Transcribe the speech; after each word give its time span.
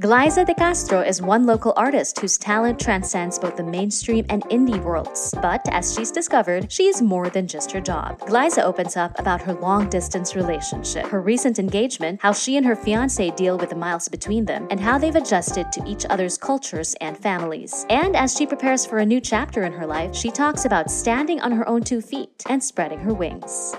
Glyza 0.00 0.46
De 0.46 0.54
Castro 0.54 1.02
is 1.02 1.20
one 1.20 1.44
local 1.44 1.74
artist 1.76 2.18
whose 2.20 2.38
talent 2.38 2.80
transcends 2.80 3.38
both 3.38 3.58
the 3.58 3.62
mainstream 3.62 4.24
and 4.30 4.42
indie 4.44 4.82
worlds. 4.82 5.34
But 5.42 5.60
as 5.70 5.94
she's 5.94 6.10
discovered, 6.10 6.72
she's 6.72 7.02
more 7.02 7.28
than 7.28 7.46
just 7.46 7.70
her 7.72 7.82
job. 7.82 8.18
Glyza 8.20 8.62
opens 8.62 8.96
up 8.96 9.18
about 9.18 9.42
her 9.42 9.52
long 9.52 9.90
distance 9.90 10.34
relationship, 10.34 11.04
her 11.08 11.20
recent 11.20 11.58
engagement, 11.58 12.18
how 12.22 12.32
she 12.32 12.56
and 12.56 12.64
her 12.64 12.76
fiance 12.76 13.30
deal 13.32 13.58
with 13.58 13.68
the 13.68 13.76
miles 13.76 14.08
between 14.08 14.46
them, 14.46 14.66
and 14.70 14.80
how 14.80 14.96
they've 14.96 15.14
adjusted 15.14 15.70
to 15.70 15.84
each 15.86 16.06
other's 16.06 16.38
cultures 16.38 16.94
and 17.02 17.18
families. 17.18 17.84
And 17.90 18.16
as 18.16 18.34
she 18.34 18.46
prepares 18.46 18.86
for 18.86 19.00
a 19.00 19.06
new 19.06 19.20
chapter 19.20 19.64
in 19.64 19.72
her 19.74 19.84
life, 19.84 20.16
she 20.16 20.30
talks 20.30 20.64
about 20.64 20.90
standing 20.90 21.42
on 21.42 21.52
her 21.52 21.68
own 21.68 21.82
two 21.82 22.00
feet 22.00 22.42
and 22.48 22.64
spreading 22.64 23.00
her 23.00 23.12
wings. 23.12 23.74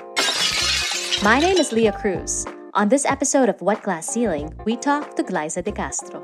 My 1.23 1.39
name 1.39 1.57
is 1.57 1.71
Leah 1.71 1.93
Cruz. 1.93 2.45
On 2.73 2.87
this 2.87 3.03
episode 3.03 3.49
of 3.49 3.59
What 3.59 3.83
Glass 3.83 4.07
Ceiling, 4.07 4.55
we 4.63 4.77
talk 4.77 5.19
to 5.19 5.23
Glyza 5.23 5.59
De 5.59 5.75
Castro. 5.75 6.23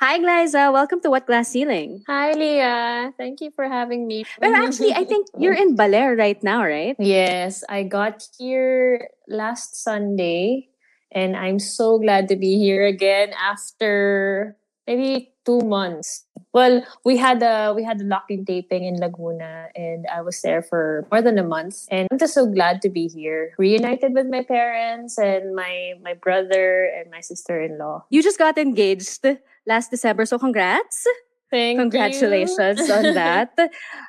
Hi, 0.00 0.16
Glyza. 0.16 0.72
Welcome 0.72 1.04
to 1.04 1.10
What 1.10 1.26
Glass 1.26 1.48
Ceiling. 1.48 2.00
Hi, 2.08 2.32
Leah. 2.32 3.12
Thank 3.18 3.42
you 3.42 3.50
for 3.54 3.68
having 3.68 4.06
me. 4.06 4.24
But 4.40 4.56
actually, 4.56 4.94
I 4.94 5.04
think 5.04 5.28
you're 5.36 5.52
in 5.52 5.76
Baler 5.76 6.16
right 6.16 6.42
now, 6.42 6.64
right? 6.64 6.96
Yes, 6.98 7.64
I 7.68 7.82
got 7.82 8.24
here 8.38 9.08
last 9.28 9.76
Sunday, 9.84 10.72
and 11.12 11.36
I'm 11.36 11.58
so 11.58 11.98
glad 11.98 12.28
to 12.28 12.36
be 12.36 12.56
here 12.56 12.86
again 12.86 13.36
after 13.36 14.56
maybe 14.86 15.36
two 15.44 15.60
months. 15.60 16.23
Well, 16.54 16.86
we 17.02 17.18
had 17.18 17.42
a 17.42 17.74
we 17.74 17.82
had 17.82 17.98
a 18.00 18.06
lock-in 18.06 18.46
taping 18.46 18.86
in 18.86 18.94
Laguna, 19.02 19.74
and 19.74 20.06
I 20.06 20.22
was 20.22 20.38
there 20.38 20.62
for 20.62 21.02
more 21.10 21.18
than 21.20 21.34
a 21.34 21.42
month. 21.42 21.90
And 21.90 22.06
I'm 22.14 22.18
just 22.22 22.32
so 22.32 22.46
glad 22.46 22.78
to 22.86 22.88
be 22.88 23.10
here, 23.10 23.58
reunited 23.58 24.14
with 24.14 24.30
my 24.30 24.46
parents 24.46 25.18
and 25.18 25.50
my 25.58 25.98
my 25.98 26.14
brother 26.14 26.86
and 26.94 27.10
my 27.10 27.18
sister-in-law. 27.20 28.06
You 28.08 28.22
just 28.22 28.38
got 28.38 28.54
engaged 28.56 29.26
last 29.66 29.90
December, 29.90 30.24
so 30.30 30.38
congrats! 30.38 31.02
Thank 31.50 31.82
Congratulations 31.82 32.86
you. 32.86 32.94
on 32.94 33.14
that. 33.18 33.58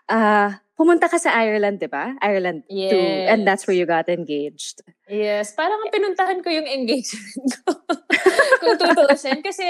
Uh, 0.05 0.53
pumunta 0.77 1.09
ka 1.09 1.17
sa 1.17 1.33
Ireland, 1.33 1.81
di 1.81 1.89
ba? 1.89 2.13
Ireland 2.21 2.61
Yes. 2.69 2.93
too. 2.93 3.01
And 3.29 3.41
that's 3.45 3.65
where 3.65 3.73
you 3.77 3.85
got 3.89 4.05
engaged. 4.05 4.85
Yes, 5.09 5.53
parang 5.53 5.81
ang 5.81 5.89
pinuntahan 5.93 6.45
ko 6.45 6.49
yung 6.53 6.65
engagement 6.69 7.57
ko. 7.65 7.73
Kung 8.61 8.77
tutuusin. 8.77 9.41
Kasi 9.45 9.65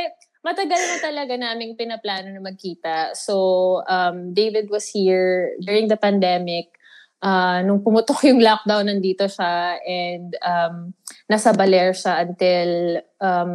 matagal 0.46 0.78
na 0.78 0.98
talaga 1.02 1.34
naming 1.34 1.74
pinaplano 1.74 2.30
na 2.30 2.38
magkita. 2.38 3.18
So, 3.18 3.82
um, 3.90 4.38
David 4.38 4.70
was 4.70 4.86
here 4.86 5.58
during 5.58 5.90
the 5.90 5.98
pandemic. 5.98 6.70
Uh, 7.18 7.66
nung 7.66 7.82
pumutok 7.82 8.22
yung 8.30 8.38
lockdown, 8.38 8.86
nandito 8.86 9.26
siya. 9.26 9.82
And 9.82 10.38
um, 10.46 10.94
nasa 11.26 11.50
Baler 11.58 11.98
siya 11.98 12.22
until 12.22 13.02
um, 13.18 13.54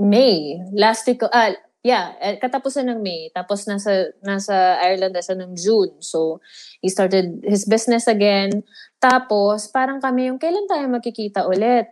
May. 0.00 0.56
Last 0.72 1.04
week, 1.04 1.20
ah, 1.28 1.52
yeah, 1.84 2.16
eh, 2.24 2.40
katapusan 2.40 2.88
ng 2.88 3.04
May. 3.04 3.28
Tapos 3.36 3.68
nasa, 3.68 4.16
nasa 4.24 4.80
Ireland 4.80 5.12
na 5.12 5.20
siya 5.20 5.36
ng 5.36 5.52
June. 5.60 6.00
So, 6.00 6.40
he 6.80 6.88
started 6.88 7.44
his 7.44 7.68
business 7.68 8.08
again. 8.08 8.64
Tapos, 8.96 9.68
parang 9.68 10.00
kami 10.00 10.32
yung, 10.32 10.40
kailan 10.40 10.64
tayo 10.64 10.88
magkikita 10.88 11.44
ulit? 11.44 11.84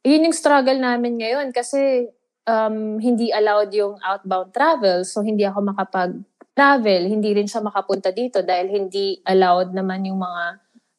Yun 0.00 0.32
yung 0.32 0.36
struggle 0.36 0.80
namin 0.80 1.20
ngayon 1.20 1.52
kasi 1.52 2.08
um, 2.48 2.96
hindi 2.96 3.28
allowed 3.28 3.68
yung 3.76 4.00
outbound 4.00 4.56
travel. 4.56 5.04
So, 5.04 5.20
hindi 5.20 5.44
ako 5.44 5.68
makapag-travel. 5.76 7.02
Hindi 7.04 7.36
rin 7.36 7.44
siya 7.44 7.60
makapunta 7.60 8.08
dito 8.08 8.40
dahil 8.40 8.72
hindi 8.72 9.20
allowed 9.28 9.76
naman 9.76 10.08
yung 10.08 10.24
mga, 10.24 10.44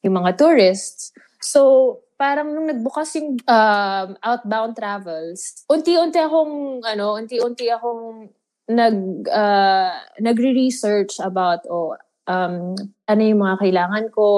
yung 0.06 0.14
mga 0.22 0.30
tourists. 0.38 1.10
So, 1.42 1.98
parang 2.14 2.54
nung 2.54 2.70
nagbukas 2.70 3.10
yung 3.18 3.42
um, 3.42 4.08
outbound 4.22 4.78
travels, 4.78 5.66
unti-unti 5.66 6.20
akong, 6.22 6.86
ano, 6.86 7.18
unti-unti 7.18 7.66
akong 7.72 8.30
nag, 8.70 9.26
uh, 9.26 9.98
nagre-research 10.22 11.18
about, 11.18 11.66
oh, 11.66 11.98
um, 12.30 12.78
ano 13.10 13.22
yung 13.26 13.42
mga 13.42 13.56
kailangan 13.58 14.04
ko. 14.14 14.28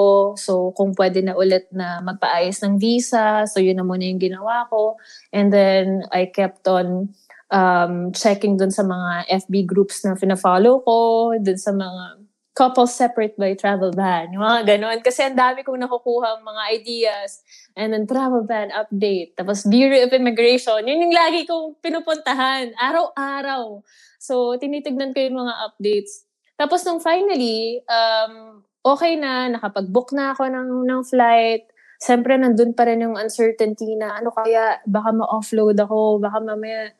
So, 0.40 0.72
kung 0.72 0.96
pwede 0.96 1.20
na 1.20 1.36
ulit 1.36 1.68
na 1.68 2.00
magpaayos 2.00 2.64
ng 2.64 2.80
visa. 2.80 3.44
So, 3.44 3.60
yun 3.60 3.76
na 3.76 3.84
muna 3.84 4.08
yung 4.08 4.22
ginawa 4.22 4.64
ko. 4.72 4.96
And 5.28 5.52
then, 5.52 6.08
I 6.08 6.32
kept 6.32 6.64
on 6.64 7.12
um, 7.52 8.16
checking 8.16 8.56
dun 8.56 8.72
sa 8.72 8.82
mga 8.82 9.28
FB 9.44 9.68
groups 9.68 10.00
na 10.08 10.16
fina-follow 10.16 10.80
ko, 10.88 10.98
dun 11.36 11.60
sa 11.60 11.76
mga 11.76 12.24
couples 12.52 12.92
separate 12.92 13.32
by 13.40 13.56
travel 13.56 13.92
ban, 13.96 14.28
yung 14.28 14.44
mga 14.44 14.76
ganon. 14.76 15.00
Kasi 15.00 15.24
ang 15.24 15.36
dami 15.36 15.64
kong 15.64 15.80
nakukuha 15.80 16.44
mga 16.44 16.62
ideas. 16.76 17.40
And 17.72 17.96
then 17.96 18.04
travel 18.04 18.44
ban 18.44 18.68
update. 18.72 19.36
Tapos 19.40 19.64
Bureau 19.64 20.04
of 20.04 20.12
Immigration. 20.12 20.84
Yun 20.84 21.08
yung 21.08 21.16
lagi 21.16 21.48
kong 21.48 21.80
pinupuntahan. 21.80 22.76
Araw-araw. 22.76 23.80
So, 24.20 24.60
tinitignan 24.60 25.16
ko 25.16 25.24
yung 25.24 25.40
mga 25.40 25.54
updates. 25.64 26.28
Tapos 26.56 26.84
nung 26.86 27.02
finally, 27.02 27.82
um, 27.86 28.62
okay 28.82 29.14
na, 29.18 29.50
nakapag-book 29.50 30.14
na 30.14 30.34
ako 30.34 30.50
ng, 30.50 30.70
ng 30.86 31.02
flight. 31.06 31.66
Siyempre, 32.02 32.34
nandun 32.34 32.74
pa 32.74 32.86
rin 32.86 33.06
yung 33.06 33.14
uncertainty 33.14 33.94
na 33.94 34.18
ano 34.18 34.34
kaya, 34.34 34.82
baka 34.86 35.14
ma-offload 35.14 35.78
ako, 35.78 36.18
baka 36.18 36.38
mamaya 36.42 36.90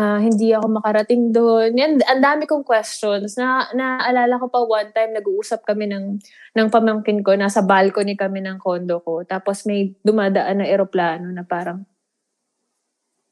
ah, 0.00 0.20
hindi 0.20 0.52
ako 0.56 0.66
makarating 0.80 1.32
doon. 1.34 1.76
Yan, 1.76 2.00
ang 2.00 2.22
dami 2.24 2.44
kong 2.48 2.64
questions. 2.64 3.36
Na, 3.36 3.68
naalala 3.76 4.40
ko 4.40 4.46
pa 4.48 4.60
one 4.64 4.90
time, 4.96 5.12
nag-uusap 5.16 5.64
kami 5.68 5.90
ng, 5.90 6.20
ng 6.56 6.68
pamangkin 6.72 7.20
ko, 7.20 7.36
nasa 7.36 7.60
balcony 7.60 8.16
kami 8.16 8.40
ng 8.40 8.56
condo 8.56 9.04
ko. 9.04 9.24
Tapos 9.28 9.68
may 9.68 9.92
dumadaan 10.00 10.64
na 10.64 10.66
eroplano 10.68 11.28
na 11.28 11.44
parang, 11.44 11.84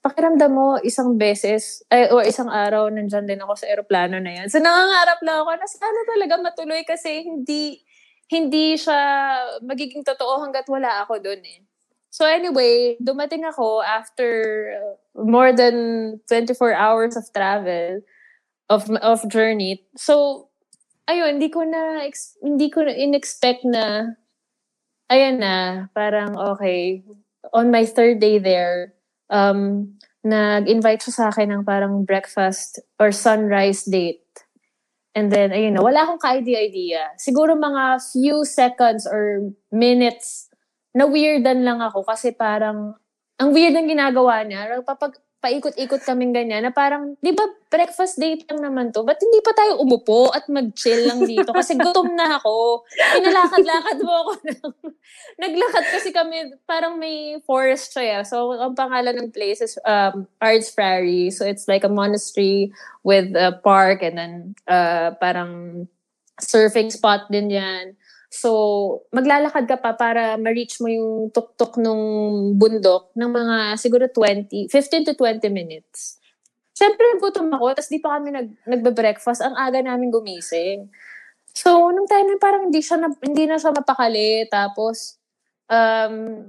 pakiramdam 0.09 0.49
mo 0.49 0.81
isang 0.81 1.21
beses, 1.21 1.85
ay, 1.93 2.09
o 2.09 2.25
isang 2.25 2.49
araw, 2.49 2.89
nandyan 2.89 3.29
din 3.29 3.45
ako 3.45 3.61
sa 3.61 3.69
eroplano 3.69 4.17
na 4.17 4.41
yan. 4.41 4.49
So, 4.49 4.57
nangangarap 4.59 5.21
lang 5.21 5.45
ako 5.45 5.51
na 5.61 5.69
sana 5.69 6.01
talaga 6.09 6.35
matuloy 6.41 6.81
kasi 6.89 7.29
hindi, 7.29 7.85
hindi 8.33 8.77
siya 8.81 9.01
magiging 9.61 10.05
totoo 10.05 10.41
hanggat 10.41 10.65
wala 10.69 11.05
ako 11.05 11.21
doon 11.21 11.45
eh. 11.45 11.61
So 12.09 12.25
anyway, 12.25 12.97
dumating 13.01 13.45
ako 13.45 13.85
after 13.85 14.31
uh, 14.75 14.95
more 15.15 15.53
than 15.53 16.19
24 16.29 16.73
hours 16.73 17.17
of 17.17 17.29
travel, 17.37 18.01
of 18.69 18.89
of 19.05 19.23
journey. 19.29 19.85
So, 19.97 20.49
ayun, 21.09 21.41
hindi 21.41 21.53
ko 21.53 21.65
na, 21.65 22.05
hindi 22.41 22.69
ko 22.73 22.85
na 22.85 22.93
in-expect 22.97 23.65
na, 23.65 24.17
ayan 25.13 25.41
na, 25.41 25.89
parang 25.93 26.37
okay, 26.57 27.05
on 27.53 27.71
my 27.71 27.85
third 27.85 28.21
day 28.21 28.41
there, 28.41 28.98
um, 29.33 29.93
nag-invite 30.25 31.09
siya 31.09 31.15
sa 31.15 31.25
akin 31.31 31.49
ng 31.53 31.63
parang 31.65 32.05
breakfast 32.05 32.83
or 32.99 33.15
sunrise 33.15 33.87
date. 33.87 34.25
And 35.17 35.33
then, 35.33 35.51
ayun 35.51 35.75
na, 35.75 35.83
wala 35.83 36.05
akong 36.05 36.21
ka-idea-idea. 36.21 37.17
Siguro 37.19 37.57
mga 37.57 37.99
few 38.13 38.45
seconds 38.45 39.09
or 39.09 39.51
minutes 39.73 40.53
na 40.95 41.09
weirdan 41.09 41.65
lang 41.65 41.81
ako 41.81 42.05
kasi 42.05 42.31
parang, 42.35 42.95
ang 43.39 43.51
weird 43.55 43.75
ng 43.75 43.89
ginagawa 43.89 44.43
niya. 44.43 44.83
Papag, 44.83 45.17
paikot-ikot 45.39 46.03
kaming 46.03 46.35
ganyan 46.35 46.67
na 46.67 46.75
parang, 46.75 47.15
di 47.23 47.31
ba 47.31 47.47
breakfast 47.71 48.19
date 48.19 48.43
lang 48.51 48.59
naman 48.59 48.91
to? 48.91 49.07
Ba't 49.07 49.23
hindi 49.23 49.39
pa 49.39 49.55
tayo 49.55 49.79
umupo 49.79 50.35
at 50.35 50.51
mag-chill 50.51 51.07
lang 51.07 51.23
dito? 51.23 51.55
Kasi 51.55 51.79
gutom 51.79 52.11
na 52.19 52.43
ako. 52.43 52.83
Pinalakad-lakad 52.91 53.99
mo 54.03 54.13
ako. 54.27 54.31
Naglakad 55.43 55.85
kasi 55.95 56.11
kami, 56.11 56.59
parang 56.67 56.99
may 56.99 57.39
forest 57.47 57.95
siya. 57.95 58.27
So, 58.27 58.59
ang 58.59 58.75
pangalan 58.75 59.15
ng 59.15 59.31
place 59.31 59.63
is 59.63 59.79
um, 59.87 60.27
Arts 60.43 60.75
Prairie. 60.75 61.31
So, 61.31 61.47
it's 61.47 61.71
like 61.71 61.87
a 61.87 61.93
monastery 61.93 62.75
with 63.07 63.31
a 63.39 63.55
park 63.63 64.03
and 64.03 64.19
then 64.19 64.35
uh, 64.67 65.15
parang 65.23 65.87
surfing 66.43 66.91
spot 66.91 67.31
din 67.31 67.55
yan. 67.55 67.95
So, 68.29 68.51
maglalakad 69.09 69.65
ka 69.65 69.81
pa 69.81 69.97
para 69.97 70.37
ma-reach 70.37 70.85
mo 70.85 70.89
yung 70.93 71.33
tuktok 71.33 71.81
nung 71.81 72.05
bundok 72.61 73.09
ng 73.17 73.31
mga 73.33 73.57
siguro 73.81 74.05
20, 74.13 74.69
15 74.69 75.09
to 75.09 75.13
20 75.17 75.49
minutes. 75.49 76.21
Siyempre, 76.77 77.19
gutom 77.19 77.49
ako, 77.51 77.75
tapos 77.75 77.91
di 77.91 77.99
pa 77.99 78.21
kami 78.21 78.29
nag, 78.31 78.49
nagbe-breakfast. 78.69 79.41
Ang 79.41 79.57
aga 79.57 79.81
namin 79.81 80.13
gumising. 80.13 80.93
So, 81.57 81.91
nung 81.91 82.07
time 82.07 82.29
na 82.31 82.39
parang 82.39 82.69
hindi, 82.69 82.85
siya 82.85 83.01
na, 83.01 83.09
hindi 83.19 83.49
na 83.49 83.57
siya 83.57 83.73
mapakali. 83.75 84.47
Tapos, 84.47 85.19
um, 85.67 86.47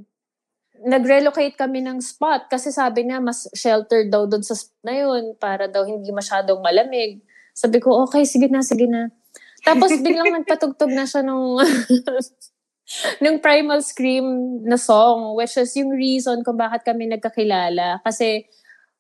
nag-relocate 0.79 1.55
kami 1.59 1.83
ng 1.83 1.99
spot 1.99 2.47
kasi 2.47 2.71
sabi 2.71 3.03
niya 3.03 3.19
mas 3.19 3.51
sheltered 3.51 4.07
daw 4.07 4.23
doon 4.23 4.43
sa 4.43 4.55
spot 4.55 4.79
na 4.87 4.95
yun 4.95 5.35
para 5.35 5.67
daw 5.67 5.83
hindi 5.83 6.07
masyadong 6.11 6.63
malamig. 6.63 7.19
Sabi 7.51 7.83
ko, 7.83 8.07
okay, 8.07 8.23
sige 8.23 8.47
na, 8.47 8.63
sige 8.63 8.87
na. 8.87 9.11
Tapos 9.65 9.89
biglang 9.99 10.41
nagpatugtog 10.41 10.91
na 10.91 11.05
siya 11.05 11.23
nung 11.25 11.59
nung 13.23 13.37
Primal 13.37 13.85
Scream 13.85 14.59
na 14.65 14.77
song, 14.77 15.37
which 15.37 15.55
is 15.57 15.71
yung 15.77 15.93
reason 15.93 16.41
kung 16.41 16.57
bakit 16.57 16.81
kami 16.81 17.05
nagkakilala. 17.05 18.01
Kasi 18.01 18.49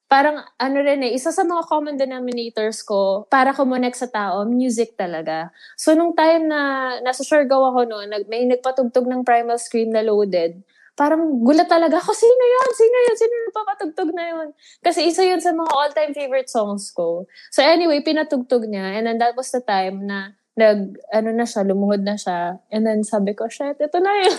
parang 0.09 0.41
ano 0.57 0.77
rin 0.81 1.05
eh, 1.05 1.13
isa 1.13 1.29
sa 1.29 1.45
mga 1.45 1.69
common 1.69 1.95
denominators 1.97 2.81
ko 2.81 3.29
para 3.29 3.53
kumonek 3.53 3.93
sa 3.93 4.09
tao, 4.09 4.41
music 4.45 4.97
talaga. 4.97 5.53
So 5.77 5.93
nung 5.93 6.17
time 6.17 6.49
na 6.49 6.97
nasa 7.05 7.21
Siargao 7.21 7.69
ako 7.69 7.85
noon, 7.85 8.07
nag, 8.09 8.25
may 8.25 8.45
nagpatugtog 8.49 9.05
ng 9.05 9.21
Primal 9.21 9.61
Scream 9.61 9.93
na 9.93 10.01
loaded, 10.01 10.61
parang 10.97 11.45
gulat 11.45 11.69
talaga 11.69 11.95
ako, 12.01 12.11
sino 12.11 12.43
yun? 12.43 12.69
Sino 12.75 12.97
yun? 13.07 13.15
Sino 13.15 13.33
yung 13.37 13.55
papatugtog 13.55 14.11
na 14.11 14.25
yun? 14.33 14.47
Kasi 14.83 15.07
isa 15.07 15.23
yun 15.23 15.39
sa 15.39 15.55
mga 15.55 15.71
all-time 15.71 16.11
favorite 16.11 16.51
songs 16.51 16.91
ko. 16.91 17.23
So 17.53 17.63
anyway, 17.63 18.03
pinatugtog 18.03 18.67
niya. 18.67 18.99
And 18.99 19.07
then 19.07 19.21
that 19.21 19.37
was 19.37 19.47
the 19.53 19.63
time 19.63 20.03
na 20.09 20.35
nag, 20.57 20.97
ano 21.13 21.29
na 21.31 21.45
siya, 21.45 21.61
lumuhod 21.63 22.01
na 22.01 22.17
siya. 22.17 22.57
And 22.73 22.83
then 22.83 23.05
sabi 23.05 23.37
ko, 23.37 23.47
shit, 23.47 23.77
ito 23.77 23.97
na 24.01 24.13
yun. 24.19 24.37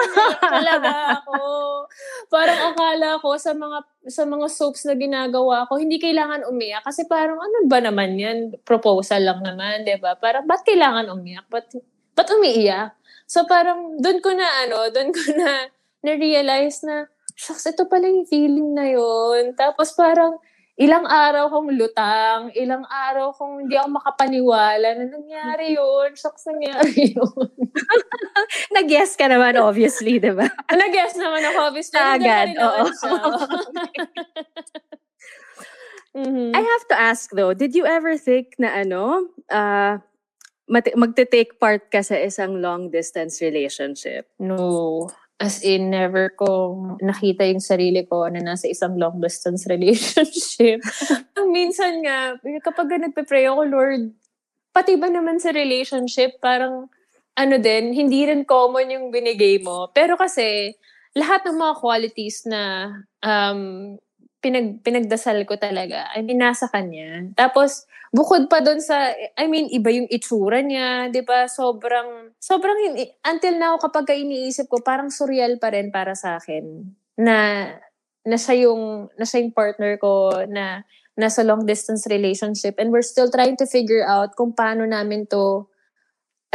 talaga 0.56 1.20
ako. 1.20 1.38
Parang 2.32 2.60
akala 2.72 3.20
ko 3.20 3.36
sa 3.36 3.52
mga 3.52 3.78
sa 4.10 4.26
mga 4.26 4.46
soaps 4.50 4.82
na 4.88 4.98
ginagawa 4.98 5.68
ko, 5.70 5.78
hindi 5.78 6.02
kailangan 6.02 6.48
umiyak. 6.50 6.82
Kasi 6.82 7.06
parang, 7.06 7.38
ano 7.38 7.70
ba 7.70 7.78
naman 7.78 8.18
yan? 8.18 8.38
Proposal 8.66 9.22
lang 9.22 9.40
naman, 9.46 9.86
di 9.86 9.94
ba? 10.02 10.18
Parang, 10.18 10.42
ba't 10.42 10.66
kailangan 10.66 11.06
umiyak? 11.14 11.46
Ba't, 11.46 11.70
ba't 12.18 12.28
umiiyak? 12.34 12.98
So 13.30 13.46
parang, 13.46 14.02
doon 14.02 14.18
ko 14.18 14.34
na, 14.34 14.66
ano, 14.66 14.90
doon 14.90 15.14
ko 15.14 15.22
na, 15.38 15.70
na-realize 16.02 16.82
na, 16.82 17.06
shucks, 17.38 17.70
ito 17.70 17.86
pala 17.86 18.10
yung 18.10 18.26
feeling 18.26 18.74
na 18.74 18.90
yun. 18.90 19.54
Tapos 19.54 19.94
parang, 19.94 20.42
ilang 20.80 21.04
araw 21.04 21.52
kong 21.52 21.76
lutang, 21.76 22.48
ilang 22.56 22.84
araw 22.88 23.36
kong 23.36 23.66
hindi 23.66 23.76
ako 23.76 24.00
makapaniwala 24.00 24.88
na 24.96 25.04
nangyari 25.04 25.76
yun. 25.76 26.16
Shucks, 26.16 26.48
nangyari 26.48 27.12
yun. 27.16 27.48
Nag-guess 28.76 29.20
ka 29.20 29.28
naman, 29.28 29.60
obviously, 29.60 30.16
di 30.16 30.32
ba? 30.32 30.48
Nag-guess 30.72 31.20
naman 31.20 31.44
ako, 31.44 31.58
obviously. 31.68 32.00
Agad, 32.00 32.56
oo. 32.56 32.82
mm-hmm. 36.16 36.50
I 36.56 36.62
have 36.64 36.84
to 36.88 36.96
ask 36.96 37.28
though, 37.36 37.52
did 37.52 37.76
you 37.76 37.84
ever 37.84 38.16
think 38.16 38.56
na 38.56 38.72
ano, 38.72 39.28
uh, 39.52 40.00
magte-take 40.72 41.60
part 41.60 41.92
ka 41.92 42.00
sa 42.00 42.16
isang 42.16 42.64
long-distance 42.64 43.44
relationship? 43.44 44.24
No. 44.40 45.12
As 45.42 45.58
in, 45.66 45.90
never 45.90 46.30
ko 46.38 46.78
nakita 47.02 47.42
yung 47.50 47.58
sarili 47.58 48.06
ko 48.06 48.30
na 48.30 48.38
nasa 48.38 48.70
isang 48.70 48.94
long-distance 48.94 49.66
relationship. 49.66 50.78
Ang 51.38 51.50
minsan 51.50 51.98
nga, 52.06 52.38
kapag 52.62 53.02
nagpe-pray 53.02 53.50
ako, 53.50 53.66
Lord, 53.66 54.14
pati 54.70 54.94
ba 54.94 55.10
naman 55.10 55.42
sa 55.42 55.50
relationship, 55.50 56.38
parang 56.38 56.86
ano 57.34 57.56
din, 57.58 57.90
hindi 57.90 58.22
rin 58.22 58.46
common 58.46 58.94
yung 58.94 59.10
binigay 59.10 59.58
mo. 59.58 59.90
Pero 59.90 60.14
kasi, 60.14 60.78
lahat 61.18 61.42
ng 61.42 61.58
mga 61.58 61.74
qualities 61.82 62.46
na 62.46 62.92
um, 63.26 63.96
pinag, 64.42 64.82
pinagdasal 64.82 65.46
ko 65.46 65.54
talaga, 65.56 66.10
I 66.12 66.26
mean, 66.26 66.42
nasa 66.42 66.66
kanya. 66.66 67.30
Tapos, 67.38 67.86
bukod 68.10 68.50
pa 68.50 68.60
doon 68.60 68.82
sa, 68.82 69.14
I 69.38 69.46
mean, 69.46 69.70
iba 69.70 69.88
yung 69.94 70.10
itsura 70.10 70.60
niya, 70.60 71.08
di 71.08 71.22
ba? 71.22 71.46
Sobrang, 71.46 72.34
sobrang, 72.42 72.98
until 73.22 73.54
now, 73.56 73.78
kapag 73.78 74.10
iniisip 74.18 74.66
ko, 74.66 74.82
parang 74.82 75.08
surreal 75.08 75.56
pa 75.62 75.70
rin 75.70 75.94
para 75.94 76.18
sa 76.18 76.42
akin 76.42 76.90
na, 77.16 77.70
na 78.26 78.36
siya 78.36 78.68
yung, 78.68 79.08
na 79.14 79.24
siya 79.24 79.46
yung 79.46 79.54
partner 79.54 79.96
ko 80.02 80.42
na 80.50 80.82
nasa 81.12 81.44
long 81.44 81.68
distance 81.68 82.08
relationship 82.08 82.80
and 82.80 82.88
we're 82.88 83.04
still 83.04 83.28
trying 83.28 83.56
to 83.56 83.68
figure 83.68 84.04
out 84.08 84.32
kung 84.32 84.56
paano 84.56 84.88
namin 84.88 85.28
to 85.28 85.68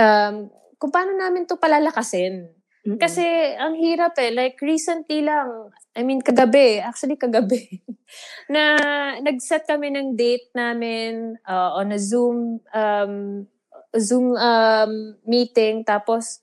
um, 0.02 0.50
kung 0.78 0.92
paano 0.94 1.14
namin 1.14 1.46
to 1.46 1.58
palalakasin. 1.58 2.50
Kasi 2.96 3.28
ang 3.60 3.76
hirap 3.76 4.16
eh. 4.16 4.32
Like 4.32 4.56
recently 4.64 5.20
lang, 5.28 5.76
I 5.92 6.08
mean 6.08 6.24
kagabi, 6.24 6.80
actually 6.80 7.20
kagabi, 7.20 7.84
na 8.54 8.80
nag-set 9.20 9.68
kami 9.68 9.92
ng 9.92 10.16
date 10.16 10.48
namin 10.56 11.36
uh, 11.44 11.76
on 11.76 11.92
a 11.92 12.00
Zoom 12.00 12.64
um, 12.72 13.44
Zoom 13.92 14.40
um, 14.40 15.20
meeting 15.28 15.84
tapos 15.84 16.40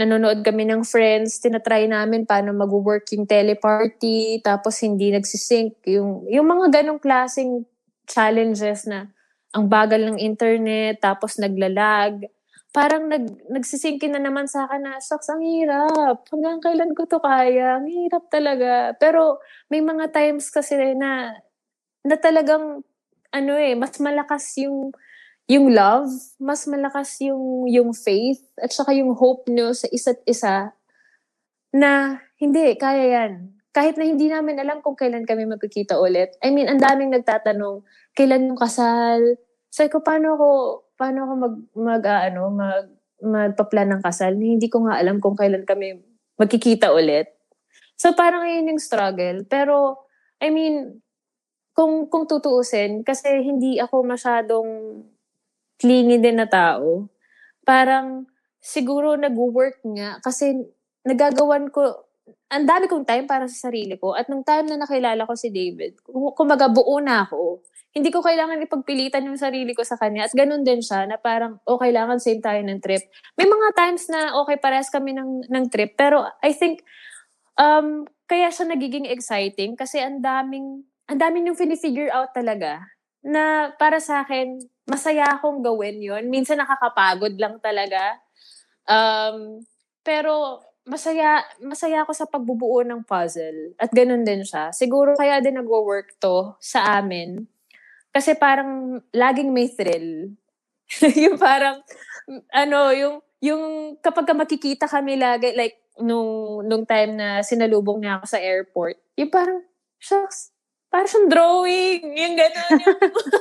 nanonood 0.00 0.40
kami 0.40 0.64
ng 0.64 0.82
friends, 0.88 1.36
tinatry 1.38 1.84
namin 1.84 2.24
paano 2.24 2.56
mag-work 2.56 3.04
yung 3.12 3.28
teleparty, 3.28 4.40
tapos 4.40 4.80
hindi 4.80 5.12
nagsisync. 5.12 5.76
Yung, 5.84 6.24
yung 6.32 6.48
mga 6.48 6.80
ganong 6.80 6.98
klaseng 6.98 7.68
challenges 8.08 8.88
na 8.88 9.12
ang 9.52 9.68
bagal 9.68 10.00
ng 10.00 10.18
internet, 10.18 10.98
tapos 10.98 11.36
naglalag. 11.36 12.24
Parang 12.72 13.04
nag, 13.04 13.52
nagsisinkin 13.52 14.16
na 14.16 14.22
naman 14.24 14.48
sa 14.48 14.64
akin 14.64 14.80
na, 14.80 14.92
shucks, 14.96 15.28
ang 15.28 15.44
hirap. 15.44 16.24
Hanggang 16.32 16.56
kailan 16.64 16.96
ko 16.96 17.04
to 17.04 17.20
kaya? 17.20 17.76
Ang 17.76 17.92
hirap 17.92 18.32
talaga. 18.32 18.96
Pero 18.96 19.44
may 19.68 19.84
mga 19.84 20.08
times 20.08 20.48
kasi 20.48 20.80
na 20.96 21.36
na 22.02 22.16
talagang 22.18 22.82
ano 23.32 23.52
eh, 23.56 23.76
mas 23.76 23.96
malakas 24.00 24.56
yung 24.60 24.90
yung 25.50 25.68
love, 25.74 26.08
mas 26.40 26.64
malakas 26.64 27.20
yung 27.20 27.68
yung 27.68 27.92
faith 27.92 28.40
at 28.56 28.72
saka 28.72 28.96
yung 28.96 29.12
hope 29.12 29.46
nyo 29.52 29.76
sa 29.76 29.86
isa't 29.92 30.24
isa 30.24 30.72
na 31.72 32.20
hindi, 32.36 32.76
kaya 32.76 33.04
yan. 33.20 33.32
Kahit 33.72 33.96
na 33.96 34.04
hindi 34.04 34.28
namin 34.28 34.60
alam 34.60 34.84
kung 34.84 34.92
kailan 34.92 35.24
kami 35.24 35.48
magkikita 35.48 35.96
ulit. 35.96 36.36
I 36.44 36.52
mean, 36.52 36.68
ang 36.68 36.76
daming 36.76 37.08
nagtatanong, 37.16 37.80
kailan 38.12 38.52
yung 38.52 38.60
kasal? 38.60 39.40
Sabi 39.72 39.88
ko, 39.88 40.04
paano 40.04 40.36
ako, 40.36 40.48
paano 40.96 41.26
ako 41.26 41.32
mag, 41.36 41.54
mag 41.74 42.02
uh, 42.04 42.20
ano, 42.28 42.42
mag, 42.52 42.86
magpa-plan 43.22 43.88
ng 43.96 44.02
kasal? 44.02 44.34
Hindi 44.34 44.66
ko 44.66 44.86
nga 44.86 44.98
alam 44.98 45.22
kung 45.22 45.38
kailan 45.38 45.66
kami 45.66 46.00
magkikita 46.36 46.90
ulit. 46.90 47.30
So, 47.96 48.16
parang 48.18 48.48
yun 48.48 48.74
yung 48.74 48.82
struggle. 48.82 49.46
Pero, 49.46 50.08
I 50.42 50.50
mean, 50.50 51.02
kung 51.72 52.08
kung 52.12 52.28
tutuusin 52.28 53.00
kasi 53.00 53.40
hindi 53.40 53.80
ako 53.80 54.04
masyadong 54.04 54.68
clingy 55.80 56.20
din 56.20 56.38
na 56.38 56.46
tao. 56.46 57.08
Parang 57.64 58.28
siguro 58.62 59.18
nag-work 59.18 59.82
nga 59.96 60.22
kasi 60.22 60.54
nagagawan 61.02 61.72
ko 61.74 62.06
ang 62.52 62.68
dami 62.68 62.86
kong 62.86 63.08
time 63.08 63.26
para 63.26 63.50
sa 63.50 63.68
sarili 63.68 63.98
ko. 63.98 64.14
At 64.14 64.30
nung 64.30 64.46
time 64.46 64.70
na 64.70 64.84
nakilala 64.84 65.26
ko 65.26 65.34
si 65.34 65.50
David, 65.50 65.98
kumaga 66.36 66.70
buo 66.70 67.02
na 67.02 67.26
ako. 67.26 67.64
Hindi 67.92 68.08
ko 68.08 68.24
kailangan 68.24 68.64
ipagpilitan 68.64 69.28
yung 69.28 69.36
sarili 69.36 69.76
ko 69.76 69.84
sa 69.84 70.00
kanya. 70.00 70.24
At 70.24 70.32
ganun 70.32 70.64
din 70.64 70.80
siya 70.80 71.04
na 71.04 71.20
parang, 71.20 71.60
oh, 71.68 71.76
kailangan 71.76 72.16
same 72.16 72.40
tayo 72.40 72.60
ng 72.64 72.80
trip. 72.80 73.04
May 73.36 73.44
mga 73.44 73.68
times 73.76 74.08
na 74.08 74.32
okay, 74.40 74.56
pares 74.56 74.88
kami 74.88 75.12
ng, 75.12 75.44
ng 75.52 75.64
trip. 75.68 75.92
Pero 75.94 76.24
I 76.40 76.56
think, 76.56 76.80
um, 77.60 78.08
kaya 78.24 78.48
siya 78.48 78.64
nagiging 78.64 79.04
exciting 79.04 79.76
kasi 79.76 80.00
ang 80.00 80.24
daming 80.24 80.88
ang 81.10 81.18
dami 81.20 81.44
niyong 81.44 81.58
figure 81.58 82.08
out 82.08 82.32
talaga 82.32 82.80
na 83.20 83.70
para 83.76 84.00
sa 84.00 84.24
akin, 84.24 84.58
masaya 84.88 85.28
akong 85.36 85.60
gawin 85.62 86.00
yon 86.02 86.26
Minsan 86.32 86.58
nakakapagod 86.58 87.36
lang 87.38 87.60
talaga. 87.60 88.18
Um, 88.88 89.62
pero 90.02 90.64
masaya 90.82 91.46
masaya 91.62 92.02
ako 92.02 92.12
sa 92.16 92.26
pagbubuo 92.26 92.82
ng 92.82 93.06
puzzle. 93.06 93.78
At 93.78 93.94
ganun 93.94 94.26
din 94.26 94.42
siya. 94.42 94.74
Siguro 94.74 95.14
kaya 95.14 95.38
din 95.38 95.60
nagwo-work 95.60 96.18
to 96.18 96.58
sa 96.58 96.98
amin. 96.98 97.46
Kasi 98.12 98.36
parang 98.36 99.00
laging 99.10 99.50
may 99.50 99.72
thrill. 99.72 100.36
yung 101.24 101.40
parang 101.40 101.80
ano, 102.52 102.92
yung 102.92 103.14
yung 103.42 103.62
kapag 103.98 104.28
ka 104.28 104.34
makikita 104.36 104.86
kami 104.86 105.18
lagi 105.18 105.56
like 105.56 105.80
nung 105.98 106.62
nung 106.68 106.84
time 106.86 107.16
na 107.18 107.40
sinalubong 107.42 108.04
niya 108.04 108.20
ako 108.20 108.26
sa 108.28 108.38
airport, 108.38 109.00
yung 109.16 109.32
parang 109.32 109.64
shucks, 109.96 110.52
parang 110.92 111.08
siyang 111.08 111.28
drawing. 111.32 112.04
Yung 112.12 112.34
gano'n. 112.36 112.70
Yung 112.84 113.00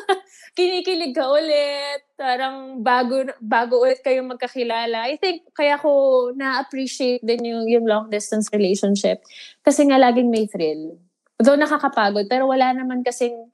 kinikilig 0.58 1.12
ka 1.12 1.28
ulit. 1.28 2.02
Parang 2.16 2.80
bago, 2.80 3.28
bago 3.44 3.84
ulit 3.84 4.00
kayong 4.00 4.32
magkakilala. 4.32 5.12
I 5.12 5.20
think 5.20 5.52
kaya 5.52 5.76
ko 5.76 6.32
na-appreciate 6.32 7.20
din 7.20 7.44
yung, 7.44 7.68
yung 7.68 7.86
long 7.86 8.08
distance 8.08 8.48
relationship. 8.56 9.20
Kasi 9.60 9.84
nga 9.84 10.00
laging 10.00 10.32
may 10.32 10.48
thrill. 10.48 10.96
Though 11.42 11.60
nakakapagod, 11.60 12.32
pero 12.32 12.48
wala 12.48 12.72
naman 12.72 13.04
kasing 13.04 13.52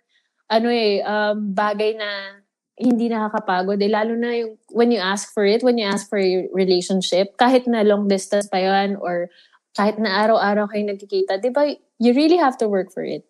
ano 0.47 0.67
eh, 0.71 1.03
um, 1.03 1.51
bagay 1.51 1.95
na 1.99 2.39
hindi 2.77 3.09
nakakapagod. 3.09 3.81
Eh, 3.81 3.91
lalo 3.91 4.13
na 4.13 4.37
yung 4.37 4.55
when 4.71 4.93
you 4.93 5.01
ask 5.01 5.33
for 5.33 5.43
it, 5.43 5.65
when 5.65 5.81
you 5.81 5.85
ask 5.85 6.07
for 6.07 6.21
a 6.21 6.47
relationship, 6.53 7.35
kahit 7.35 7.65
na 7.65 7.81
long 7.81 8.07
distance 8.07 8.45
pa 8.47 8.61
yan 8.61 8.95
or 9.01 9.27
kahit 9.73 9.97
na 9.97 10.25
araw-araw 10.25 10.69
kayo 10.69 10.85
nagkikita, 10.85 11.37
di 11.41 11.49
ba, 11.53 11.69
you 12.01 12.11
really 12.13 12.37
have 12.37 12.57
to 12.57 12.69
work 12.69 12.89
for 12.93 13.05
it. 13.05 13.25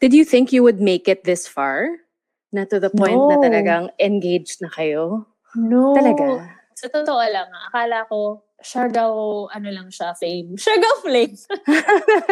Did 0.00 0.14
you 0.14 0.24
think 0.24 0.50
you 0.50 0.62
would 0.62 0.80
make 0.80 1.06
it 1.06 1.22
this 1.22 1.46
far? 1.46 2.02
Na 2.48 2.64
to 2.64 2.80
the 2.80 2.88
point 2.88 3.18
no. 3.18 3.28
na 3.28 3.36
talagang 3.36 3.92
engaged 4.00 4.64
na 4.64 4.72
kayo? 4.72 5.28
No. 5.52 5.92
Talaga? 5.92 6.48
Sa 6.78 6.88
totoo 6.88 7.20
lang, 7.28 7.50
akala 7.68 8.08
ko, 8.08 8.40
Siargao, 8.58 9.46
ano 9.54 9.68
lang 9.70 9.86
siya, 9.86 10.18
flame. 10.18 10.58
Siargao 10.58 11.06
flame. 11.06 11.38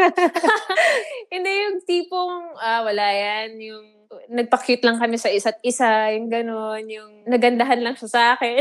Hindi 1.32 1.52
yung 1.62 1.78
tipong, 1.86 2.58
ah, 2.58 2.82
wala 2.82 3.06
yan, 3.14 3.62
yung 3.62 3.86
nagpa-cute 4.30 4.82
lang 4.82 4.98
kami 4.98 5.18
sa 5.18 5.30
isa't 5.30 5.62
isa, 5.62 6.10
yung 6.18 6.26
gano'n, 6.26 6.84
yung 6.90 7.12
nagandahan 7.30 7.78
lang 7.78 7.94
siya 7.94 8.10
sa 8.10 8.22
akin. 8.34 8.58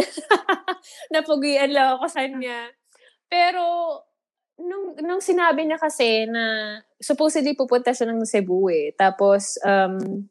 Napugian 1.14 1.74
lang 1.74 1.98
ako 1.98 2.06
sa 2.06 2.26
kanya. 2.26 2.70
Pero, 3.26 3.64
nung, 4.62 4.94
nung 5.02 5.22
sinabi 5.22 5.66
niya 5.66 5.82
kasi 5.82 6.30
na 6.30 6.78
supposedly 7.02 7.58
pupunta 7.58 7.92
siya 7.92 8.10
ng 8.14 8.26
Cebu 8.26 8.70
eh. 8.70 8.94
Tapos, 8.94 9.58
um, 9.66 10.26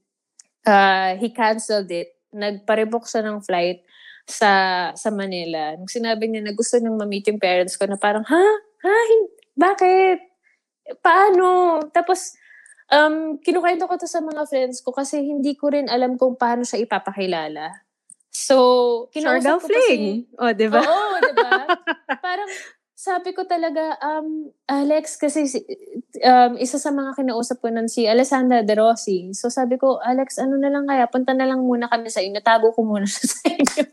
uh, 0.67 1.13
he 1.19 1.31
canceled 1.31 1.91
it. 1.91 2.15
Nagparebook 2.35 3.07
siya 3.07 3.23
ng 3.23 3.43
flight 3.43 3.84
sa 4.25 4.51
sa 4.97 5.09
Manila. 5.13 5.77
Nung 5.77 5.91
sinabi 5.91 6.29
niya 6.29 6.43
na 6.45 6.57
gusto 6.57 6.81
niyang 6.81 6.97
ma-meet 6.97 7.29
yung 7.29 7.41
parents 7.41 7.77
ko 7.77 7.85
na 7.85 8.01
parang, 8.01 8.25
ha? 8.25 8.45
Ha? 8.85 8.99
Bakit? 9.57 10.19
Paano? 11.01 11.81
Tapos, 11.93 12.37
um, 12.93 13.41
kinukwento 13.41 13.89
ko 13.89 13.95
to 13.97 14.09
sa 14.09 14.21
mga 14.21 14.45
friends 14.49 14.81
ko 14.81 14.93
kasi 14.93 15.21
hindi 15.21 15.57
ko 15.57 15.73
rin 15.73 15.89
alam 15.89 16.17
kung 16.21 16.37
paano 16.37 16.65
siya 16.65 16.85
ipapakilala. 16.85 17.85
So, 18.35 18.57
kinausap 19.15 19.63
ko 19.63 19.71
fling. 19.71 20.27
Si, 20.27 20.35
o, 20.35 20.51
di 20.51 20.67
ba? 20.67 20.83
Oo, 20.83 21.17
di 21.23 21.33
ba? 21.39 21.71
Parang, 22.27 22.51
sabi 23.05 23.37
ko 23.37 23.45
talaga, 23.45 24.01
um, 24.01 24.49
Alex, 24.65 25.21
kasi 25.21 25.45
um, 26.25 26.57
isa 26.57 26.81
sa 26.81 26.89
mga 26.89 27.21
kinausap 27.21 27.61
ko 27.61 27.69
nun 27.69 27.85
si 27.85 28.09
Alessandra 28.09 28.65
De 28.65 28.73
Rossi. 28.73 29.29
So 29.37 29.53
sabi 29.53 29.77
ko, 29.77 30.01
Alex, 30.01 30.41
ano 30.41 30.57
na 30.57 30.73
lang 30.73 30.89
kaya, 30.89 31.05
punta 31.13 31.37
na 31.37 31.45
lang 31.45 31.61
muna 31.61 31.85
kami 31.93 32.09
sa 32.09 32.25
inyo. 32.25 32.41
Natago 32.41 32.73
ko 32.73 32.81
muna 32.81 33.05
sa 33.13 33.45
inyo. 33.45 33.93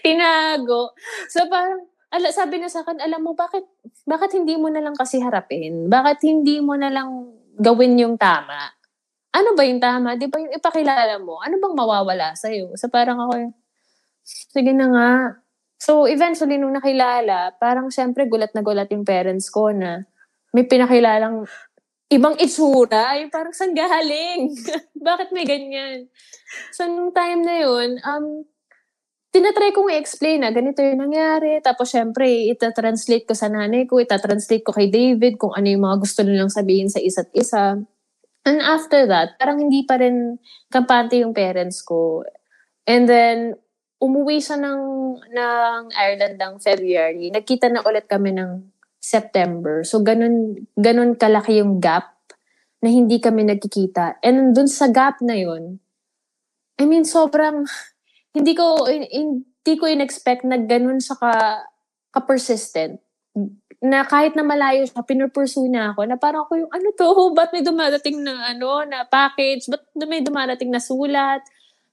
Tinago. 0.00 0.96
So 1.28 1.44
parang, 1.52 1.84
ala, 2.08 2.32
sabi 2.32 2.64
na 2.64 2.72
sa 2.72 2.80
akin, 2.80 2.96
alam 3.04 3.20
mo, 3.20 3.36
bakit, 3.36 3.68
bakit 4.08 4.32
hindi 4.32 4.56
mo 4.56 4.72
na 4.72 4.80
lang 4.80 4.96
kasi 4.96 5.20
harapin? 5.20 5.92
Bakit 5.92 6.24
hindi 6.24 6.64
mo 6.64 6.80
na 6.80 6.88
lang 6.88 7.28
gawin 7.60 8.00
yung 8.00 8.16
tama? 8.16 8.72
Ano 9.36 9.52
ba 9.52 9.68
yung 9.68 9.84
tama? 9.84 10.16
Di 10.16 10.32
ba 10.32 10.40
yung 10.40 10.54
ipakilala 10.56 11.20
mo? 11.20 11.44
Ano 11.44 11.60
bang 11.60 11.76
mawawala 11.76 12.32
sa'yo? 12.40 12.72
So 12.80 12.88
parang 12.88 13.20
ako, 13.20 13.52
sige 14.24 14.72
na 14.72 14.86
nga, 14.88 15.10
So, 15.84 16.08
eventually, 16.08 16.56
nung 16.56 16.72
nakilala, 16.72 17.52
parang 17.60 17.92
syempre 17.92 18.24
gulat 18.24 18.56
na 18.56 18.64
gulat 18.64 18.88
yung 18.88 19.04
parents 19.04 19.52
ko 19.52 19.68
na 19.68 20.08
may 20.56 20.64
pinakilalang 20.64 21.44
ibang 22.08 22.40
itsura. 22.40 23.20
Yung 23.20 23.28
parang, 23.28 23.52
saan 23.52 23.76
galing? 23.76 24.48
Bakit 25.12 25.28
may 25.36 25.44
ganyan? 25.44 26.08
So, 26.72 26.88
nung 26.88 27.12
time 27.12 27.44
na 27.44 27.60
yun, 27.60 28.00
um, 28.00 28.48
tinatry 29.28 29.76
kong 29.76 29.92
i-explain 29.92 30.40
na 30.40 30.56
ganito 30.56 30.80
yung 30.80 31.04
nangyari. 31.04 31.60
Tapos, 31.60 31.92
syempre, 31.92 32.48
ita-translate 32.48 33.28
ko 33.28 33.36
sa 33.36 33.52
nanay 33.52 33.84
ko, 33.84 34.00
ita-translate 34.00 34.64
ko 34.64 34.72
kay 34.72 34.88
David 34.88 35.36
kung 35.36 35.52
ano 35.52 35.68
yung 35.68 35.84
mga 35.84 36.00
gusto 36.00 36.24
nilang 36.24 36.48
sabihin 36.48 36.88
sa 36.88 36.96
isa't 36.96 37.28
isa. 37.36 37.76
And 38.48 38.58
after 38.64 39.04
that, 39.04 39.36
parang 39.36 39.60
hindi 39.60 39.84
pa 39.84 40.00
rin 40.00 40.40
kampante 40.72 41.20
yung 41.20 41.36
parents 41.36 41.84
ko. 41.84 42.24
And 42.88 43.04
then, 43.04 43.60
umuwi 44.04 44.36
siya 44.36 44.60
ng, 44.60 44.82
ng 45.32 45.80
Ireland 45.96 46.36
ng 46.36 46.54
February. 46.60 47.32
Nagkita 47.32 47.72
na 47.72 47.80
ulit 47.80 48.04
kami 48.04 48.36
ng 48.36 48.60
September. 49.00 49.80
So, 49.80 50.04
ganun, 50.04 50.68
ganun 50.76 51.16
kalaki 51.16 51.64
yung 51.64 51.80
gap 51.80 52.12
na 52.84 52.92
hindi 52.92 53.16
kami 53.16 53.48
nagkikita. 53.48 54.20
And 54.20 54.52
dun 54.52 54.68
sa 54.68 54.92
gap 54.92 55.24
na 55.24 55.40
yun, 55.40 55.80
I 56.76 56.84
mean, 56.84 57.08
sobrang, 57.08 57.64
hindi 58.36 58.52
ko, 58.52 58.84
hindi 58.84 59.74
ko 59.80 59.84
in-expect 59.88 60.44
na 60.44 60.60
ganun 60.60 61.00
siya 61.00 61.16
ka, 61.16 61.32
ka-persistent. 62.12 63.00
Na 63.80 64.04
kahit 64.04 64.36
na 64.36 64.44
malayo 64.44 64.84
siya, 64.84 65.00
pinurpursue 65.00 65.68
na 65.72 65.96
ako, 65.96 66.04
na 66.04 66.20
parang 66.20 66.44
ako 66.44 66.60
yung, 66.60 66.72
ano 66.72 66.86
to, 66.92 67.32
ba't 67.32 67.56
may 67.56 67.64
dumadating 67.64 68.20
na, 68.20 68.52
ano, 68.52 68.84
na 68.84 69.08
package, 69.08 69.68
ba't 69.72 69.84
may 70.04 70.20
dumadating 70.20 70.68
na 70.68 70.80
sulat, 70.80 71.40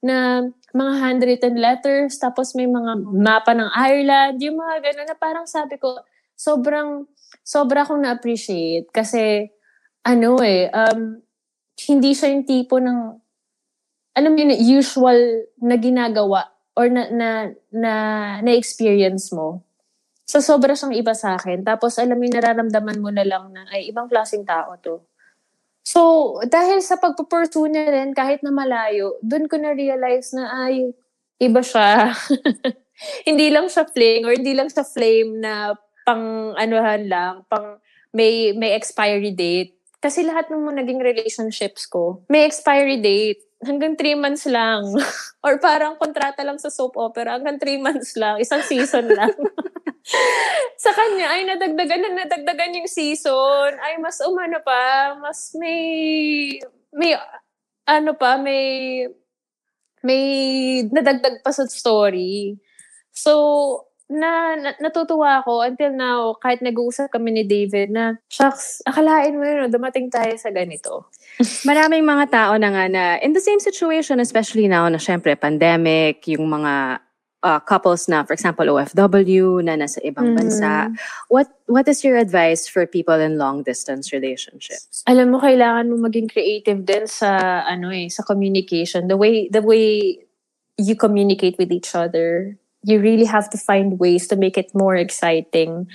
na 0.02 0.50
mga 0.72 0.94
handwritten 1.00 1.56
letters, 1.60 2.18
tapos 2.18 2.56
may 2.56 2.68
mga 2.68 3.04
mapa 3.12 3.52
ng 3.52 3.72
Ireland, 3.72 4.40
yung 4.40 4.58
mga 4.60 4.76
gano'n 4.84 5.08
na 5.12 5.18
parang 5.18 5.46
sabi 5.48 5.76
ko, 5.78 6.00
sobrang, 6.36 7.06
sobra 7.44 7.84
akong 7.84 8.02
na-appreciate 8.02 8.90
kasi, 8.90 9.52
ano 10.02 10.42
eh, 10.42 10.72
um, 10.74 11.22
hindi 11.88 12.12
siya 12.16 12.34
yung 12.34 12.46
tipo 12.46 12.82
ng, 12.82 13.00
alam 14.18 14.32
mo 14.32 14.38
yun, 14.40 14.54
usual 14.60 15.20
na 15.62 15.76
ginagawa 15.80 16.52
or 16.76 16.88
na, 16.88 17.08
na, 17.12 17.30
na, 17.72 17.94
na-experience 18.44 19.32
mo. 19.32 19.64
So, 20.28 20.40
sobra 20.40 20.76
siyang 20.76 20.96
iba 20.96 21.12
sa 21.12 21.36
akin. 21.36 21.68
Tapos, 21.68 22.00
alam 22.00 22.16
mo 22.16 22.24
nararamdaman 22.24 23.04
mo 23.04 23.12
na 23.12 23.28
lang 23.28 23.52
na, 23.52 23.68
ay, 23.68 23.92
ibang 23.92 24.08
klaseng 24.08 24.48
tao 24.48 24.80
to. 24.80 25.04
So, 25.92 26.40
dahil 26.48 26.80
sa 26.80 26.96
pagpupursue 26.96 27.68
niya 27.68 27.92
rin, 27.92 28.16
kahit 28.16 28.40
na 28.48 28.52
malayo, 28.56 29.20
doon 29.20 29.52
ko 29.52 29.60
na-realize 29.60 30.32
na 30.32 30.48
ay, 30.64 30.96
iba 31.44 31.60
siya. 31.60 32.16
hindi 33.30 33.52
lang 33.52 33.68
siya 33.68 33.84
fling 33.92 34.24
or 34.24 34.32
hindi 34.32 34.56
lang 34.56 34.72
siya 34.72 34.88
flame 34.88 35.44
na 35.44 35.76
pang 36.08 36.56
anuhan 36.56 37.12
lang, 37.12 37.34
pang 37.52 37.76
may 38.16 38.56
may 38.56 38.72
expiry 38.72 39.36
date. 39.36 39.76
Kasi 40.00 40.24
lahat 40.24 40.48
ng 40.48 40.64
mga 40.64 40.76
naging 40.80 41.02
relationships 41.04 41.84
ko, 41.86 42.24
may 42.32 42.48
expiry 42.48 42.98
date. 43.04 43.44
Hanggang 43.62 43.94
three 43.94 44.18
months 44.18 44.50
lang. 44.50 44.82
or 45.46 45.60
parang 45.62 46.00
kontrata 46.00 46.42
lang 46.42 46.58
sa 46.58 46.72
soap 46.72 46.98
opera, 46.98 47.38
hanggang 47.38 47.60
three 47.62 47.78
months 47.78 48.16
lang. 48.16 48.40
Isang 48.40 48.64
season 48.66 49.12
lang. 49.12 49.36
Sa 50.92 51.00
kanya, 51.00 51.28
ay 51.32 51.42
nadagdagan 51.48 52.02
na 52.04 52.12
nadagdagan 52.28 52.84
yung 52.84 52.90
season. 52.92 53.80
Ay, 53.80 53.96
mas 53.96 54.20
umano 54.20 54.60
pa, 54.60 55.16
mas 55.16 55.56
may, 55.56 55.80
may, 56.92 57.16
ano 57.88 58.12
pa, 58.12 58.36
may, 58.36 59.08
may 60.04 60.24
nadagdag 60.92 61.40
pa 61.40 61.56
sa 61.56 61.64
story. 61.64 62.60
So, 63.16 63.88
na, 64.12 64.60
na 64.60 64.72
natutuwa 64.84 65.40
ako 65.40 65.64
until 65.64 65.96
now, 65.96 66.36
kahit 66.36 66.60
nag-uusap 66.60 67.08
kami 67.16 67.32
ni 67.32 67.44
David 67.48 67.96
na, 67.96 68.20
shucks, 68.28 68.84
akalain 68.84 69.40
mo 69.40 69.48
yun, 69.48 69.72
dumating 69.72 70.12
tayo 70.12 70.36
sa 70.36 70.52
ganito. 70.52 71.08
Maraming 71.70 72.04
mga 72.04 72.28
tao 72.28 72.54
na 72.60 72.76
nga 72.76 72.86
na 72.92 73.04
in 73.24 73.32
the 73.32 73.40
same 73.40 73.64
situation, 73.64 74.20
especially 74.20 74.68
now 74.68 74.84
na 74.92 75.00
syempre 75.00 75.40
pandemic, 75.40 76.28
yung 76.28 76.52
mga 76.52 77.00
uh, 77.44 77.60
couples 77.60 78.08
na, 78.08 78.24
for 78.24 78.34
example, 78.34 78.66
OFW, 78.66 79.64
na 79.64 79.76
nasa 79.76 80.00
ibang 80.06 80.34
mm. 80.34 80.38
bansa, 80.38 80.94
what 81.30 81.50
what 81.66 81.88
is 81.88 82.04
your 82.04 82.18
advice 82.18 82.68
for 82.68 82.86
people 82.86 83.18
in 83.18 83.38
long 83.38 83.64
distance 83.64 84.14
relationships? 84.14 85.04
Alam 85.08 85.36
mo, 85.36 85.38
kailangan 85.42 85.90
mo 85.90 85.98
maging 85.98 86.30
creative 86.30 86.86
din 86.86 87.06
sa 87.06 87.64
ano 87.66 87.90
eh, 87.90 88.10
sa 88.10 88.24
communication. 88.24 89.08
The 89.10 89.18
way 89.18 89.50
the 89.50 89.62
way 89.62 90.18
you 90.78 90.96
communicate 90.96 91.58
with 91.58 91.72
each 91.72 91.94
other, 91.94 92.58
you 92.86 93.02
really 93.02 93.26
have 93.26 93.50
to 93.52 93.58
find 93.58 94.00
ways 94.00 94.28
to 94.30 94.36
make 94.36 94.58
it 94.58 94.74
more 94.74 94.96
exciting. 94.96 95.90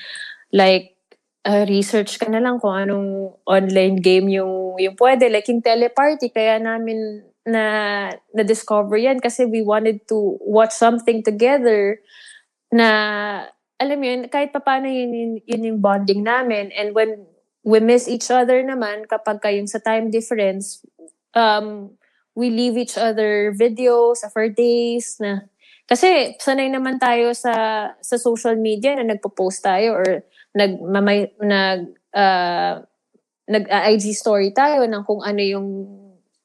Like 0.52 0.94
uh, 1.46 1.64
research 1.70 2.18
ka 2.18 2.26
na 2.26 2.42
lang 2.42 2.58
kung 2.58 2.74
anong 2.74 3.38
online 3.46 4.02
game 4.02 4.26
yung 4.30 4.74
yung 4.82 4.98
pwede 4.98 5.30
like 5.30 5.46
yung 5.46 5.62
teleparty 5.62 6.30
kaya 6.34 6.58
namin 6.58 7.22
na 7.46 7.64
na-discover 8.34 8.98
yan 8.98 9.22
kasi 9.22 9.46
we 9.46 9.62
wanted 9.62 10.02
to 10.10 10.34
watch 10.42 10.74
something 10.74 11.22
together 11.22 12.02
na 12.74 12.88
alam 13.78 13.96
mo 14.00 14.04
yun, 14.04 14.22
kahit 14.26 14.50
pa 14.50 14.58
paano 14.58 14.90
yun, 14.90 15.12
yun, 15.14 15.32
yun 15.46 15.68
yung 15.72 15.80
bonding 15.80 16.26
namin. 16.26 16.74
And 16.74 16.90
when 16.96 17.28
we 17.62 17.78
miss 17.78 18.10
each 18.10 18.32
other 18.32 18.58
naman, 18.64 19.06
kapag 19.06 19.38
kayong 19.38 19.70
sa 19.70 19.78
time 19.78 20.10
difference, 20.10 20.82
um, 21.36 21.94
we 22.34 22.50
leave 22.50 22.76
each 22.76 22.98
other 22.98 23.52
videos 23.52 24.24
of 24.24 24.32
our 24.34 24.48
days 24.48 25.16
na 25.22 25.48
kasi 25.86 26.34
sanay 26.42 26.66
naman 26.66 26.98
tayo 26.98 27.30
sa 27.30 27.54
sa 28.02 28.16
social 28.18 28.58
media 28.58 28.98
na 28.98 29.06
nagpo-post 29.06 29.62
tayo 29.62 29.94
or 29.94 30.26
nag 30.50 30.82
mamay, 30.82 31.30
nag 31.38 31.94
uh, 32.10 32.82
nag 33.46 33.64
uh, 33.70 33.82
IG 33.94 34.10
story 34.18 34.50
tayo 34.50 34.82
ng 34.82 35.06
kung 35.06 35.22
ano 35.22 35.38
yung 35.38 35.68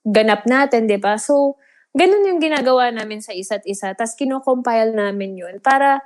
ganap 0.05 0.45
natin, 0.49 0.89
di 0.89 0.97
ba? 0.97 1.17
So, 1.17 1.57
ganun 1.93 2.27
yung 2.27 2.39
ginagawa 2.41 2.89
namin 2.89 3.19
sa 3.19 3.35
isa't 3.35 3.63
isa. 3.67 3.93
Tapos 3.93 4.15
kino-compile 4.15 4.95
namin 4.95 5.37
yun 5.37 5.55
para 5.59 6.01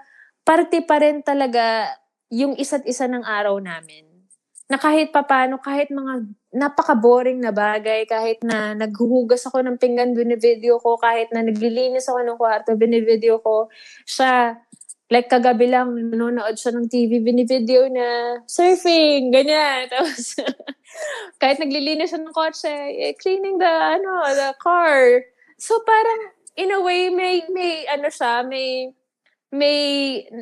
parte 0.45 0.81
pa 0.85 1.01
rin 1.01 1.21
talaga 1.25 1.89
yung 2.33 2.57
isa't 2.57 2.85
isa 2.85 3.05
ng 3.05 3.23
araw 3.23 3.57
namin. 3.61 4.05
Na 4.65 4.81
kahit 4.81 5.13
papano, 5.13 5.61
kahit 5.61 5.93
mga 5.93 6.25
napaka-boring 6.49 7.37
na 7.37 7.53
bagay, 7.53 8.09
kahit 8.09 8.41
na 8.41 8.73
naghuhugas 8.73 9.45
ako 9.45 9.61
ng 9.61 9.77
pinggan, 9.77 10.17
binivideo 10.17 10.81
ko, 10.81 10.97
kahit 10.97 11.29
na 11.29 11.45
naglilinis 11.45 12.09
ako 12.09 12.25
ng 12.25 12.37
kwarto, 12.41 12.73
binivideo 12.73 13.45
ko, 13.45 13.69
siya, 14.09 14.57
like 15.09 15.29
kagabi 15.29 15.69
lang, 15.69 15.93
nanonood 15.93 16.57
siya 16.57 16.73
ng 16.73 16.89
TV, 16.89 17.21
binivideo 17.21 17.85
na 17.93 18.39
surfing, 18.49 19.29
ganyan. 19.29 19.85
Tapos, 19.93 20.33
kahit 21.37 21.61
naglilinis 21.61 22.09
siya 22.09 22.21
ng 22.25 22.33
kotse, 22.33 22.73
eh, 22.73 23.13
cleaning 23.21 23.61
the, 23.61 23.69
ano, 23.69 24.25
the 24.33 24.49
car. 24.57 25.21
So, 25.61 25.85
parang, 25.85 26.33
in 26.57 26.73
a 26.73 26.81
way, 26.81 27.13
may, 27.13 27.45
may, 27.53 27.85
ano 27.85 28.09
siya, 28.09 28.41
may, 28.49 28.89
may, 29.53 29.77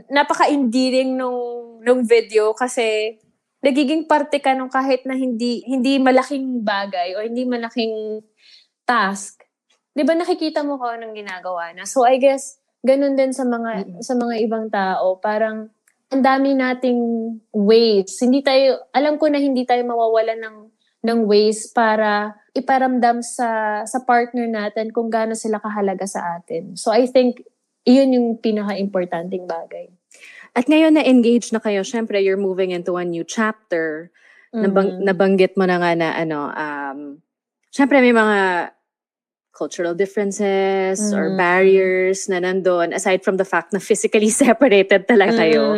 napaka-endearing 0.07 1.19
nung, 1.19 1.83
nung 1.83 2.07
video 2.07 2.55
kasi, 2.55 3.19
nagiging 3.63 4.07
parte 4.07 4.39
ka 4.39 4.55
nung 4.55 4.71
kahit 4.71 5.03
na 5.03 5.15
hindi, 5.15 5.63
hindi 5.67 5.99
malaking 5.99 6.63
bagay 6.63 7.15
o 7.15 7.23
hindi 7.23 7.43
malaking 7.43 8.23
task. 8.87 9.43
Di 9.91 10.03
ba 10.03 10.15
nakikita 10.15 10.63
mo 10.63 10.79
ko 10.79 10.91
anong 10.91 11.15
ginagawa 11.15 11.71
na? 11.75 11.87
So, 11.87 12.03
I 12.03 12.19
guess, 12.19 12.62
ganun 12.83 13.15
din 13.15 13.31
sa 13.31 13.47
mga 13.47 13.71
mm-hmm. 13.87 14.01
sa 14.03 14.13
mga 14.13 14.35
ibang 14.43 14.67
tao. 14.67 15.17
Parang 15.17 15.71
ang 16.13 16.21
dami 16.21 16.53
nating 16.53 16.99
ways. 17.55 18.19
Hindi 18.21 18.43
tayo 18.43 18.85
alam 18.93 19.17
ko 19.17 19.31
na 19.31 19.39
hindi 19.39 19.63
tayo 19.63 19.81
mawawalan 19.87 20.39
ng 20.43 20.57
ng 21.03 21.19
ways 21.27 21.71
para 21.71 22.35
iparamdam 22.53 23.23
sa 23.23 23.81
sa 23.87 23.99
partner 24.03 24.45
natin 24.45 24.93
kung 24.93 25.09
gaano 25.09 25.33
sila 25.33 25.57
kahalaga 25.57 26.05
sa 26.05 26.37
atin. 26.37 26.77
So 26.77 26.93
I 26.93 27.09
think 27.09 27.41
iyon 27.83 28.15
yung 28.15 28.27
pinaka-importanting 28.39 29.47
bagay. 29.47 29.91
At 30.53 30.69
ngayon 30.69 30.95
na 30.95 31.03
engaged 31.03 31.49
na 31.51 31.59
kayo, 31.59 31.81
syempre 31.81 32.21
you're 32.21 32.39
moving 32.39 32.69
into 32.69 32.95
a 32.95 33.03
new 33.03 33.25
chapter. 33.25 34.13
Mm. 34.53 34.69
Nabang, 34.69 34.89
nabanggit 35.01 35.57
mo 35.57 35.65
na 35.65 35.81
nga 35.81 35.91
na 35.97 36.13
ano, 36.13 36.39
um, 36.53 36.99
syempre 37.73 37.99
may 37.99 38.13
mga 38.13 38.69
cultural 39.53 39.93
differences 39.93 40.99
mm. 40.99 41.13
or 41.13 41.37
barriers 41.37 42.27
na 42.27 42.41
nandun 42.41 42.91
aside 42.91 43.23
from 43.23 43.37
the 43.37 43.45
fact 43.45 43.71
na 43.71 43.79
physically 43.79 44.29
separated 44.43 45.05
talaga 45.07 45.45
kayo. 45.45 45.77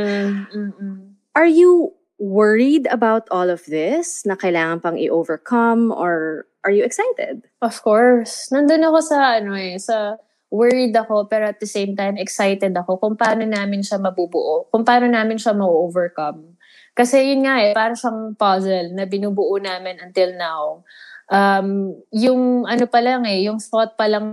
Mm. 0.50 1.20
Are 1.36 1.48
you 1.48 1.91
worried 2.15 2.88
about 2.88 3.27
all 3.27 3.51
of 3.51 3.67
this 3.67 4.24
na 4.24 4.39
kailangan 4.39 4.79
pang 4.79 4.98
i-overcome 4.98 5.91
or 5.91 6.48
are 6.63 6.72
you 6.72 6.88
excited? 6.88 7.44
Of 7.60 7.84
course. 7.84 8.48
Nandun 8.50 8.88
ako 8.88 9.00
sa 9.03 9.44
ano 9.44 9.51
eh, 9.53 9.75
sa 9.75 10.15
worried 10.48 10.96
ako 10.96 11.27
pero 11.27 11.51
at 11.51 11.60
the 11.60 11.67
same 11.67 12.00
time 12.00 12.15
excited 12.15 12.72
ako 12.72 12.96
kung 12.96 13.20
paano 13.20 13.44
namin 13.44 13.84
siya 13.84 14.00
mabubuo, 14.00 14.72
kung 14.72 14.88
paano 14.88 15.12
namin 15.12 15.36
siya 15.36 15.51
ma-overcome. 15.51 16.55
Kasi 16.96 17.36
yun 17.36 17.44
nga 17.44 17.60
eh, 17.60 17.75
parang 17.75 18.00
siyang 18.00 18.39
puzzle 18.39 18.96
na 18.96 19.03
binubuo 19.03 19.60
namin 19.60 20.00
until 20.00 20.32
now 20.39 20.88
um, 21.29 21.94
yung 22.13 22.65
ano 22.65 22.86
pa 22.89 23.00
lang 23.01 23.25
eh, 23.25 23.46
yung 23.46 23.62
thought 23.62 23.98
pa 23.98 24.10
lang 24.10 24.32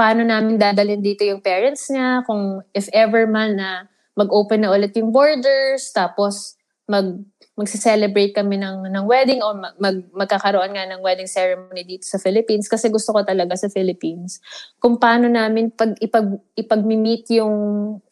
paano 0.00 0.24
namin 0.24 0.56
dadalhin 0.56 1.04
dito 1.04 1.28
yung 1.28 1.44
parents 1.44 1.92
niya, 1.92 2.24
kung 2.24 2.64
if 2.72 2.88
ever 2.96 3.28
man 3.28 3.60
na 3.60 3.84
mag-open 4.16 4.64
na 4.64 4.72
ulit 4.72 4.96
yung 4.96 5.12
borders, 5.12 5.92
tapos 5.92 6.56
mag 6.88 7.20
magse-celebrate 7.60 8.32
kami 8.32 8.56
ng 8.56 8.88
ng 8.88 9.04
wedding 9.04 9.44
o 9.44 9.52
mag, 9.52 10.00
magkakaroon 10.16 10.72
nga 10.72 10.88
ng 10.88 11.04
wedding 11.04 11.28
ceremony 11.28 11.84
dito 11.84 12.08
sa 12.08 12.16
Philippines 12.16 12.64
kasi 12.64 12.88
gusto 12.88 13.12
ko 13.12 13.20
talaga 13.20 13.52
sa 13.52 13.68
Philippines. 13.68 14.40
Kung 14.80 14.96
paano 14.96 15.28
namin 15.28 15.68
pag 15.68 15.92
ipag 16.00 16.40
ipag-meet 16.56 17.28
yung 17.36 17.54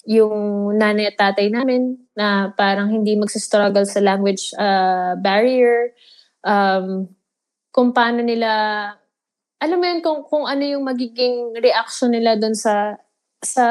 yung 0.05 0.37
nanay 0.77 1.09
at 1.09 1.17
tatay 1.17 1.49
namin 1.49 1.97
na 2.13 2.53
parang 2.53 2.93
hindi 2.93 3.17
magse-struggle 3.17 3.89
sa 3.89 4.05
language 4.05 4.53
uh, 4.61 5.17
barrier 5.17 5.97
um, 6.45 7.09
kung 7.79 7.95
paano 7.95 8.27
nila, 8.27 8.51
alam 9.63 9.79
mo 9.79 9.87
yun, 9.87 10.03
kung, 10.03 10.27
kung 10.27 10.51
ano 10.51 10.67
yung 10.67 10.83
magiging 10.83 11.55
reaction 11.63 12.11
nila 12.11 12.35
doon 12.35 12.59
sa 12.59 12.99
sa 13.39 13.67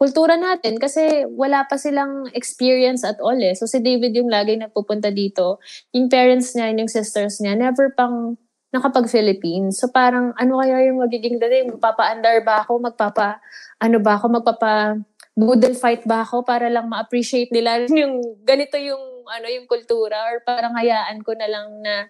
kultura 0.00 0.40
natin 0.40 0.80
kasi 0.80 1.28
wala 1.36 1.68
pa 1.68 1.76
silang 1.76 2.24
experience 2.32 3.04
at 3.04 3.20
all 3.20 3.36
eh. 3.36 3.52
So 3.52 3.68
si 3.68 3.84
David 3.84 4.16
yung 4.16 4.32
lagi 4.32 4.56
nagpupunta 4.56 5.12
dito. 5.12 5.60
Yung 5.92 6.08
parents 6.08 6.56
niya, 6.56 6.72
yung 6.72 6.88
sisters 6.88 7.36
niya, 7.44 7.52
never 7.52 7.92
pang 7.92 8.40
nakapag-Philippines. 8.72 9.76
So 9.76 9.92
parang 9.92 10.32
ano 10.40 10.56
kaya 10.64 10.88
yung 10.88 11.04
magiging 11.04 11.36
dali? 11.36 11.68
Magpapa-under 11.68 12.40
ba 12.48 12.64
ako? 12.64 12.80
Magpapa, 12.80 13.44
ano 13.76 14.00
ba 14.00 14.16
ako? 14.16 14.40
Magpapa 14.40 14.96
boodle 15.36 15.76
fight 15.76 16.08
ba 16.08 16.24
ako 16.24 16.48
para 16.48 16.72
lang 16.72 16.88
ma-appreciate 16.88 17.52
nila 17.52 17.84
yung 17.92 18.42
ganito 18.42 18.80
yung 18.80 19.28
ano 19.28 19.46
yung 19.46 19.68
kultura 19.68 20.32
or 20.32 20.40
parang 20.42 20.72
hayaan 20.74 21.20
ko 21.20 21.36
na 21.36 21.46
lang 21.46 21.68
na 21.84 22.08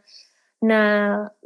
na 0.63 0.81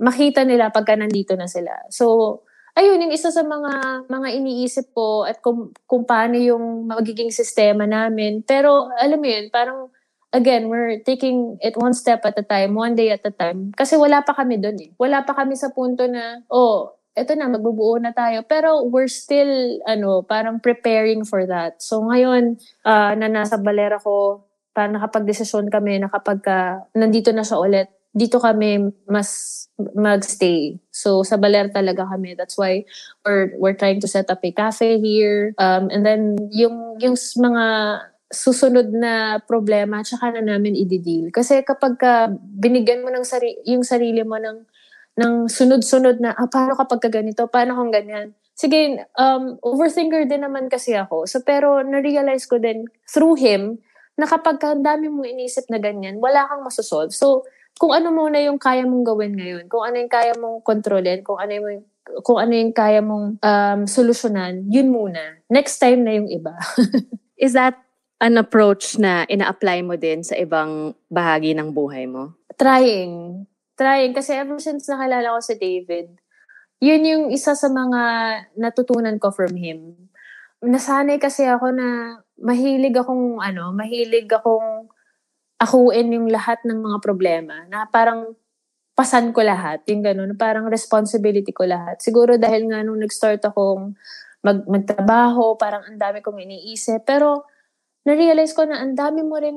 makita 0.00 0.44
nila 0.44 0.72
pagka 0.72 0.96
nandito 0.96 1.36
na 1.36 1.44
sila. 1.44 1.72
So, 1.92 2.40
ayun, 2.72 3.08
yung 3.08 3.12
isa 3.12 3.28
sa 3.28 3.44
mga 3.44 4.06
mga 4.08 4.28
iniisip 4.40 4.96
ko 4.96 5.28
at 5.28 5.44
kung, 5.44 5.72
kung 5.84 6.08
paano 6.08 6.40
yung 6.40 6.88
magiging 6.88 7.28
sistema 7.28 7.84
namin. 7.84 8.40
Pero, 8.44 8.88
alam 8.96 9.20
mo 9.20 9.28
yun, 9.28 9.52
parang, 9.52 9.92
again, 10.32 10.72
we're 10.72 11.04
taking 11.04 11.60
it 11.60 11.76
one 11.76 11.92
step 11.92 12.24
at 12.24 12.40
a 12.40 12.44
time, 12.44 12.72
one 12.72 12.96
day 12.96 13.12
at 13.12 13.24
a 13.28 13.32
time. 13.32 13.76
Kasi 13.76 14.00
wala 14.00 14.24
pa 14.24 14.32
kami 14.32 14.56
doon 14.56 14.78
eh. 14.80 14.90
Wala 14.96 15.20
pa 15.28 15.36
kami 15.36 15.52
sa 15.60 15.68
punto 15.68 16.08
na, 16.08 16.40
oh, 16.48 16.96
eto 17.12 17.36
na, 17.36 17.52
magbubuo 17.52 18.00
na 18.00 18.16
tayo. 18.16 18.40
Pero 18.48 18.88
we're 18.88 19.12
still, 19.12 19.76
ano, 19.84 20.24
parang 20.24 20.56
preparing 20.56 21.28
for 21.28 21.44
that. 21.44 21.84
So 21.84 22.00
ngayon, 22.08 22.56
uh, 22.88 23.12
na 23.12 23.28
nasa 23.28 23.60
balera 23.60 24.00
ko, 24.00 24.48
parang 24.72 24.96
nakapag-desisyon 24.96 25.68
kami 25.68 26.00
na 26.00 26.08
kapag 26.08 26.40
ka, 26.40 26.88
nandito 26.96 27.28
na 27.36 27.44
siya 27.44 27.60
ulit, 27.60 27.92
dito 28.12 28.36
kami 28.38 28.92
mas 29.08 29.64
magstay. 29.96 30.76
So 30.92 31.24
sa 31.24 31.40
Baler 31.40 31.72
talaga 31.72 32.04
kami. 32.04 32.36
That's 32.36 32.56
why 32.60 32.84
we're 33.24 33.56
we're 33.56 33.76
trying 33.76 34.00
to 34.04 34.08
set 34.08 34.28
up 34.28 34.44
a 34.44 34.52
cafe 34.52 35.00
here. 35.00 35.56
Um 35.56 35.88
and 35.88 36.04
then 36.04 36.36
yung 36.52 37.00
yung 37.00 37.16
mga 37.16 37.64
susunod 38.32 38.88
na 38.96 39.40
problema 39.44 40.00
tsaka 40.00 40.32
na 40.32 40.40
namin 40.56 40.72
i-deal. 40.76 41.28
Kasi 41.32 41.60
kapag 41.64 42.00
ka 42.00 42.32
binigyan 42.32 43.04
mo 43.04 43.12
ng 43.12 43.24
sari- 43.28 43.60
yung 43.68 43.84
sarili 43.84 44.24
mo 44.24 44.40
ng 44.40 44.64
ng 45.20 45.44
sunod-sunod 45.48 46.24
na 46.24 46.32
ah, 46.32 46.48
paano 46.48 46.72
kapag 46.72 47.00
ka 47.04 47.08
ganito, 47.12 47.44
paano 47.48 47.76
kung 47.76 47.92
ganyan. 47.92 48.32
Sige, 48.56 49.04
um, 49.16 49.60
overthinker 49.60 50.24
din 50.24 50.44
naman 50.44 50.72
kasi 50.72 50.96
ako. 50.96 51.28
So, 51.28 51.44
pero 51.44 51.84
na-realize 51.84 52.48
ko 52.48 52.56
din 52.56 52.88
through 53.08 53.36
him 53.36 53.76
na 54.16 54.24
kapag 54.28 54.60
ka 54.60 54.72
dami 54.76 55.08
mong 55.12 55.28
inisip 55.28 55.68
na 55.68 55.76
ganyan, 55.80 56.16
wala 56.20 56.48
kang 56.48 56.64
masosolve. 56.64 57.12
So, 57.12 57.44
kung 57.78 57.92
ano 57.92 58.14
muna 58.14 58.38
yung 58.40 58.60
kaya 58.60 58.86
mong 58.86 59.04
gawin 59.04 59.34
ngayon, 59.34 59.64
kung 59.66 59.82
ano 59.82 59.96
yung 59.98 60.12
kaya 60.12 60.32
mong 60.38 60.62
kontrolin, 60.62 61.20
kung 61.26 61.38
ano 61.40 61.52
yung 61.52 61.84
kung 62.22 62.38
ano 62.38 62.52
yung 62.52 62.74
kaya 62.74 63.00
mong 63.00 63.38
um, 63.38 63.80
solusyonan, 63.86 64.66
yun 64.68 64.90
muna. 64.90 65.38
Next 65.46 65.78
time 65.78 66.02
na 66.02 66.18
yung 66.18 66.28
iba. 66.28 66.54
Is 67.38 67.54
that 67.54 67.78
an 68.22 68.38
approach 68.38 68.98
na 68.98 69.26
ina-apply 69.26 69.82
mo 69.82 69.98
din 69.98 70.22
sa 70.22 70.38
ibang 70.38 70.94
bahagi 71.10 71.54
ng 71.58 71.74
buhay 71.74 72.06
mo? 72.06 72.38
Trying. 72.54 73.46
Trying. 73.74 74.12
Kasi 74.14 74.38
ever 74.38 74.58
since 74.62 74.86
nakilala 74.86 75.34
ko 75.34 75.40
si 75.42 75.54
David, 75.58 76.14
yun 76.78 77.02
yung 77.02 77.24
isa 77.34 77.54
sa 77.54 77.66
mga 77.70 78.02
natutunan 78.58 79.18
ko 79.18 79.34
from 79.34 79.54
him. 79.58 79.94
Nasanay 80.62 81.18
kasi 81.18 81.46
ako 81.46 81.74
na 81.74 82.18
mahilig 82.38 82.94
akong, 82.94 83.42
ano, 83.42 83.74
mahilig 83.74 84.30
akong 84.30 84.71
akuin 85.62 86.10
yung 86.10 86.26
lahat 86.26 86.58
ng 86.66 86.82
mga 86.82 86.98
problema 86.98 87.62
na 87.70 87.86
parang 87.86 88.34
pasan 88.98 89.30
ko 89.30 89.46
lahat, 89.46 89.86
yung 89.86 90.02
ganun, 90.02 90.34
parang 90.34 90.66
responsibility 90.66 91.54
ko 91.54 91.64
lahat. 91.64 92.02
Siguro 92.02 92.34
dahil 92.36 92.66
nga 92.68 92.82
nung 92.82 92.98
nag-start 92.98 93.40
akong 93.46 93.94
mag, 94.42 94.66
magtrabaho, 94.66 95.54
parang 95.56 95.86
ang 95.86 95.96
dami 95.96 96.18
kong 96.20 96.42
iniisip. 96.42 97.06
Pero 97.06 97.46
na-realize 98.04 98.52
ko 98.52 98.66
na 98.66 98.82
ang 98.82 98.98
dami 98.98 99.22
mo 99.22 99.38
rin, 99.38 99.54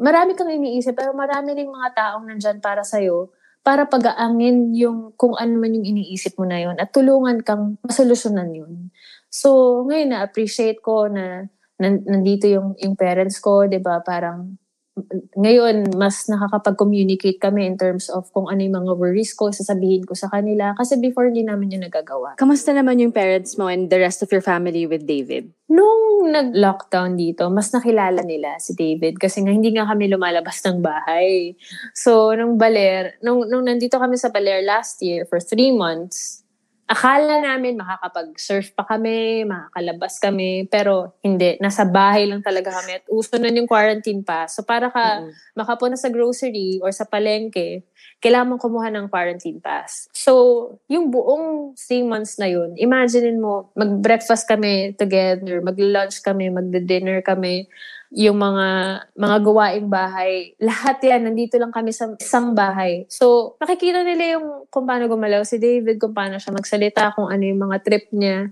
marami 0.00 0.32
kang 0.34 0.50
iniisip, 0.50 0.96
pero 0.96 1.12
marami 1.12 1.52
rin 1.52 1.68
mga 1.68 1.90
taong 1.94 2.24
nandyan 2.26 2.58
para 2.58 2.80
sa'yo 2.80 3.30
para 3.60 3.84
pag-aangin 3.84 4.72
yung 4.72 5.12
kung 5.20 5.36
ano 5.36 5.60
man 5.60 5.76
yung 5.76 5.84
iniisip 5.84 6.32
mo 6.40 6.48
na 6.48 6.64
yun 6.64 6.80
at 6.80 6.96
tulungan 6.96 7.44
kang 7.44 7.76
masolusyonan 7.84 8.56
yun. 8.56 8.88
So, 9.28 9.84
ngayon 9.84 10.16
na-appreciate 10.16 10.80
ko 10.80 11.12
na 11.12 11.44
nandito 11.80 12.48
yung, 12.48 12.72
yung 12.80 12.96
parents 12.96 13.36
ko, 13.40 13.68
di 13.68 13.80
ba? 13.80 14.00
Parang 14.00 14.59
ngayon, 15.36 15.96
mas 15.96 16.26
nakakapag-communicate 16.26 17.38
kami 17.38 17.66
in 17.66 17.76
terms 17.76 18.08
of 18.10 18.28
kung 18.34 18.50
ano 18.50 18.60
yung 18.60 18.76
mga 18.84 18.92
worries 18.96 19.32
ko, 19.34 19.52
sasabihin 19.52 20.06
ko 20.06 20.14
sa 20.14 20.28
kanila. 20.28 20.72
Kasi 20.76 20.98
before, 20.98 21.28
hindi 21.28 21.46
namin 21.46 21.76
yung 21.78 21.84
nagagawa. 21.86 22.36
Kamusta 22.40 22.70
naman 22.74 22.98
yung 22.98 23.14
parents 23.14 23.54
mo 23.60 23.68
and 23.68 23.88
the 23.88 23.98
rest 23.98 24.20
of 24.20 24.30
your 24.30 24.42
family 24.42 24.84
with 24.84 25.04
David? 25.04 25.50
Nung 25.70 26.32
nag-lockdown 26.32 27.14
dito, 27.14 27.46
mas 27.48 27.70
nakilala 27.70 28.26
nila 28.26 28.58
si 28.58 28.74
David 28.74 29.16
kasi 29.16 29.40
nga 29.40 29.54
hindi 29.54 29.70
nga 29.70 29.86
kami 29.86 30.10
lumalabas 30.10 30.58
ng 30.66 30.82
bahay. 30.82 31.54
So, 31.94 32.34
nung 32.34 32.58
Baler, 32.58 33.16
nung, 33.22 33.46
nung 33.46 33.64
nandito 33.64 33.96
kami 33.96 34.18
sa 34.18 34.28
Baler 34.28 34.66
last 34.66 34.98
year 35.00 35.24
for 35.30 35.38
three 35.38 35.70
months, 35.70 36.39
akala 36.90 37.38
namin 37.38 37.78
makakapag-surf 37.78 38.74
pa 38.74 38.82
kami, 38.82 39.46
makakalabas 39.46 40.18
kami, 40.18 40.66
pero 40.66 41.14
hindi. 41.22 41.54
Nasa 41.62 41.86
bahay 41.86 42.26
lang 42.26 42.42
talaga 42.42 42.74
kami 42.82 42.98
at 42.98 43.06
uso 43.06 43.38
na 43.38 43.54
yung 43.54 43.70
quarantine 43.70 44.26
pa. 44.26 44.50
So 44.50 44.66
para 44.66 44.90
ka 44.90 45.22
mm-hmm. 45.22 45.54
makapuna 45.54 45.94
sa 45.94 46.10
grocery 46.10 46.82
or 46.82 46.90
sa 46.90 47.06
palengke, 47.06 47.86
kailangan 48.20 48.52
mong 48.52 48.62
kumuha 48.66 48.88
ng 48.92 49.06
quarantine 49.08 49.62
pass. 49.64 50.04
So, 50.12 50.76
yung 50.92 51.08
buong 51.08 51.72
three 51.72 52.04
months 52.04 52.36
na 52.36 52.52
yun, 52.52 52.76
imagine 52.76 53.40
mo, 53.40 53.72
mag-breakfast 53.72 54.44
kami 54.44 54.92
together, 54.92 55.64
mag-lunch 55.64 56.20
kami, 56.20 56.52
mag-dinner 56.52 57.24
kami, 57.24 57.64
yung 58.10 58.42
mga 58.42 58.68
mga 59.14 59.36
gawaing 59.46 59.88
bahay, 59.88 60.58
lahat 60.58 60.98
yan, 60.98 61.30
nandito 61.30 61.54
lang 61.62 61.70
kami 61.70 61.94
sa 61.94 62.10
isang 62.18 62.58
bahay. 62.58 63.06
So, 63.06 63.54
nakikita 63.62 64.02
nila 64.02 64.38
yung 64.38 64.66
kung 64.66 64.82
paano 64.82 65.06
gumalaw 65.06 65.46
si 65.46 65.62
David, 65.62 66.02
kung 66.02 66.10
paano 66.10 66.42
siya 66.42 66.50
magsalita, 66.50 67.14
kung 67.14 67.30
ano 67.30 67.42
yung 67.46 67.62
mga 67.62 67.78
trip 67.86 68.10
niya 68.10 68.50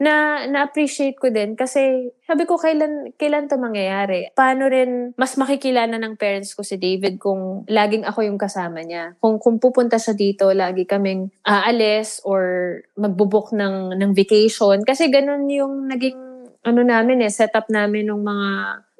na 0.00 0.48
na-appreciate 0.48 1.20
ko 1.20 1.28
din 1.28 1.52
kasi 1.52 2.08
sabi 2.24 2.48
ko 2.48 2.56
kailan 2.56 3.12
kailan 3.20 3.52
to 3.52 3.60
mangyayari. 3.60 4.32
Paano 4.32 4.64
rin 4.72 5.12
mas 5.20 5.36
makikilala 5.36 6.00
ng 6.00 6.16
parents 6.16 6.56
ko 6.56 6.64
si 6.64 6.80
David 6.80 7.20
kung 7.20 7.68
laging 7.68 8.08
ako 8.08 8.24
yung 8.24 8.40
kasama 8.40 8.80
niya. 8.80 9.12
Kung 9.20 9.36
kung 9.36 9.60
pupunta 9.60 10.00
siya 10.00 10.16
dito, 10.16 10.48
lagi 10.56 10.88
kaming 10.88 11.28
aalis 11.44 12.24
or 12.24 12.80
magbubuk 12.96 13.52
ng 13.52 13.92
ng 14.00 14.16
vacation 14.16 14.80
kasi 14.88 15.12
ganun 15.12 15.44
yung 15.52 15.92
naging 15.92 16.16
ano 16.64 16.80
namin 16.80 17.24
eh, 17.24 17.32
setup 17.32 17.68
namin 17.68 18.08
ng 18.08 18.20
mga 18.20 18.48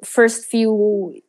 first 0.01 0.49
few 0.49 0.73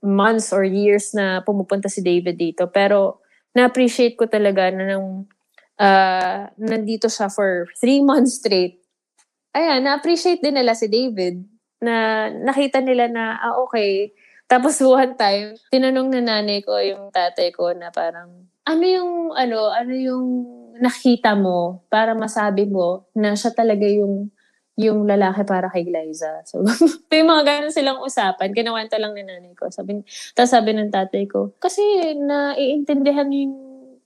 months 0.00 0.52
or 0.52 0.64
years 0.64 1.12
na 1.12 1.44
pumupunta 1.44 1.92
si 1.92 2.00
David 2.00 2.40
dito. 2.40 2.68
Pero 2.72 3.20
na-appreciate 3.52 4.16
ko 4.16 4.24
talaga 4.26 4.72
na 4.72 4.96
nung 4.96 5.28
uh, 5.76 6.48
nandito 6.56 7.08
siya 7.08 7.28
for 7.28 7.68
three 7.76 8.00
months 8.08 8.40
straight. 8.40 8.80
Ayan, 9.52 9.84
na-appreciate 9.84 10.40
din 10.40 10.56
nila 10.56 10.72
si 10.72 10.88
David 10.88 11.44
na 11.84 12.28
nakita 12.32 12.80
nila 12.80 13.10
na, 13.12 13.36
ah, 13.36 13.60
okay. 13.60 14.16
Tapos 14.48 14.80
one 14.84 15.12
time, 15.16 15.52
tinanong 15.68 16.08
na 16.08 16.20
nanay 16.24 16.64
ko 16.64 16.80
yung 16.80 17.12
tatay 17.12 17.52
ko 17.52 17.76
na 17.76 17.92
parang, 17.92 18.48
ano 18.64 18.84
yung, 18.86 19.36
ano, 19.36 19.68
ano 19.68 19.92
yung 19.92 20.26
nakita 20.80 21.36
mo 21.36 21.84
para 21.92 22.16
masabi 22.16 22.64
mo 22.64 23.04
na 23.12 23.36
siya 23.36 23.52
talaga 23.52 23.84
yung 23.84 24.32
yung 24.80 25.04
lalaki 25.04 25.44
para 25.44 25.68
kay 25.68 25.84
Liza. 25.84 26.40
So, 26.48 26.64
may 27.12 27.22
mga 27.24 27.42
ganun 27.44 27.74
silang 27.74 28.00
usapan. 28.00 28.56
Kinawanta 28.56 28.96
lang 28.96 29.12
ni 29.12 29.22
nanay 29.24 29.52
ko. 29.52 29.68
Sabi, 29.68 30.00
tapos 30.32 30.52
sabi 30.52 30.72
ng 30.72 30.92
tatay 30.92 31.28
ko, 31.28 31.52
kasi 31.60 31.82
naiintindihan 32.16 33.28
yung 33.28 33.56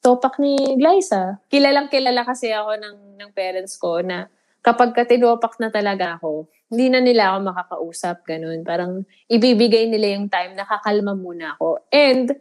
topak 0.03 0.39
ni 0.39 0.79
Liza. 0.79 1.39
Kilalang 1.51 1.91
kilala 1.91 2.23
kasi 2.27 2.51
ako 2.51 2.79
ng, 2.79 2.97
ng 3.19 3.31
parents 3.35 3.75
ko 3.79 4.03
na 4.03 4.31
kapag 4.63 4.95
katinopak 4.95 5.59
na 5.63 5.71
talaga 5.71 6.19
ako, 6.19 6.51
hindi 6.67 6.91
na 6.91 6.99
nila 6.99 7.31
ako 7.31 7.39
makakausap, 7.47 8.27
ganun. 8.27 8.67
Parang 8.67 9.07
ibibigay 9.31 9.87
nila 9.87 10.19
yung 10.19 10.27
time, 10.27 10.59
nakakalma 10.59 11.15
muna 11.15 11.55
ako. 11.55 11.87
And 11.95 12.35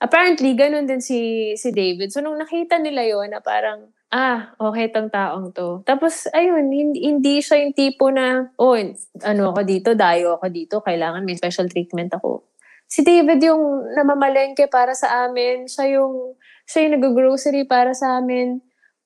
apparently, 0.00 0.56
ganun 0.56 0.88
din 0.88 1.04
si, 1.04 1.52
si 1.60 1.68
David. 1.68 2.08
So, 2.08 2.24
nung 2.24 2.40
nakita 2.40 2.80
nila 2.80 3.04
yon 3.04 3.36
na 3.36 3.44
parang, 3.44 3.92
ah, 4.12 4.52
okay 4.60 4.92
tong 4.92 5.08
taong 5.08 5.50
to. 5.56 5.80
Tapos, 5.88 6.28
ayun, 6.30 6.68
hindi, 6.68 7.08
hindi 7.08 7.40
siya 7.40 7.64
yung 7.64 7.74
tipo 7.74 8.12
na, 8.12 8.52
oh, 8.60 8.76
ano 9.24 9.42
ako 9.50 9.60
dito, 9.64 9.96
dayo 9.96 10.36
ako 10.36 10.46
dito, 10.52 10.74
kailangan 10.84 11.24
may 11.24 11.34
special 11.34 11.66
treatment 11.66 12.12
ako. 12.12 12.44
Si 12.86 13.00
David 13.00 13.40
yung 13.40 13.88
namamalengke 13.96 14.68
para 14.68 14.92
sa 14.92 15.24
amin. 15.24 15.64
Siya 15.64 15.96
yung, 15.96 16.36
siya 16.68 16.84
yung 16.84 17.00
nag-grocery 17.00 17.64
para 17.64 17.96
sa 17.96 18.20
amin 18.20 18.60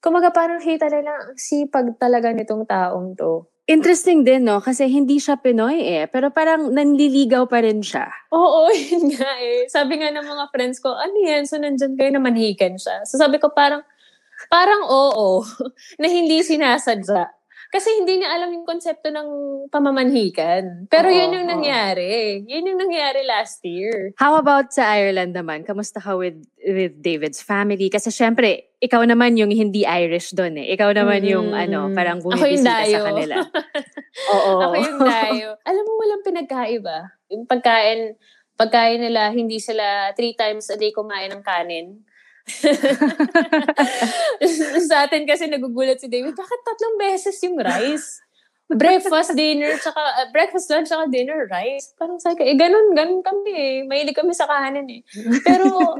kumaga 0.06 0.30
parang 0.30 0.62
kita 0.62 0.86
nila 0.86 1.10
ang 1.10 1.34
sipag 1.34 1.98
talaga 1.98 2.30
nitong 2.30 2.62
taong 2.62 3.18
to. 3.18 3.50
Interesting 3.66 4.22
din, 4.22 4.46
no? 4.46 4.62
Kasi 4.62 4.86
hindi 4.86 5.18
siya 5.18 5.42
Pinoy 5.42 5.82
eh. 5.82 6.06
Pero 6.06 6.30
parang 6.30 6.70
nanliligaw 6.70 7.50
pa 7.50 7.58
rin 7.58 7.82
siya. 7.82 8.06
Oo, 8.30 8.70
yun 8.94 9.10
nga 9.10 9.32
eh. 9.42 9.66
Sabi 9.66 9.98
nga 9.98 10.14
ng 10.14 10.22
mga 10.22 10.44
friends 10.54 10.78
ko, 10.78 10.94
ano 10.94 11.16
yan? 11.18 11.50
So, 11.50 11.58
nandyan 11.58 11.98
kayo 11.98 12.14
na 12.14 12.22
manhikan 12.22 12.78
siya. 12.78 13.02
So, 13.02 13.18
sabi 13.18 13.42
ko 13.42 13.50
parang, 13.50 13.82
parang 14.52 14.84
oo, 14.86 15.42
na 16.00 16.06
hindi 16.08 16.40
sinasadya. 16.44 17.36
Kasi 17.66 17.90
hindi 17.98 18.22
niya 18.22 18.30
alam 18.30 18.54
yung 18.54 18.64
konsepto 18.64 19.10
ng 19.10 19.28
pamamanhikan. 19.74 20.86
Pero 20.86 21.10
oo, 21.10 21.16
yun 21.18 21.34
yung 21.34 21.48
oo. 21.50 21.54
nangyari. 21.58 22.40
Yun 22.46 22.72
yung 22.72 22.80
nangyari 22.80 23.26
last 23.26 23.58
year. 23.66 24.14
How 24.16 24.38
about 24.38 24.70
sa 24.70 24.94
Ireland 24.94 25.34
naman? 25.34 25.66
Kamusta 25.66 25.98
ka 25.98 26.14
with, 26.14 26.38
with 26.62 26.94
David's 27.02 27.42
family? 27.42 27.90
Kasi 27.90 28.14
syempre, 28.14 28.70
ikaw 28.78 29.02
naman 29.02 29.34
yung 29.34 29.50
hindi 29.50 29.82
Irish 29.82 30.30
doon 30.32 30.62
eh. 30.62 30.72
Ikaw 30.78 30.94
naman 30.94 31.26
mm-hmm. 31.26 31.34
yung 31.34 31.48
ano, 31.52 31.90
parang 31.90 32.22
bumibisita 32.22 32.86
sa 32.86 33.00
kanila. 33.12 33.36
oo. 34.34 34.52
Ako 34.62 34.74
yung 34.78 34.98
dayo. 35.02 35.48
Alam 35.66 35.82
mo, 35.82 35.92
walang 36.00 36.22
pinagkaiba. 36.22 36.96
Yung 37.34 37.50
pagkain, 37.50 38.14
pagkain 38.54 39.02
nila, 39.02 39.34
hindi 39.34 39.58
sila 39.58 40.14
three 40.14 40.38
times 40.38 40.70
a 40.70 40.78
day 40.78 40.94
kumain 40.94 41.34
ng 41.34 41.42
kanin 41.42 42.06
sa 44.88 44.96
atin 45.06 45.26
kasi 45.26 45.50
nagugulat 45.50 45.98
si 45.98 46.06
David, 46.06 46.38
bakit 46.38 46.60
tatlong 46.62 46.96
beses 46.98 47.38
yung 47.42 47.58
rice? 47.58 48.22
breakfast, 48.66 49.38
dinner, 49.38 49.78
tsaka, 49.78 50.02
uh, 50.02 50.26
breakfast, 50.34 50.66
lunch, 50.70 50.90
tsaka 50.90 51.06
dinner, 51.06 51.46
rice. 51.46 51.94
Parang 51.94 52.18
sa 52.18 52.34
eh, 52.34 52.58
ganun, 52.58 52.98
ganun 52.98 53.22
kami 53.22 53.52
eh. 53.54 53.76
Mahilig 53.86 54.18
kami 54.18 54.34
sa 54.34 54.50
kahanin 54.50 54.90
eh. 54.90 55.00
Pero, 55.46 55.94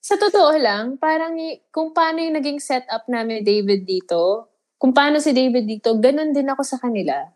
sa 0.00 0.16
totoo 0.16 0.56
lang, 0.56 0.96
parang 0.96 1.36
kung 1.68 1.92
paano 1.92 2.24
yung 2.24 2.40
naging 2.40 2.64
setup 2.64 3.04
namin 3.12 3.44
David 3.44 3.84
dito, 3.84 4.48
kung 4.80 4.96
paano 4.96 5.20
si 5.20 5.36
David 5.36 5.68
dito, 5.68 6.00
ganun 6.00 6.32
din 6.32 6.48
ako 6.48 6.64
sa 6.64 6.80
kanila. 6.80 7.28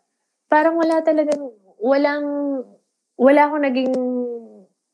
Parang 0.48 0.80
wala 0.80 1.04
talagang, 1.04 1.52
walang, 1.76 2.24
wala 3.20 3.40
akong 3.44 3.64
naging 3.68 3.92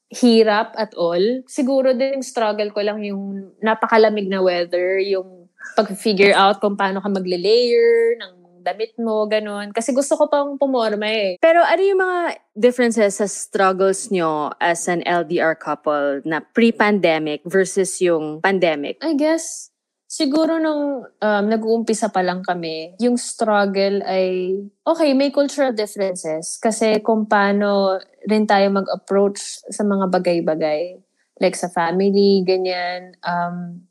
hirap 0.09 0.73
at 0.77 0.97
all. 0.97 1.44
Siguro 1.44 1.92
din 1.92 2.25
struggle 2.25 2.73
ko 2.73 2.81
lang 2.81 3.05
yung 3.05 3.53
napakalamig 3.61 4.29
na 4.29 4.40
weather, 4.40 5.01
yung 5.05 5.49
pag-figure 5.77 6.33
out 6.33 6.61
kung 6.64 6.77
paano 6.77 7.05
ka 7.05 7.09
magle-layer 7.12 8.16
ng 8.16 8.38
damit 8.68 8.92
mo, 9.01 9.25
ganun. 9.25 9.73
Kasi 9.73 9.97
gusto 9.97 10.12
ko 10.18 10.29
pang 10.29 10.61
pumorma 10.61 11.09
eh. 11.09 11.40
Pero 11.40 11.64
ano 11.64 11.81
yung 11.81 12.01
mga 12.05 12.21
differences 12.53 13.16
sa 13.16 13.25
struggles 13.25 14.12
nyo 14.12 14.53
as 14.61 14.85
an 14.90 15.01
LDR 15.09 15.57
couple 15.57 16.21
na 16.29 16.44
pre-pandemic 16.44 17.40
versus 17.49 17.97
yung 18.05 18.44
pandemic? 18.44 19.01
I 19.01 19.16
guess, 19.16 19.67
Siguro 20.09 20.57
nung 20.57 21.05
um, 21.05 21.44
nag-uumpisa 21.53 22.09
pa 22.09 22.25
lang 22.25 22.40
kami, 22.40 22.97
yung 22.97 23.21
struggle 23.21 24.01
ay, 24.09 24.57
okay, 24.81 25.12
may 25.12 25.29
cultural 25.29 25.77
differences. 25.77 26.57
Kasi 26.57 27.05
kung 27.05 27.29
paano 27.29 28.01
rin 28.25 28.49
tayo 28.49 28.73
mag-approach 28.73 29.61
sa 29.68 29.85
mga 29.85 30.09
bagay-bagay. 30.09 30.97
Like 31.37 31.61
sa 31.61 31.68
family, 31.68 32.40
ganyan. 32.40 33.21
Um, 33.21 33.85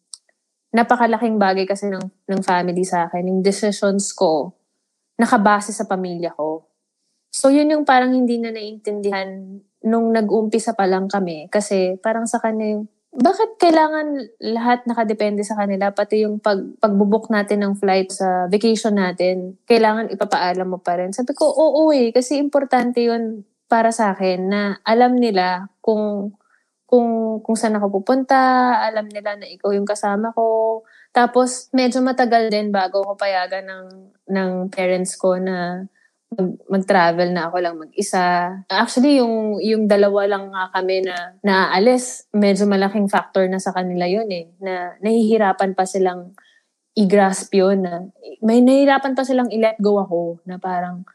napakalaking 0.73 1.37
bagay 1.37 1.69
kasi 1.69 1.85
ng, 1.85 2.09
ng 2.25 2.41
family 2.41 2.81
sa 2.81 3.05
akin. 3.05 3.29
Yung 3.29 3.45
decisions 3.45 4.09
ko, 4.09 4.57
nakabase 5.21 5.69
sa 5.69 5.85
pamilya 5.85 6.33
ko. 6.33 6.65
So 7.29 7.53
yun 7.53 7.69
yung 7.69 7.85
parang 7.85 8.17
hindi 8.17 8.41
na 8.41 8.49
naiintindihan 8.49 9.61
nung 9.85 10.09
nag-umpisa 10.09 10.73
pa 10.73 10.89
lang 10.89 11.05
kami. 11.05 11.45
Kasi 11.53 12.01
parang 12.01 12.25
sa 12.25 12.41
kanya 12.41 12.73
yung, 12.73 12.89
bakit 13.15 13.55
kailangan 13.57 14.29
lahat 14.43 14.85
nakadepende 14.85 15.41
sa 15.41 15.57
kanila? 15.57 15.89
Pati 15.95 16.27
yung 16.27 16.37
pag, 16.43 16.59
pagbubuk 16.77 17.31
natin 17.33 17.63
ng 17.63 17.73
flight 17.79 18.13
sa 18.13 18.45
vacation 18.51 18.93
natin, 18.99 19.57
kailangan 19.65 20.11
ipapaalam 20.13 20.67
mo 20.67 20.79
pa 20.83 20.99
rin. 20.99 21.15
Sabi 21.15 21.33
ko, 21.33 21.49
oo 21.49 21.89
eh, 21.95 22.11
kasi 22.11 22.37
importante 22.37 23.01
yun 23.01 23.47
para 23.67 23.91
sa 23.91 24.15
akin 24.15 24.39
na 24.47 24.61
alam 24.83 25.19
nila 25.19 25.67
kung 25.83 26.31
kung 26.87 27.39
kung 27.43 27.57
saan 27.59 27.75
ako 27.75 27.99
pupunta, 27.99 28.39
alam 28.79 29.11
nila 29.11 29.35
na 29.35 29.47
ikaw 29.47 29.75
yung 29.75 29.87
kasama 29.87 30.31
ko. 30.31 30.81
Tapos 31.11 31.67
medyo 31.75 31.99
matagal 31.99 32.47
din 32.47 32.71
bago 32.71 33.03
ko 33.03 33.19
payagan 33.19 33.67
ng 33.67 33.87
ng 34.31 34.51
parents 34.71 35.19
ko 35.19 35.35
na 35.35 35.83
mag-travel 36.67 37.31
na 37.31 37.47
ako 37.47 37.57
lang 37.63 37.75
mag-isa. 37.79 38.51
Actually, 38.67 39.23
yung, 39.23 39.63
yung 39.63 39.87
dalawa 39.87 40.27
lang 40.27 40.51
nga 40.51 40.67
kami 40.75 41.07
na 41.07 41.39
naaalis, 41.39 42.27
medyo 42.35 42.67
malaking 42.67 43.07
factor 43.07 43.47
na 43.47 43.63
sa 43.63 43.71
kanila 43.71 44.03
yun 44.03 44.27
eh. 44.27 44.51
Na 44.59 44.99
nahihirapan 44.99 45.71
pa 45.71 45.87
silang 45.87 46.35
i-grasp 46.99 47.55
yun. 47.55 47.87
Na, 47.87 48.03
may 48.43 48.59
nahihirapan 48.59 49.15
pa 49.15 49.23
silang 49.23 49.47
i-let 49.55 49.79
go 49.79 50.03
ako 50.03 50.43
na 50.43 50.59
parang, 50.59 51.07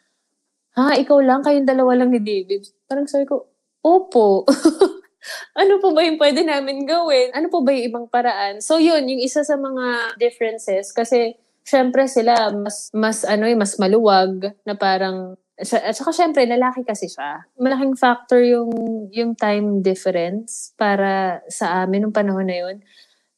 ha, 0.81 0.97
ikaw 0.97 1.21
lang, 1.21 1.45
kayong 1.45 1.69
dalawa 1.69 2.03
lang 2.03 2.09
ni 2.09 2.21
David. 2.23 2.65
Parang 2.89 3.05
sabi 3.05 3.29
ko, 3.29 3.53
opo. 3.85 4.49
ano 5.61 5.77
po 5.79 5.93
ba 5.93 6.03
yung 6.03 6.17
pwede 6.17 6.41
namin 6.41 6.89
gawin? 6.89 7.37
Ano 7.37 7.53
po 7.53 7.61
ba 7.61 7.71
yung 7.77 7.85
ibang 7.85 8.07
paraan? 8.09 8.65
So 8.65 8.81
yun, 8.81 9.05
yung 9.07 9.21
isa 9.21 9.45
sa 9.45 9.61
mga 9.61 10.17
differences 10.17 10.91
kasi 10.91 11.37
syempre 11.63 12.07
sila 12.11 12.51
mas 12.55 12.91
mas 12.93 13.23
ano 13.27 13.47
eh 13.47 13.57
mas 13.57 13.79
maluwag 13.79 14.55
na 14.67 14.75
parang 14.75 15.39
at 15.63 15.95
saka 15.95 16.11
syempre 16.11 16.43
lalaki 16.43 16.83
kasi 16.83 17.07
siya. 17.07 17.47
Malaking 17.61 17.95
factor 17.95 18.43
yung 18.43 18.73
yung 19.15 19.39
time 19.39 19.79
difference 19.85 20.75
para 20.75 21.39
sa 21.47 21.85
amin 21.87 22.03
nung 22.09 22.15
panahon 22.15 22.49
na 22.51 22.57
yun. 22.67 22.77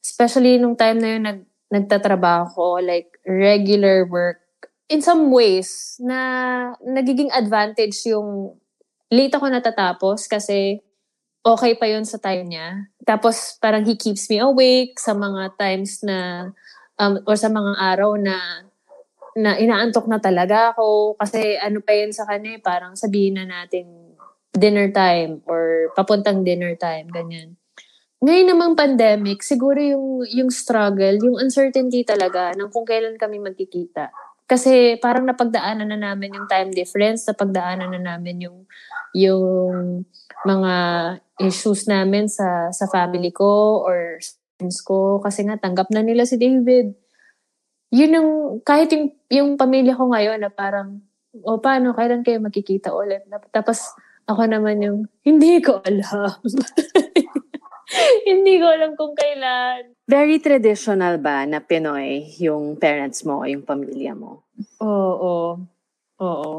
Especially 0.00 0.56
nung 0.56 0.78
time 0.78 0.98
na 1.00 1.08
yun 1.16 1.22
nag 1.24 1.40
nagtatrabaho 1.74 2.44
ko 2.54 2.66
like 2.78 3.18
regular 3.26 4.06
work 4.06 4.40
in 4.88 5.02
some 5.02 5.32
ways 5.32 5.98
na 5.98 6.70
nagiging 6.84 7.32
advantage 7.32 8.04
yung 8.06 8.54
late 9.10 9.34
ako 9.34 9.50
natatapos 9.50 10.28
kasi 10.30 10.80
okay 11.44 11.76
pa 11.76 11.86
yun 11.88 12.08
sa 12.08 12.16
time 12.16 12.48
niya. 12.48 12.88
Tapos 13.04 13.60
parang 13.60 13.84
he 13.84 13.96
keeps 14.00 14.28
me 14.32 14.40
awake 14.40 14.96
sa 14.96 15.12
mga 15.12 15.56
times 15.60 16.00
na 16.00 16.48
um, 16.98 17.20
or 17.26 17.36
sa 17.38 17.50
mga 17.50 17.72
araw 17.78 18.14
na 18.18 18.36
na 19.34 19.58
inaantok 19.58 20.06
na 20.06 20.22
talaga 20.22 20.70
ako 20.70 21.18
kasi 21.18 21.58
ano 21.58 21.82
pa 21.82 21.90
yun 21.90 22.14
sa 22.14 22.22
kanya, 22.22 22.54
eh, 22.54 22.62
parang 22.62 22.94
sabihin 22.94 23.42
na 23.42 23.46
natin 23.46 24.14
dinner 24.54 24.94
time 24.94 25.42
or 25.50 25.90
papuntang 25.98 26.46
dinner 26.46 26.78
time, 26.78 27.10
ganyan. 27.10 27.58
Ngayon 28.22 28.46
namang 28.46 28.78
pandemic, 28.78 29.42
siguro 29.42 29.76
yung, 29.76 30.22
yung 30.30 30.48
struggle, 30.54 31.18
yung 31.18 31.36
uncertainty 31.36 32.06
talaga 32.06 32.54
ng 32.54 32.70
kung 32.70 32.86
kailan 32.86 33.18
kami 33.18 33.42
magkikita. 33.42 34.14
Kasi 34.46 34.96
parang 35.02 35.26
napagdaanan 35.26 35.90
na 35.90 35.98
namin 35.98 36.32
yung 36.32 36.46
time 36.46 36.70
difference, 36.70 37.26
napagdaanan 37.26 37.90
na 37.90 38.00
namin 38.14 38.48
yung 38.48 38.58
yung 39.14 39.44
mga 40.44 40.74
issues 41.40 41.88
namin 41.88 42.28
sa 42.28 42.68
sa 42.68 42.84
family 42.90 43.32
ko 43.32 43.80
or 43.80 44.20
ko 44.58 45.18
kasi 45.18 45.42
nga 45.46 45.58
tanggap 45.58 45.90
na 45.90 46.02
nila 46.02 46.24
si 46.26 46.38
David. 46.38 46.94
Yun 47.94 48.16
yung, 48.18 48.30
kahit 48.66 48.90
yung, 48.90 49.06
yung 49.30 49.50
pamilya 49.54 49.94
ko 49.94 50.10
ngayon 50.10 50.42
na 50.42 50.50
parang, 50.50 51.02
o 51.42 51.58
paano, 51.58 51.94
kailan 51.94 52.26
kayo 52.26 52.42
magkikita 52.42 52.94
ulit? 52.94 53.26
Tapos 53.54 53.94
ako 54.26 54.46
naman 54.46 54.82
yung, 54.82 54.98
hindi 55.22 55.62
ko 55.62 55.82
alam. 55.82 56.38
hindi 58.30 58.58
ko 58.58 58.66
alam 58.66 58.98
kung 58.98 59.14
kailan. 59.14 59.94
Very 60.08 60.42
traditional 60.42 61.20
ba 61.22 61.46
na 61.46 61.62
Pinoy 61.62 62.34
yung 62.42 62.78
parents 62.80 63.22
mo 63.22 63.44
o 63.44 63.48
yung 63.48 63.62
pamilya 63.62 64.16
mo? 64.16 64.48
Oo. 64.82 65.60
Oo. 66.18 66.52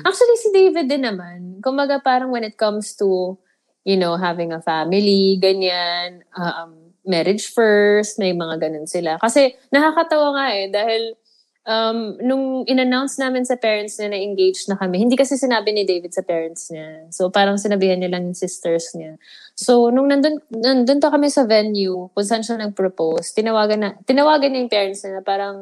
Actually, 0.00 0.36
si 0.38 0.48
David 0.54 0.86
din 0.86 1.04
naman. 1.04 1.60
Kumaga 1.60 2.00
parang 2.00 2.30
when 2.30 2.46
it 2.46 2.56
comes 2.56 2.94
to, 2.96 3.36
you 3.82 3.98
know, 3.98 4.16
having 4.16 4.54
a 4.54 4.62
family, 4.62 5.36
ganyan, 5.36 6.24
um, 6.32 6.83
marriage 7.04 7.52
first, 7.52 8.18
may 8.18 8.32
mga 8.32 8.60
ganun 8.60 8.88
sila. 8.88 9.20
Kasi 9.20 9.54
nakakatawa 9.70 10.28
nga 10.36 10.46
eh, 10.56 10.66
dahil 10.72 11.02
um, 11.68 12.16
nung 12.20 12.44
in-announce 12.68 13.16
namin 13.18 13.44
sa 13.44 13.56
parents 13.56 13.96
niya 13.98 14.12
na 14.12 14.20
engaged 14.20 14.68
na 14.68 14.76
kami, 14.76 15.00
hindi 15.00 15.16
kasi 15.16 15.36
sinabi 15.36 15.72
ni 15.72 15.84
David 15.84 16.12
sa 16.12 16.24
parents 16.24 16.68
niya. 16.70 17.08
So, 17.10 17.28
parang 17.32 17.56
sinabihan 17.60 18.00
niya 18.00 18.12
lang 18.12 18.28
yung 18.28 18.38
sisters 18.38 18.92
niya. 18.96 19.16
So, 19.56 19.88
nung 19.88 20.08
nandun, 20.08 20.40
nandun 20.52 21.00
to 21.00 21.10
kami 21.10 21.28
sa 21.32 21.48
venue, 21.48 22.08
kung 22.12 22.26
saan 22.26 22.44
siya 22.44 22.60
nag-propose, 22.60 23.32
tinawagan, 23.36 23.80
na, 23.80 23.90
tinawagan 24.04 24.52
niya 24.52 24.60
yung 24.64 24.72
parents 24.72 25.00
niya 25.04 25.20
na 25.20 25.24
parang, 25.24 25.56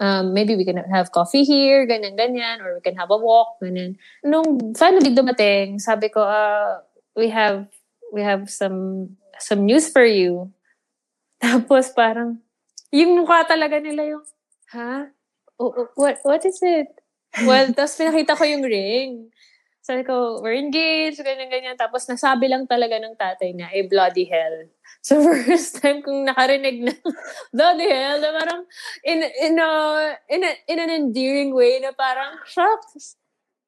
um, 0.00 0.24
maybe 0.32 0.56
we 0.56 0.64
can 0.64 0.80
have 0.90 1.12
coffee 1.12 1.44
here, 1.44 1.84
ganyan-ganyan, 1.86 2.60
or 2.64 2.76
we 2.76 2.82
can 2.82 2.96
have 2.96 3.12
a 3.12 3.18
walk, 3.18 3.60
ganyan. 3.60 3.96
Nung 4.24 4.74
finally 4.74 5.12
dumating, 5.12 5.80
sabi 5.80 6.08
ko, 6.08 6.24
uh, 6.24 6.80
we 7.16 7.28
have, 7.28 7.68
we 8.12 8.24
have 8.24 8.48
some, 8.48 9.12
some 9.38 9.64
news 9.64 9.88
for 9.88 10.04
you. 10.04 10.52
Tapos 11.42 11.90
parang, 11.90 12.38
yung 12.94 13.18
mukha 13.18 13.42
talaga 13.42 13.82
nila 13.82 14.06
yung, 14.06 14.24
ha? 14.70 15.10
oh, 15.58 15.72
oh, 15.74 15.88
what, 15.94 16.18
what 16.22 16.42
is 16.46 16.58
it? 16.62 16.90
Well, 17.46 17.70
tapos 17.76 17.98
pinakita 17.98 18.38
ko 18.38 18.44
yung 18.44 18.64
ring. 18.66 19.30
Sabi 19.82 20.06
ko, 20.06 20.38
we're 20.38 20.54
engaged, 20.54 21.18
ganyan-ganyan. 21.26 21.74
Tapos 21.74 22.06
nasabi 22.06 22.46
lang 22.46 22.70
talaga 22.70 23.02
ng 23.02 23.18
tatay 23.18 23.50
niya, 23.50 23.68
eh, 23.74 23.86
bloody 23.86 24.26
hell. 24.26 24.66
So, 25.02 25.18
first 25.18 25.82
time 25.82 25.98
kong 25.98 26.30
nakarinig 26.30 26.86
na 26.86 26.94
bloody 27.50 27.90
hell, 27.90 28.22
na 28.22 28.38
parang 28.38 28.62
in, 29.02 29.18
in, 29.18 29.58
a, 29.58 29.70
in, 30.30 30.46
a, 30.46 30.50
in 30.70 30.78
an 30.78 30.90
endearing 30.94 31.50
way 31.50 31.82
na 31.82 31.90
parang, 31.90 32.38
shucks, 32.46 33.18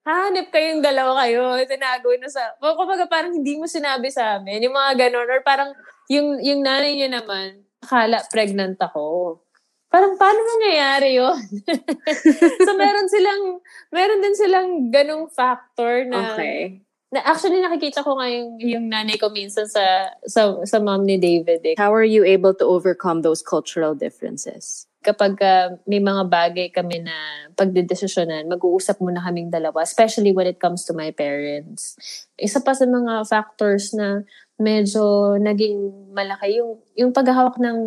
hanip 0.07 0.55
kayong 0.55 0.79
dalawa 0.79 1.27
kayo, 1.27 1.59
tinago 1.67 2.15
na 2.23 2.31
sa, 2.31 2.55
kumbaga 2.63 3.11
parang 3.11 3.35
hindi 3.35 3.59
mo 3.59 3.67
sinabi 3.67 4.15
sa 4.15 4.39
amin, 4.39 4.63
yung 4.63 4.79
mga 4.79 5.11
ganon, 5.11 5.27
or 5.27 5.43
parang 5.43 5.75
yung, 6.07 6.39
yung 6.39 6.63
nanay 6.63 6.95
niya 6.95 7.11
naman, 7.19 7.63
akala 7.85 8.25
pregnant 8.33 8.81
ako. 8.81 9.38
Parang 9.92 10.18
paano 10.18 10.40
nangyayari 10.42 11.23
yun? 11.23 11.38
so 12.66 12.70
meron 12.75 13.07
silang, 13.07 13.62
meron 13.94 14.20
din 14.25 14.35
silang 14.35 14.70
ganong 14.90 15.31
factor 15.31 16.03
na, 16.11 16.35
Okay. 16.35 16.83
na 17.14 17.23
actually 17.23 17.62
nakikita 17.62 18.03
ko 18.03 18.18
nga 18.18 18.27
yung, 18.27 18.59
yung 18.59 18.87
nanay 18.90 19.14
ko 19.14 19.31
minsan 19.31 19.70
sa, 19.70 20.11
sa, 20.27 20.59
sa 20.66 20.79
mom 20.83 21.07
ni 21.07 21.14
David 21.14 21.62
eh. 21.62 21.75
How 21.79 21.94
are 21.94 22.03
you 22.03 22.27
able 22.27 22.59
to 22.59 22.66
overcome 22.66 23.23
those 23.23 23.38
cultural 23.38 23.94
differences? 23.94 24.90
Kapag 25.05 25.37
uh, 25.45 25.77
may 25.85 26.01
mga 26.01 26.25
bagay 26.33 26.69
kami 26.73 27.05
na 27.05 27.12
pagdedesisyonan, 27.53 28.49
mag-uusap 28.49 29.05
muna 29.05 29.21
kaming 29.21 29.53
dalawa, 29.53 29.85
especially 29.85 30.33
when 30.33 30.49
it 30.49 30.57
comes 30.57 30.88
to 30.88 30.97
my 30.97 31.12
parents. 31.12 32.01
Isa 32.40 32.64
pa 32.64 32.73
sa 32.73 32.88
mga 32.88 33.29
factors 33.29 33.93
na 33.93 34.25
medyo 34.57 35.37
naging 35.37 36.09
malaki 36.17 36.57
yung, 36.57 36.81
yung 36.97 37.12
paghahawak 37.12 37.61
ng 37.61 37.79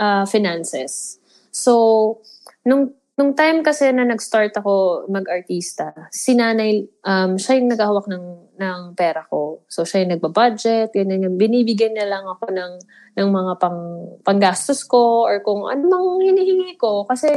uh, 0.00 0.24
finances. 0.24 1.20
So, 1.52 2.24
nung 2.64 2.96
nung 3.14 3.32
time 3.38 3.62
kasi 3.62 3.94
na 3.94 4.02
nag-start 4.02 4.58
ako 4.58 5.06
mag-artista, 5.06 5.94
si 6.10 6.34
nanay, 6.34 6.82
um, 7.06 7.38
siya 7.38 7.62
yung 7.62 7.70
naghahawak 7.70 8.10
ng, 8.10 8.26
ng 8.58 8.80
pera 8.98 9.22
ko. 9.30 9.62
So, 9.70 9.86
siya 9.86 10.02
yung 10.02 10.18
nagbabudget, 10.18 10.90
yun 10.98 11.22
yung 11.22 11.38
binibigyan 11.38 11.94
niya 11.94 12.10
lang 12.10 12.26
ako 12.26 12.50
ng, 12.50 12.72
ng 13.14 13.28
mga 13.30 13.52
pang, 13.62 13.80
panggastos 14.26 14.82
ko 14.82 15.30
or 15.30 15.38
kung 15.46 15.62
ano 15.70 15.86
mang 15.86 16.26
hinihingi 16.26 16.74
ko. 16.74 17.06
Kasi, 17.06 17.30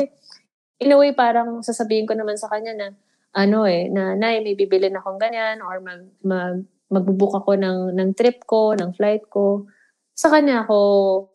in 0.82 0.94
a 0.94 0.98
way, 0.98 1.13
parang 1.13 1.62
sasabihin 1.62 2.10
ko 2.10 2.18
naman 2.18 2.42
sa 2.42 2.50
kanya 2.50 2.74
na, 2.74 2.88
ano 3.38 3.70
eh, 3.70 3.86
na, 3.94 4.18
nay, 4.18 4.42
may 4.42 4.58
bibilin 4.58 4.98
akong 4.98 5.22
ganyan 5.22 5.62
or 5.62 5.78
mag, 5.78 6.02
mag, 6.26 6.58
magbubook 6.90 7.38
ako 7.38 7.54
ng, 7.54 7.94
ng 7.94 8.10
trip 8.18 8.42
ko, 8.50 8.74
ng 8.74 8.98
flight 8.98 9.30
ko. 9.30 9.70
Sa 10.18 10.34
kanya 10.34 10.66
ako 10.66 10.78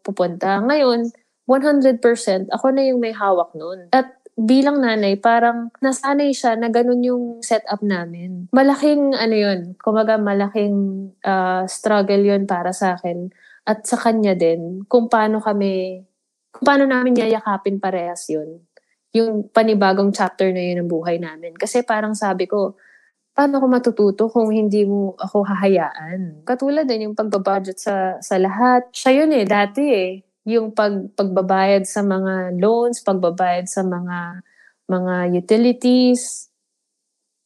pupunta. 0.02 0.58
Ngayon, 0.66 1.14
100% 1.46 2.50
ako 2.50 2.66
na 2.74 2.82
yung 2.86 2.98
may 2.98 3.14
hawak 3.14 3.54
nun. 3.54 3.86
At 3.94 4.21
bilang 4.36 4.80
nanay, 4.80 5.20
parang 5.20 5.68
nasanay 5.84 6.32
siya 6.32 6.56
na 6.56 6.72
ganun 6.72 7.04
yung 7.04 7.24
setup 7.44 7.84
namin. 7.84 8.48
Malaking, 8.52 9.12
ano 9.12 9.34
yun, 9.36 9.60
kumaga 9.76 10.16
malaking 10.16 11.08
uh, 11.24 11.68
struggle 11.68 12.20
yun 12.20 12.48
para 12.48 12.72
sa 12.72 12.96
akin. 12.96 13.28
At 13.68 13.84
sa 13.84 14.00
kanya 14.00 14.32
din, 14.32 14.82
kung 14.88 15.06
paano 15.12 15.38
kami, 15.38 16.02
kung 16.50 16.64
paano 16.64 16.88
namin 16.88 17.14
yayakapin 17.14 17.78
parehas 17.78 18.26
yun. 18.32 18.64
Yung 19.12 19.52
panibagong 19.52 20.10
chapter 20.10 20.48
na 20.50 20.60
yun 20.72 20.84
ng 20.84 20.90
buhay 20.90 21.20
namin. 21.20 21.52
Kasi 21.52 21.84
parang 21.84 22.16
sabi 22.16 22.48
ko, 22.48 22.80
paano 23.36 23.60
ako 23.60 23.66
matututo 23.68 24.22
kung 24.32 24.48
hindi 24.48 24.88
mo 24.88 25.12
ako 25.20 25.44
hahayaan? 25.44 26.48
Katulad 26.48 26.88
din 26.88 27.12
yung 27.12 27.16
pagbabudget 27.16 27.76
sa, 27.76 28.16
sa 28.24 28.40
lahat. 28.40 28.88
Siya 28.96 29.22
yun 29.22 29.30
eh, 29.36 29.44
dati 29.44 29.84
eh 29.84 30.31
yung 30.42 30.74
pag 30.74 31.12
pagbabayad 31.14 31.86
sa 31.86 32.02
mga 32.02 32.58
loans, 32.58 33.02
pagbabayad 33.02 33.70
sa 33.70 33.86
mga 33.86 34.42
mga 34.90 35.14
utilities, 35.38 36.52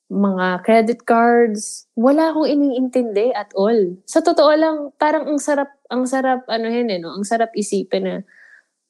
mga 0.07 0.63
credit 0.63 1.01
cards, 1.03 1.91
wala 1.99 2.31
akong 2.31 2.47
iniintindi 2.47 3.35
at 3.35 3.51
all. 3.59 3.99
Sa 4.07 4.23
totoo 4.23 4.53
lang, 4.55 4.77
parang 4.97 5.27
ang 5.27 5.41
sarap, 5.43 5.71
ang 5.91 6.07
sarap, 6.07 6.47
ano 6.47 6.67
yun 6.71 6.87
eh, 6.91 6.99
no? 7.03 7.15
Ang 7.15 7.27
sarap 7.27 7.51
isipin 7.59 8.07
na, 8.07 8.15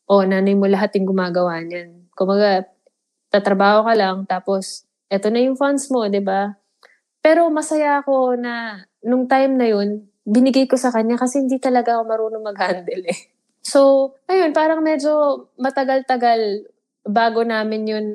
oh, 0.09 0.25
nanay 0.29 0.53
mo 0.53 0.69
lahat 0.69 0.93
yung 1.01 1.09
gumagawa 1.09 1.65
niyan. 1.65 2.13
Kumaga, 2.13 2.69
tatrabaho 3.33 3.89
ka 3.89 3.95
lang, 3.97 4.29
tapos, 4.29 4.85
eto 5.09 5.33
na 5.33 5.41
yung 5.41 5.57
funds 5.57 5.89
mo, 5.89 6.05
di 6.09 6.21
ba? 6.21 6.53
Pero 7.25 7.49
masaya 7.49 8.05
ako 8.05 8.37
na, 8.37 8.85
nung 9.01 9.25
time 9.25 9.57
na 9.57 9.67
yun, 9.73 10.05
binigay 10.29 10.69
ko 10.69 10.77
sa 10.77 10.93
kanya 10.93 11.17
kasi 11.17 11.41
hindi 11.41 11.57
talaga 11.57 11.97
ako 11.97 12.03
marunong 12.07 12.45
mag-handle 12.45 13.05
eh. 13.09 13.36
So, 13.67 14.15
ayun, 14.31 14.55
parang 14.55 14.79
medyo 14.79 15.51
matagal-tagal 15.59 16.71
bago 17.03 17.43
namin 17.43 17.83
yun, 17.91 18.07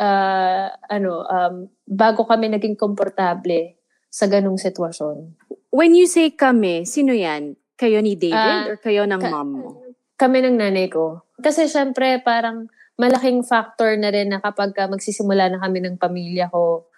uh, 0.00 0.72
ano, 0.88 1.20
um, 1.28 1.54
bago 1.84 2.24
kami 2.24 2.48
naging 2.48 2.80
komportable 2.80 3.76
sa 4.08 4.24
ganung 4.24 4.56
sitwasyon. 4.56 5.36
When 5.68 5.92
you 5.92 6.08
say 6.08 6.32
kami, 6.32 6.88
sino 6.88 7.12
yan? 7.12 7.60
Kayo 7.76 8.00
ni 8.00 8.16
David 8.16 8.72
uh, 8.72 8.72
or 8.72 8.76
kayo 8.80 9.04
ng 9.04 9.20
ka- 9.20 9.28
mom 9.28 9.48
mo? 9.52 9.68
Kami 10.16 10.40
ng 10.40 10.56
nanay 10.56 10.88
ko. 10.88 11.28
Kasi 11.36 11.68
syempre, 11.68 12.24
parang 12.24 12.72
malaking 12.96 13.44
factor 13.44 14.00
na 14.00 14.08
rin 14.08 14.32
na 14.32 14.40
kapag 14.40 14.72
magsisimula 14.72 15.52
na 15.52 15.60
kami 15.60 15.84
ng 15.84 16.00
pamilya 16.00 16.48
ko, 16.48 16.88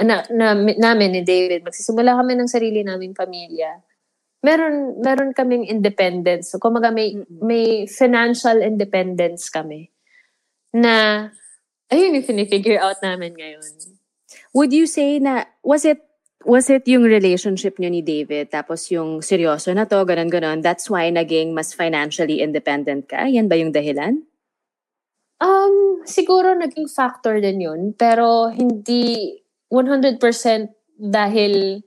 na, 0.00 0.24
na, 0.32 0.56
namin 0.56 1.12
ni 1.12 1.20
David, 1.20 1.60
magsisimula 1.60 2.16
kami 2.16 2.40
ng 2.40 2.48
sarili 2.48 2.80
naming 2.80 3.12
pamilya 3.12 3.84
meron 4.44 5.00
meron 5.00 5.32
kaming 5.32 5.64
independence. 5.64 6.52
So, 6.52 6.60
kumaga 6.60 6.92
may 6.92 7.16
may 7.40 7.88
financial 7.88 8.60
independence 8.60 9.48
kami 9.48 9.88
na 10.76 11.28
ayun 11.88 12.20
yung 12.20 12.28
figure 12.44 12.76
out 12.76 13.00
namin 13.00 13.32
ngayon. 13.32 13.96
Would 14.52 14.76
you 14.76 14.84
say 14.84 15.16
na 15.16 15.48
was 15.64 15.88
it 15.88 16.04
was 16.44 16.68
it 16.68 16.84
yung 16.84 17.08
relationship 17.08 17.80
niyo 17.80 17.88
ni 17.88 18.04
David 18.04 18.52
tapos 18.52 18.92
yung 18.92 19.24
seryoso 19.24 19.72
na 19.72 19.88
to 19.88 20.04
ganun 20.04 20.28
ganun 20.28 20.60
that's 20.60 20.92
why 20.92 21.08
naging 21.08 21.56
mas 21.56 21.72
financially 21.72 22.44
independent 22.44 23.08
ka? 23.08 23.24
Yan 23.24 23.48
ba 23.48 23.56
yung 23.56 23.72
dahilan? 23.72 24.20
Um, 25.40 26.04
siguro 26.06 26.54
naging 26.54 26.86
factor 26.86 27.40
din 27.42 27.64
yun, 27.64 27.80
pero 27.96 28.52
hindi 28.52 29.34
100% 29.72 30.20
dahil 30.94 31.82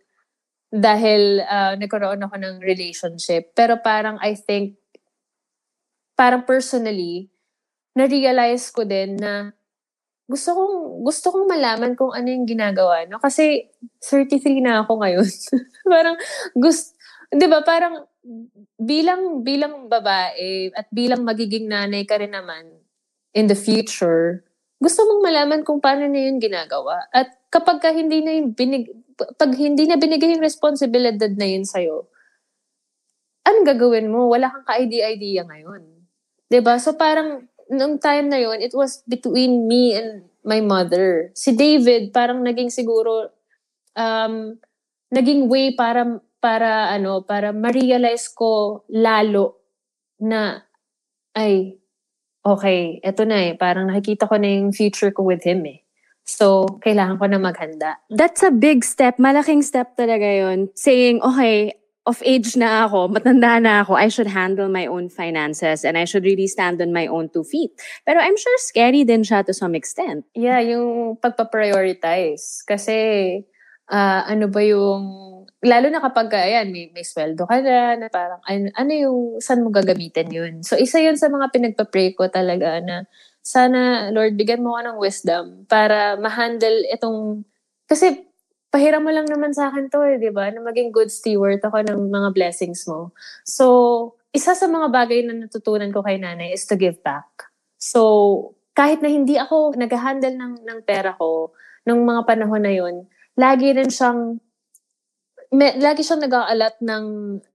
dahil 0.68 1.42
uh, 1.48 1.74
nagkaroon 1.80 2.24
ako 2.24 2.36
ng 2.38 2.56
relationship. 2.60 3.56
Pero 3.56 3.80
parang 3.80 4.20
I 4.20 4.36
think, 4.36 4.76
parang 6.18 6.44
personally, 6.44 7.32
na-realize 7.96 8.70
ko 8.70 8.84
din 8.84 9.18
na 9.18 9.52
gusto 10.28 10.52
kong 10.52 10.76
gusto 11.08 11.32
kong 11.32 11.48
malaman 11.48 11.96
kung 11.96 12.12
ano 12.12 12.28
yung 12.28 12.44
ginagawa 12.44 13.08
no? 13.08 13.18
Kasi 13.18 13.72
33 14.04 14.60
na 14.60 14.84
ako 14.84 15.00
ngayon. 15.00 15.24
Parang 15.88 16.20
gusto 16.52 17.00
'di 17.32 17.48
ba? 17.48 17.64
Parang 17.64 18.04
bilang 18.76 19.40
bilang 19.40 19.88
babae 19.88 20.68
at 20.76 20.92
bilang 20.92 21.24
magiging 21.24 21.72
nanay 21.72 22.04
ka 22.04 22.20
rin 22.20 22.36
naman 22.36 22.68
in 23.32 23.48
the 23.48 23.56
future 23.56 24.44
gusto 24.78 25.02
mong 25.10 25.22
malaman 25.26 25.62
kung 25.66 25.82
paano 25.82 26.06
niya 26.06 26.30
yun 26.30 26.38
ginagawa. 26.38 27.10
At 27.10 27.34
kapag 27.50 27.82
ka 27.82 27.90
hindi 27.90 28.22
na 28.22 28.38
yung 28.38 28.54
binig 28.54 28.94
pag 29.18 29.52
hindi 29.58 29.90
na 29.90 29.98
binigay 29.98 30.38
yung 30.38 30.46
responsibilidad 30.46 31.34
na 31.34 31.48
yun 31.50 31.66
sa'yo, 31.66 32.06
anong 33.48 33.66
gagawin 33.66 34.12
mo? 34.12 34.30
Wala 34.30 34.52
kang 34.54 34.68
ka-idea-idea 34.68 35.48
ngayon. 35.48 35.82
ba 35.82 36.52
diba? 36.52 36.74
So 36.78 36.94
parang, 36.94 37.50
nung 37.72 37.98
time 37.98 38.30
na 38.30 38.38
yun, 38.38 38.62
it 38.62 38.76
was 38.78 39.02
between 39.08 39.66
me 39.66 39.96
and 39.96 40.28
my 40.46 40.62
mother. 40.62 41.32
Si 41.34 41.56
David, 41.56 42.12
parang 42.12 42.44
naging 42.44 42.70
siguro, 42.70 43.32
um, 43.96 44.56
naging 45.12 45.48
way 45.48 45.74
para, 45.74 46.20
para, 46.44 46.92
ano, 46.92 47.24
para 47.24 47.56
ma-realize 47.56 48.30
ko 48.32 48.84
lalo 48.92 49.58
na, 50.20 50.62
ay, 51.34 51.80
okay, 52.44 53.00
eto 53.04 53.24
na 53.28 53.52
eh, 53.52 53.54
parang 53.56 53.88
nakikita 53.88 54.28
ko 54.28 54.36
na 54.40 54.48
yung 54.48 54.72
future 54.72 55.12
ko 55.12 55.24
with 55.24 55.44
him 55.44 55.64
eh. 55.68 55.87
So, 56.28 56.68
kailangan 56.84 57.24
ko 57.24 57.26
na 57.32 57.40
maghanda. 57.40 58.04
That's 58.12 58.44
a 58.44 58.52
big 58.52 58.84
step. 58.84 59.16
Malaking 59.16 59.64
step 59.64 59.96
talaga 59.96 60.28
yon 60.28 60.68
Saying, 60.76 61.24
okay, 61.24 61.72
of 62.08 62.20
age 62.24 62.56
na 62.56 62.88
ako, 62.88 63.12
matanda 63.12 63.60
na 63.64 63.84
ako, 63.84 63.96
I 63.96 64.08
should 64.12 64.32
handle 64.32 64.68
my 64.68 64.88
own 64.88 65.08
finances 65.08 65.88
and 65.88 66.00
I 66.00 66.04
should 66.04 66.24
really 66.24 66.48
stand 66.48 66.84
on 66.84 66.96
my 66.96 67.08
own 67.08 67.28
two 67.32 67.44
feet. 67.44 67.72
Pero 68.04 68.20
I'm 68.20 68.36
sure 68.36 68.56
scary 68.60 69.04
din 69.04 69.24
siya 69.24 69.44
to 69.48 69.56
some 69.56 69.76
extent. 69.76 70.24
Yeah, 70.36 70.60
yung 70.64 71.20
pagpa-prioritize. 71.20 72.64
Kasi, 72.64 72.96
uh, 73.92 74.22
ano 74.24 74.48
ba 74.48 74.64
yung, 74.64 75.04
lalo 75.64 75.88
na 75.92 76.00
kapag, 76.00 76.32
ayan, 76.32 76.72
may, 76.72 76.92
may 76.96 77.04
sweldo 77.04 77.44
ka 77.44 77.60
na, 77.60 78.00
na 78.00 78.08
parang, 78.08 78.40
ano, 78.48 78.72
ano 78.76 78.92
yung, 78.92 79.20
saan 79.44 79.64
mo 79.64 79.72
gagamitin 79.72 80.32
yun? 80.32 80.54
So, 80.64 80.80
isa 80.80 81.04
yun 81.04 81.20
sa 81.20 81.28
mga 81.28 81.52
pinagpa-pray 81.52 82.16
ko 82.16 82.32
talaga 82.32 82.80
na, 82.80 83.04
sana, 83.48 84.12
Lord, 84.12 84.36
bigyan 84.36 84.60
mo 84.60 84.76
ko 84.76 84.84
ng 84.84 84.98
wisdom 85.00 85.64
para 85.72 86.20
ma-handle 86.20 86.84
itong, 86.92 87.48
kasi 87.88 88.28
pahiram 88.68 89.00
mo 89.00 89.12
lang 89.16 89.24
naman 89.24 89.56
sa 89.56 89.72
akin 89.72 89.88
to 89.88 90.04
eh, 90.04 90.20
di 90.20 90.28
ba? 90.36 90.52
Na 90.52 90.60
maging 90.60 90.92
good 90.92 91.08
steward 91.08 91.64
ako 91.64 91.80
ng 91.88 92.12
mga 92.12 92.36
blessings 92.36 92.84
mo. 92.92 93.16
So, 93.48 94.20
isa 94.36 94.52
sa 94.52 94.68
mga 94.68 94.92
bagay 94.92 95.24
na 95.24 95.48
natutunan 95.48 95.96
ko 95.96 96.04
kay 96.04 96.20
nanay 96.20 96.52
is 96.52 96.68
to 96.68 96.76
give 96.76 97.00
back. 97.00 97.48
So, 97.80 98.52
kahit 98.76 99.00
na 99.00 99.08
hindi 99.08 99.40
ako 99.40 99.80
nag-handle 99.80 100.36
ng, 100.36 100.54
ng 100.68 100.80
pera 100.84 101.16
ko, 101.16 101.56
nung 101.88 102.04
mga 102.04 102.28
panahon 102.28 102.68
na 102.68 102.76
yun, 102.76 103.08
lagi 103.40 103.72
rin 103.72 103.88
siyang 103.88 104.44
may, 105.48 105.80
lagi 105.80 106.04
siyang 106.04 106.28
nag-aalat 106.28 106.76
ng 106.84 107.06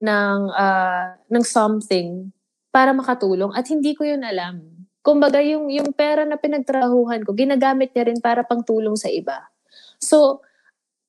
ng 0.00 0.38
uh, 0.48 1.06
ng 1.28 1.44
something 1.44 2.32
para 2.72 2.96
makatulong 2.96 3.52
at 3.52 3.68
hindi 3.68 3.92
ko 3.92 4.08
yun 4.08 4.24
alam. 4.24 4.71
Kumbaga, 5.02 5.42
yung, 5.42 5.66
yung 5.66 5.90
pera 5.90 6.22
na 6.22 6.38
pinagtrahuhan 6.38 7.26
ko, 7.26 7.34
ginagamit 7.34 7.90
niya 7.90 8.06
rin 8.06 8.22
para 8.22 8.46
pangtulong 8.46 8.94
sa 8.94 9.10
iba. 9.10 9.50
So, 9.98 10.46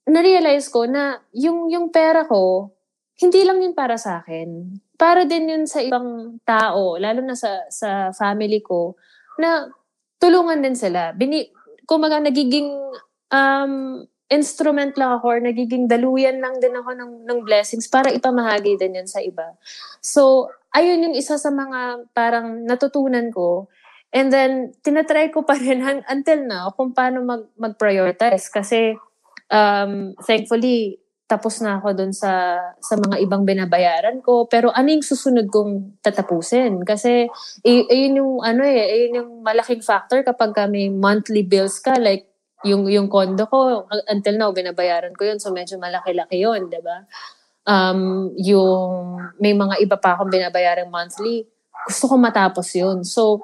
na-realize 0.10 0.68
ko 0.74 0.90
na 0.90 1.22
yung, 1.32 1.70
yung 1.70 1.94
pera 1.94 2.26
ko, 2.26 2.74
hindi 3.22 3.46
lang 3.46 3.62
yun 3.62 3.78
para 3.78 3.96
sa 4.02 4.26
akin. 4.26 4.82
Para 4.98 5.30
din 5.30 5.46
yun 5.46 5.66
sa 5.70 5.80
ibang 5.86 6.42
tao, 6.42 6.98
lalo 6.98 7.22
na 7.22 7.38
sa, 7.38 7.70
sa 7.70 8.10
family 8.18 8.66
ko, 8.66 8.98
na 9.38 9.70
tulungan 10.18 10.66
din 10.66 10.74
sila. 10.74 11.14
Bini, 11.14 11.46
kumaga, 11.86 12.18
nagiging 12.18 12.74
um, 13.30 14.04
instrument 14.34 14.98
lang 14.98 15.22
ako 15.22 15.38
or 15.38 15.40
nagiging 15.40 15.86
daluyan 15.86 16.42
lang 16.42 16.58
din 16.58 16.74
ako 16.74 16.98
ng, 16.98 17.12
ng 17.30 17.40
blessings 17.46 17.86
para 17.86 18.10
ipamahagi 18.10 18.82
din 18.82 18.98
yan 18.98 19.10
sa 19.10 19.22
iba. 19.22 19.54
So, 20.02 20.50
ayun 20.74 21.06
yung 21.12 21.16
isa 21.16 21.38
sa 21.38 21.54
mga 21.54 22.10
parang 22.18 22.66
natutunan 22.66 23.30
ko 23.30 23.70
And 24.14 24.30
then, 24.30 24.78
tinatry 24.86 25.34
ko 25.34 25.42
pa 25.42 25.58
rin 25.58 25.82
until 26.06 26.40
now 26.46 26.70
kung 26.78 26.94
paano 26.94 27.26
mag, 27.26 27.50
mag-prioritize. 27.58 28.46
Kasi, 28.54 28.94
um, 29.50 30.14
thankfully, 30.22 31.02
tapos 31.26 31.66
na 31.66 31.82
ako 31.82 31.98
dun 31.98 32.14
sa, 32.14 32.62
sa 32.78 32.94
mga 32.94 33.18
ibang 33.26 33.42
binabayaran 33.42 34.22
ko. 34.22 34.46
Pero 34.46 34.70
ano 34.70 34.94
yung 34.94 35.02
susunod 35.02 35.50
kong 35.50 35.98
tatapusin? 36.06 36.86
Kasi, 36.86 37.26
y- 37.66 37.90
yun 37.90 38.22
yung, 38.22 38.34
ano 38.46 38.62
eh, 38.62 39.10
yun 39.10 39.18
yung 39.18 39.32
malaking 39.42 39.82
factor 39.82 40.22
kapag 40.22 40.54
may 40.70 40.94
monthly 40.94 41.42
bills 41.42 41.82
ka. 41.82 41.98
Like, 41.98 42.30
yung, 42.62 42.86
yung 42.86 43.10
condo 43.10 43.50
ko, 43.50 43.90
until 44.14 44.38
now, 44.38 44.54
binabayaran 44.54 45.18
ko 45.18 45.26
yun. 45.26 45.42
So, 45.42 45.50
medyo 45.50 45.82
malaki-laki 45.82 46.38
yun, 46.38 46.70
di 46.70 46.78
ba? 46.86 47.02
Um, 47.66 48.30
yung, 48.38 49.18
may 49.42 49.58
mga 49.58 49.82
iba 49.82 49.98
pa 49.98 50.14
akong 50.14 50.30
binabayaran 50.30 50.92
monthly. 50.94 51.50
Gusto 51.90 52.14
ko 52.14 52.16
matapos 52.22 52.70
yun. 52.78 53.02
So, 53.02 53.42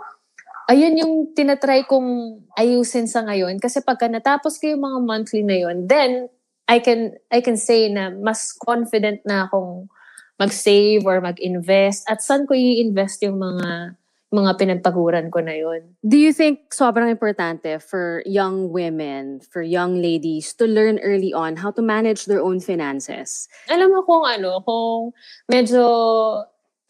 ayun 0.69 1.01
yung 1.01 1.13
tinatry 1.33 1.83
kong 1.89 2.39
ayusin 2.53 3.09
sa 3.09 3.25
ngayon. 3.25 3.57
Kasi 3.57 3.81
pagka 3.81 4.05
natapos 4.05 4.61
ko 4.61 4.69
yung 4.69 4.85
mga 4.85 4.99
monthly 5.01 5.41
na 5.41 5.57
yun, 5.57 5.89
then 5.89 6.29
I 6.69 6.77
can 6.77 7.17
I 7.33 7.41
can 7.41 7.57
say 7.57 7.89
na 7.89 8.13
mas 8.13 8.53
confident 8.53 9.25
na 9.25 9.49
akong 9.49 9.89
mag-save 10.37 11.03
or 11.03 11.19
mag-invest 11.19 12.05
at 12.07 12.21
saan 12.21 12.45
ko 12.45 12.53
i-invest 12.53 13.25
yung 13.25 13.41
mga 13.41 13.97
mga 14.29 14.51
pinagpaguran 14.61 15.33
ko 15.33 15.41
na 15.41 15.57
yun. 15.57 15.97
Do 16.05 16.13
you 16.13 16.29
think 16.29 16.69
sobrang 16.69 17.09
importante 17.09 17.81
for 17.81 18.21
young 18.29 18.69
women, 18.69 19.41
for 19.41 19.65
young 19.65 19.97
ladies 19.97 20.53
to 20.61 20.69
learn 20.69 21.01
early 21.01 21.33
on 21.33 21.57
how 21.57 21.73
to 21.73 21.81
manage 21.81 22.29
their 22.29 22.45
own 22.45 22.61
finances? 22.61 23.49
Alam 23.73 23.89
mo 23.89 24.05
kung 24.05 24.29
ano, 24.29 24.61
kung 24.61 25.17
medyo 25.49 25.81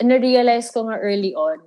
na-realize 0.03 0.67
ko 0.75 0.91
nga 0.91 0.99
early 0.99 1.31
on, 1.31 1.63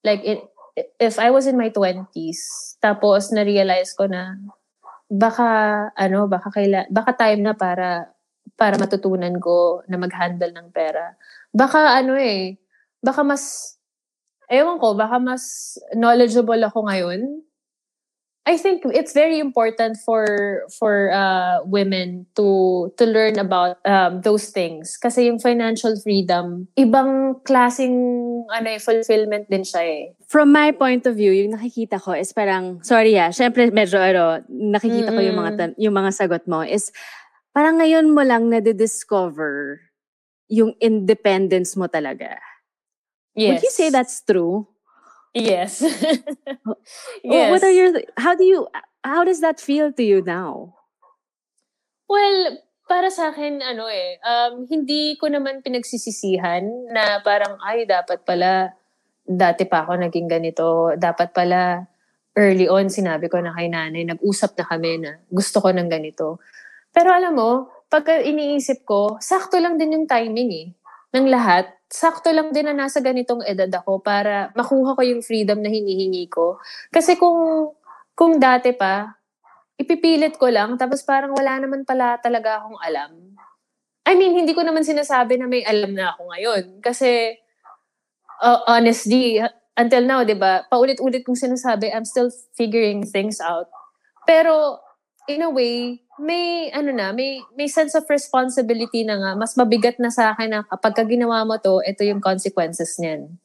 like 0.00 0.24
it, 0.24 0.40
if 0.76 1.18
I 1.18 1.30
was 1.30 1.46
in 1.46 1.58
my 1.58 1.70
20s, 1.70 2.76
tapos 2.78 3.30
na-realize 3.34 3.94
ko 3.94 4.06
na 4.06 4.38
baka 5.10 5.48
ano, 5.98 6.30
baka 6.30 6.48
kaila, 6.54 6.86
baka 6.90 7.12
time 7.18 7.42
na 7.42 7.54
para 7.54 8.14
para 8.54 8.76
matutunan 8.76 9.34
ko 9.40 9.82
na 9.88 9.96
mag-handle 9.96 10.52
ng 10.52 10.68
pera. 10.70 11.16
Baka 11.50 11.98
ano 11.98 12.14
eh, 12.14 12.60
baka 13.02 13.24
mas 13.26 13.76
ewan 14.46 14.78
ko, 14.78 14.94
baka 14.94 15.16
mas 15.18 15.76
knowledgeable 15.96 16.60
ako 16.62 16.86
ngayon 16.86 17.42
I 18.48 18.56
think 18.56 18.88
it's 18.96 19.12
very 19.12 19.36
important 19.36 20.00
for 20.00 20.24
for 20.72 21.12
uh, 21.12 21.60
women 21.68 22.24
to 22.40 22.88
to 22.96 23.04
learn 23.04 23.36
about 23.36 23.76
um, 23.84 24.24
those 24.24 24.48
things 24.48 24.96
kasi 24.96 25.28
yung 25.28 25.36
financial 25.36 25.92
freedom 26.00 26.64
ibang 26.72 27.36
klasing 27.44 27.92
ano 28.48 28.66
eh, 28.72 28.80
fulfillment 28.80 29.44
din 29.52 29.60
siya 29.60 29.82
eh. 29.84 30.04
From 30.24 30.56
my 30.56 30.72
point 30.72 31.04
of 31.04 31.20
view, 31.20 31.36
yung 31.36 31.52
nakikita 31.52 32.00
ko 32.00 32.16
is 32.16 32.32
parang 32.32 32.80
sorry 32.80 33.12
ah, 33.20 33.28
syempre 33.28 33.68
medyo 33.68 34.00
ano, 34.00 34.40
nakikita 34.48 35.12
mm-hmm. 35.12 35.20
ko 35.20 35.20
yung 35.20 35.38
mga 35.38 35.52
yung 35.76 35.94
mga 36.00 36.10
sagot 36.16 36.48
mo 36.48 36.64
is 36.64 36.88
parang 37.52 37.76
ngayon 37.76 38.08
mo 38.08 38.24
lang 38.24 38.48
na-discover 38.48 39.84
yung 40.48 40.72
independence 40.80 41.76
mo 41.76 41.92
talaga. 41.92 42.40
Yes. 43.36 43.60
Would 43.60 43.64
you 43.68 43.74
say 43.74 43.88
that's 43.92 44.24
true? 44.24 44.69
Yes. 45.34 45.82
yes. 47.22 47.50
What 47.50 47.62
are 47.62 47.70
your 47.70 48.02
how 48.18 48.34
do 48.34 48.44
you 48.44 48.66
how 49.04 49.22
does 49.22 49.40
that 49.40 49.60
feel 49.60 49.92
to 49.94 50.02
you 50.02 50.22
now? 50.22 50.74
Well, 52.10 52.58
para 52.90 53.06
sa 53.14 53.30
akin 53.30 53.62
ano 53.62 53.86
eh, 53.86 54.18
um, 54.26 54.66
hindi 54.66 55.14
ko 55.14 55.30
naman 55.30 55.62
pinagsisisihan 55.62 56.90
na 56.90 57.22
parang 57.22 57.54
ay 57.62 57.86
dapat 57.86 58.26
pala 58.26 58.74
dati 59.22 59.62
pa 59.70 59.86
ako 59.86 60.02
naging 60.02 60.26
ganito, 60.26 60.98
dapat 60.98 61.30
pala 61.30 61.86
early 62.34 62.66
on 62.66 62.90
sinabi 62.90 63.30
ko 63.30 63.38
na 63.38 63.54
kay 63.54 63.70
nanay, 63.70 64.02
nag-usap 64.02 64.58
na 64.58 64.64
kami 64.66 65.06
na 65.06 65.22
gusto 65.30 65.62
ko 65.62 65.70
ng 65.70 65.86
ganito. 65.86 66.42
Pero 66.90 67.14
alam 67.14 67.38
mo, 67.38 67.70
pag 67.86 68.06
iniisip 68.26 68.82
ko, 68.82 69.18
sakto 69.22 69.58
lang 69.62 69.78
din 69.78 69.94
yung 69.94 70.06
timing 70.10 70.50
eh, 70.50 70.66
ng 71.10 71.26
lahat 71.26 71.70
sakto 71.90 72.30
lang 72.30 72.54
din 72.54 72.70
na 72.70 72.86
nasa 72.86 73.02
ganitong 73.02 73.42
edad 73.42 73.68
ako 73.82 73.98
para 73.98 74.54
makuha 74.54 74.94
ko 74.94 75.02
yung 75.02 75.26
freedom 75.26 75.58
na 75.58 75.66
hinihingi 75.66 76.30
ko. 76.30 76.62
Kasi 76.94 77.18
kung 77.18 77.74
kung 78.14 78.38
dati 78.38 78.70
pa, 78.70 79.10
ipipilit 79.74 80.38
ko 80.38 80.46
lang, 80.46 80.78
tapos 80.78 81.02
parang 81.02 81.34
wala 81.34 81.58
naman 81.58 81.82
pala 81.82 82.14
talaga 82.22 82.62
akong 82.62 82.78
alam. 82.78 83.10
I 84.06 84.14
mean, 84.14 84.38
hindi 84.38 84.54
ko 84.54 84.62
naman 84.62 84.86
sinasabi 84.86 85.36
na 85.36 85.50
may 85.50 85.66
alam 85.66 85.92
na 85.96 86.14
ako 86.14 86.30
ngayon. 86.30 86.64
Kasi, 86.84 87.36
uh, 88.44 88.60
honestly, 88.68 89.40
until 89.76 90.04
now, 90.04 90.20
di 90.24 90.36
ba, 90.36 90.68
paulit-ulit 90.68 91.24
kong 91.24 91.36
sinasabi, 91.38 91.92
I'm 91.92 92.04
still 92.04 92.28
figuring 92.56 93.08
things 93.08 93.40
out. 93.40 93.72
Pero, 94.28 94.80
in 95.28 95.44
a 95.44 95.50
way, 95.52 96.04
may 96.20 96.68
ano 96.70 96.92
na, 96.92 97.10
may 97.16 97.40
may 97.56 97.66
sense 97.66 97.96
of 97.96 98.04
responsibility 98.06 99.02
na 99.02 99.16
nga. 99.16 99.30
Mas 99.34 99.56
mabigat 99.56 99.96
na 99.96 100.12
sa 100.12 100.36
akin 100.36 100.48
na 100.52 100.60
kapag 100.68 101.08
ginawa 101.08 101.42
mo 101.48 101.56
to, 101.56 101.80
ito 101.82 102.04
yung 102.04 102.20
consequences 102.20 103.00
niyan. 103.00 103.40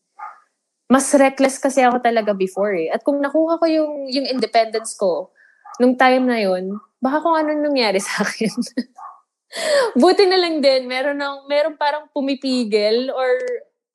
Mas 0.92 1.10
reckless 1.16 1.58
kasi 1.58 1.82
ako 1.82 2.04
talaga 2.04 2.36
before 2.36 2.76
eh. 2.76 2.92
At 2.92 3.02
kung 3.02 3.24
nakuha 3.24 3.58
ko 3.58 3.66
yung 3.66 4.12
yung 4.12 4.28
independence 4.28 4.94
ko 4.94 5.34
nung 5.80 5.96
time 5.96 6.28
na 6.28 6.40
yun, 6.44 6.76
baka 7.00 7.24
kung 7.24 7.36
ano 7.36 7.56
nangyari 7.56 7.98
sa 8.04 8.22
akin. 8.22 8.52
Buti 10.02 10.28
na 10.28 10.36
lang 10.36 10.60
din, 10.60 10.86
meron 10.86 11.16
ng 11.16 11.48
meron 11.48 11.76
parang 11.80 12.12
pumipigil 12.12 13.10
or 13.16 13.30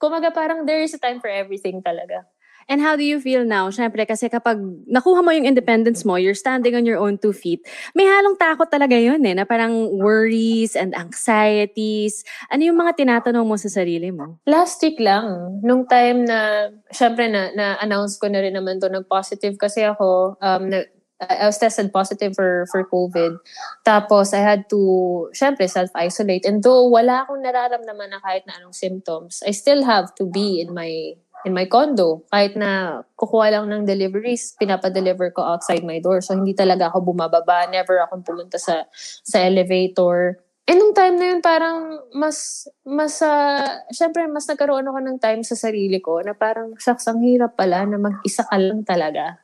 kumaga 0.00 0.32
parang 0.32 0.64
there 0.64 0.80
is 0.80 0.96
a 0.96 1.00
time 1.02 1.20
for 1.20 1.28
everything 1.28 1.84
talaga. 1.84 2.24
And 2.70 2.78
how 2.78 2.94
do 2.94 3.02
you 3.02 3.18
feel 3.18 3.42
now? 3.42 3.66
Siyempre, 3.74 4.06
kasi 4.06 4.30
kapag 4.30 4.62
nakuha 4.86 5.26
mo 5.26 5.34
yung 5.34 5.42
independence 5.42 6.06
mo, 6.06 6.14
you're 6.14 6.38
standing 6.38 6.78
on 6.78 6.86
your 6.86 7.02
own 7.02 7.18
two 7.18 7.34
feet, 7.34 7.66
may 7.98 8.06
halong 8.06 8.38
takot 8.38 8.70
talaga 8.70 8.94
yun 8.94 9.18
eh, 9.26 9.34
na 9.34 9.42
parang 9.42 9.90
worries 9.98 10.78
and 10.78 10.94
anxieties. 10.94 12.22
Ano 12.46 12.62
yung 12.62 12.78
mga 12.78 12.94
tinatanong 13.02 13.42
mo 13.42 13.58
sa 13.58 13.66
sarili 13.66 14.14
mo? 14.14 14.38
Last 14.46 14.78
week 14.86 15.02
lang, 15.02 15.58
nung 15.66 15.90
time 15.90 16.22
na, 16.22 16.70
syempre 16.94 17.26
na, 17.26 17.50
na-announce 17.58 18.22
ko 18.22 18.30
na 18.30 18.38
rin 18.38 18.54
naman 18.54 18.78
to, 18.78 18.86
nag-positive 18.86 19.58
kasi 19.58 19.82
ako, 19.82 20.38
um, 20.38 20.70
na, 20.70 20.86
I 21.20 21.44
was 21.44 21.60
tested 21.60 21.92
positive 21.92 22.32
for 22.32 22.64
for 22.72 22.80
COVID. 22.88 23.36
Tapos 23.84 24.32
I 24.32 24.40
had 24.40 24.72
to 24.72 25.28
syempre 25.36 25.68
self-isolate 25.68 26.48
and 26.48 26.64
though 26.64 26.88
wala 26.88 27.28
akong 27.28 27.44
nararamdaman 27.44 28.16
na 28.16 28.24
kahit 28.24 28.48
na 28.48 28.56
anong 28.56 28.72
symptoms, 28.72 29.44
I 29.44 29.52
still 29.52 29.84
have 29.84 30.16
to 30.16 30.24
be 30.24 30.64
in 30.64 30.72
my 30.72 31.20
in 31.44 31.52
my 31.56 31.66
condo. 31.66 32.24
Kahit 32.28 32.56
na 32.56 33.02
kukuha 33.16 33.54
lang 33.54 33.66
ng 33.68 33.82
deliveries, 33.88 34.56
pinapa-deliver 34.60 35.32
ko 35.32 35.44
outside 35.44 35.84
my 35.84 35.98
door. 35.98 36.20
So, 36.20 36.36
hindi 36.36 36.52
talaga 36.52 36.92
ako 36.92 37.12
bumababa. 37.12 37.68
Never 37.68 38.00
akong 38.04 38.24
pumunta 38.24 38.60
sa, 38.60 38.84
sa 39.24 39.38
elevator. 39.40 40.40
And 40.70 40.78
nung 40.78 40.94
time 40.94 41.18
na 41.18 41.26
yun, 41.34 41.42
parang 41.42 41.98
mas, 42.14 42.68
mas, 42.86 43.18
uh, 43.24 43.82
syempre, 43.90 44.30
mas 44.30 44.46
nagkaroon 44.46 44.86
ako 44.86 44.98
ng 45.02 45.18
time 45.18 45.42
sa 45.42 45.58
sarili 45.58 45.98
ko 45.98 46.22
na 46.22 46.30
parang, 46.30 46.78
shucks, 46.78 47.10
ang 47.10 47.18
hirap 47.26 47.58
pala 47.58 47.82
na 47.82 47.98
mag-isa 47.98 48.46
ka 48.46 48.54
lang 48.54 48.86
talaga. 48.86 49.42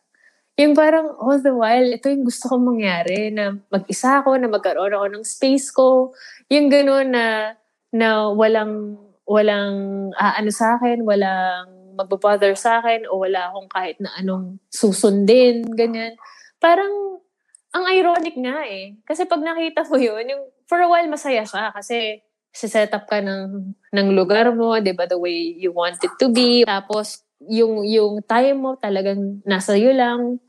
Yung 0.56 0.72
parang, 0.72 1.18
all 1.18 1.42
the 1.42 1.52
while, 1.52 1.84
ito 1.84 2.08
yung 2.08 2.24
gusto 2.24 2.48
kong 2.48 2.64
mangyari, 2.64 3.34
na 3.34 3.58
mag-isa 3.68 4.22
ako, 4.22 4.38
na 4.38 4.48
magkaroon 4.48 4.94
ako 4.94 5.06
ng 5.18 5.24
space 5.26 5.68
ko. 5.74 6.14
Yung 6.48 6.70
gano'n 6.70 7.08
na, 7.10 7.26
na 7.90 8.30
walang, 8.30 8.94
walang 9.26 10.08
aano 10.14 10.50
sa 10.54 10.78
akin, 10.78 11.02
walang 11.02 11.75
magbabother 11.96 12.52
sa 12.54 12.84
akin, 12.84 13.08
o 13.08 13.24
wala 13.24 13.48
akong 13.48 13.68
kahit 13.72 13.96
na 13.98 14.12
anong 14.20 14.60
susundin, 14.68 15.64
ganyan. 15.72 16.14
Parang, 16.60 17.20
ang 17.72 17.84
ironic 17.92 18.36
nga 18.36 18.64
eh. 18.68 18.96
Kasi 19.04 19.24
pag 19.24 19.40
nakita 19.40 19.84
mo 19.88 19.96
yun, 19.96 20.24
yung 20.28 20.44
for 20.68 20.80
a 20.80 20.88
while 20.88 21.08
masaya 21.08 21.44
siya 21.44 21.72
kasi 21.72 22.20
set 22.56 22.88
up 22.96 23.04
ka 23.04 23.20
ng, 23.20 23.76
ng 23.92 24.08
lugar 24.16 24.48
mo, 24.56 24.80
di 24.80 24.96
ba, 24.96 25.04
the 25.04 25.20
way 25.20 25.52
you 25.60 25.72
want 25.76 26.00
it 26.00 26.12
to 26.16 26.32
be. 26.32 26.64
Tapos, 26.64 27.20
yung, 27.44 27.84
yung 27.84 28.24
time 28.24 28.56
mo 28.56 28.70
talagang 28.80 29.44
nasa 29.44 29.76
iyo 29.76 29.92
lang. 29.92 30.40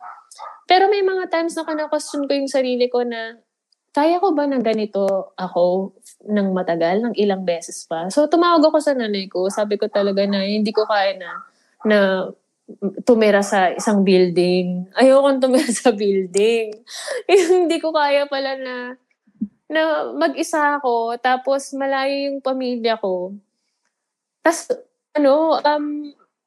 Pero 0.67 0.87
may 0.87 1.03
mga 1.03 1.27
times 1.27 1.55
na 1.55 1.67
kana-question 1.67 2.23
ko 2.23 2.31
yung 2.31 2.47
sarili 2.47 2.87
ko 2.87 3.03
na, 3.03 3.35
kaya 3.97 4.21
ko 4.21 4.29
ba 4.37 4.45
na 4.45 4.61
ganito 4.61 5.33
ako 5.33 5.97
ng 6.29 6.53
matagal, 6.53 7.01
ng 7.01 7.15
ilang 7.17 7.41
beses 7.41 7.81
pa? 7.89 8.13
So, 8.13 8.29
tumawag 8.29 8.61
ako 8.61 8.77
sa 8.77 8.93
nanay 8.93 9.25
ko. 9.25 9.49
Sabi 9.49 9.81
ko 9.81 9.89
talaga 9.89 10.21
na 10.29 10.45
hindi 10.45 10.69
ko 10.69 10.85
kaya 10.85 11.17
na, 11.17 11.29
na 11.81 11.99
tumira 13.01 13.41
sa 13.41 13.73
isang 13.73 14.05
building. 14.05 14.93
Ayoko 14.93 15.41
tumira 15.41 15.65
sa 15.73 15.89
building. 15.89 16.77
hindi 17.65 17.81
ko 17.81 17.89
kaya 17.89 18.29
pala 18.29 18.53
na 18.61 18.75
na 19.67 20.13
mag-isa 20.15 20.79
ako, 20.79 21.19
tapos 21.19 21.75
malayo 21.75 22.31
yung 22.31 22.39
pamilya 22.39 22.95
ko. 23.01 23.35
Tapos, 24.39 24.71
ano, 25.11 25.59
um, 25.59 25.85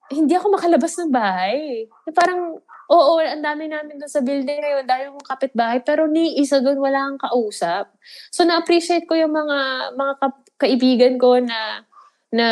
hindi 0.08 0.32
ako 0.38 0.56
makalabas 0.56 0.96
ng 0.96 1.12
bahay. 1.12 1.84
Parang, 2.16 2.62
oo, 2.90 3.22
ang 3.22 3.38
dami 3.38 3.70
namin 3.70 4.02
doon 4.02 4.10
sa 4.10 4.18
building 4.18 4.58
ngayon, 4.58 4.84
dahil 4.84 5.14
yung 5.14 5.22
kapitbahay, 5.22 5.78
pero 5.86 6.10
ni 6.10 6.42
isa 6.42 6.58
doon 6.58 6.82
wala 6.82 7.06
kang 7.06 7.30
kausap. 7.30 7.94
So, 8.34 8.42
na-appreciate 8.42 9.06
ko 9.06 9.14
yung 9.14 9.30
mga, 9.30 9.58
mga 9.94 10.14
ka- 10.18 10.46
kaibigan 10.66 11.14
ko 11.16 11.38
na 11.38 11.86
na 12.30 12.46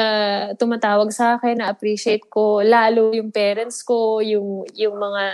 tumatawag 0.59 1.07
sa 1.15 1.39
akin, 1.39 1.63
na-appreciate 1.63 2.27
ko 2.27 2.67
lalo 2.67 3.15
yung 3.15 3.31
parents 3.31 3.87
ko, 3.87 4.19
yung, 4.19 4.67
yung 4.75 4.99
mga 4.99 5.25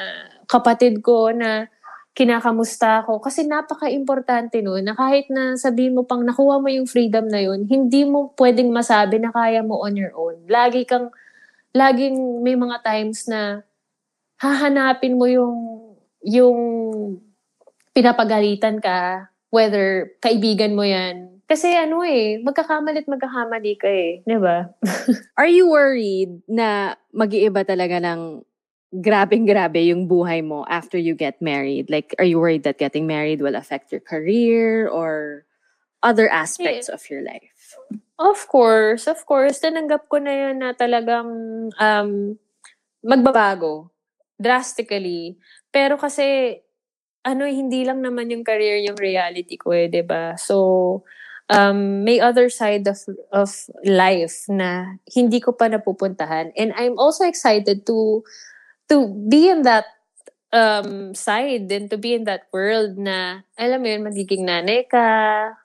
kapatid 0.44 1.00
ko 1.00 1.32
na 1.32 1.64
kinakamusta 2.12 3.02
ako. 3.02 3.24
Kasi 3.24 3.48
napaka-importante 3.48 4.60
nun 4.60 4.84
na 4.84 4.92
kahit 4.92 5.32
na 5.32 5.56
sabihin 5.56 5.96
mo 5.96 6.04
pang 6.04 6.20
nakuha 6.22 6.60
mo 6.60 6.68
yung 6.68 6.84
freedom 6.84 7.26
na 7.26 7.40
yun, 7.40 7.64
hindi 7.64 8.04
mo 8.04 8.36
pwedeng 8.36 8.68
masabi 8.68 9.18
na 9.18 9.32
kaya 9.32 9.64
mo 9.64 9.80
on 9.80 9.96
your 9.96 10.12
own. 10.12 10.36
Lagi 10.44 10.84
kang, 10.84 11.08
laging 11.72 12.44
may 12.44 12.54
mga 12.54 12.84
times 12.84 13.24
na 13.26 13.64
hahanapin 14.38 15.18
mo 15.18 15.26
yung, 15.26 15.56
yung 16.24 16.58
pinapagalitan 17.94 18.82
ka, 18.82 19.30
whether 19.54 20.10
kaibigan 20.18 20.74
mo 20.74 20.82
yan. 20.82 21.38
Kasi 21.46 21.70
ano 21.76 22.02
eh, 22.02 22.42
magkakamali 22.42 23.04
at 23.04 23.08
magkakamali 23.08 23.72
ka 23.78 23.86
eh. 23.86 24.24
Di 24.26 24.38
ba? 24.40 24.66
Are 25.40 25.46
you 25.46 25.70
worried 25.70 26.42
na 26.50 26.98
mag-iiba 27.14 27.62
talaga 27.62 28.02
ng 28.02 28.42
grabing-grabe 28.94 29.90
yung 29.90 30.06
buhay 30.06 30.42
mo 30.42 30.66
after 30.66 30.98
you 30.98 31.14
get 31.14 31.38
married? 31.42 31.90
Like, 31.90 32.14
are 32.18 32.26
you 32.26 32.38
worried 32.38 32.62
that 32.62 32.78
getting 32.78 33.10
married 33.10 33.42
will 33.42 33.58
affect 33.58 33.90
your 33.90 33.98
career 33.98 34.86
or 34.86 35.42
other 35.98 36.30
aspects 36.30 36.86
of 36.86 37.02
your 37.10 37.26
life? 37.26 37.74
Of 38.22 38.46
course, 38.46 39.10
of 39.10 39.18
course. 39.26 39.58
Tananggap 39.58 40.06
ko 40.06 40.22
na 40.22 40.30
yun 40.30 40.62
na 40.62 40.78
talagang 40.78 41.30
um, 41.74 42.10
magbabago 43.02 43.93
drastically. 44.40 45.38
Pero 45.70 45.98
kasi, 45.98 46.58
ano, 47.24 47.48
hindi 47.48 47.82
lang 47.86 48.04
naman 48.04 48.30
yung 48.30 48.44
career 48.44 48.84
yung 48.84 48.98
reality 48.98 49.56
ko 49.56 49.72
eh, 49.72 49.88
ba? 50.04 50.36
So, 50.36 51.02
um, 51.48 52.04
may 52.04 52.20
other 52.20 52.48
side 52.48 52.88
of 52.88 53.00
of 53.32 53.50
life 53.84 54.48
na 54.48 55.00
hindi 55.08 55.40
ko 55.40 55.52
pa 55.52 55.68
napupuntahan. 55.68 56.52
And 56.56 56.72
I'm 56.76 56.96
also 56.96 57.24
excited 57.24 57.84
to 57.88 58.24
to 58.92 59.08
be 59.08 59.48
in 59.48 59.64
that 59.64 59.88
um, 60.54 61.12
side 61.18 61.66
and 61.72 61.90
to 61.90 61.98
be 61.98 62.14
in 62.14 62.24
that 62.24 62.46
world 62.54 62.94
na, 62.94 63.42
alam 63.58 63.82
mo 63.82 63.88
yun, 63.90 64.06
magiging 64.06 64.46
nanay 64.46 64.86
ka. 64.86 65.04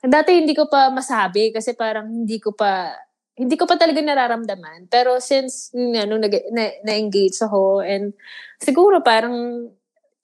Dati 0.01 0.33
hindi 0.33 0.57
ko 0.57 0.65
pa 0.65 0.89
masabi 0.89 1.53
kasi 1.53 1.77
parang 1.77 2.09
hindi 2.09 2.41
ko 2.41 2.51
pa, 2.57 2.97
hindi 3.39 3.55
ko 3.55 3.63
pa 3.63 3.79
talaga 3.79 4.03
nararamdaman. 4.03 4.91
Pero 4.91 5.23
since, 5.23 5.71
nga, 5.71 6.03
nung 6.03 6.19
nag- 6.19 6.51
na, 6.51 6.75
na-engage 6.83 7.39
ako 7.39 7.79
and 7.79 8.11
siguro 8.59 8.99
parang 8.99 9.71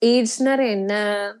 age 0.04 0.36
na 0.44 0.54
rin 0.60 0.84
na 0.84 1.32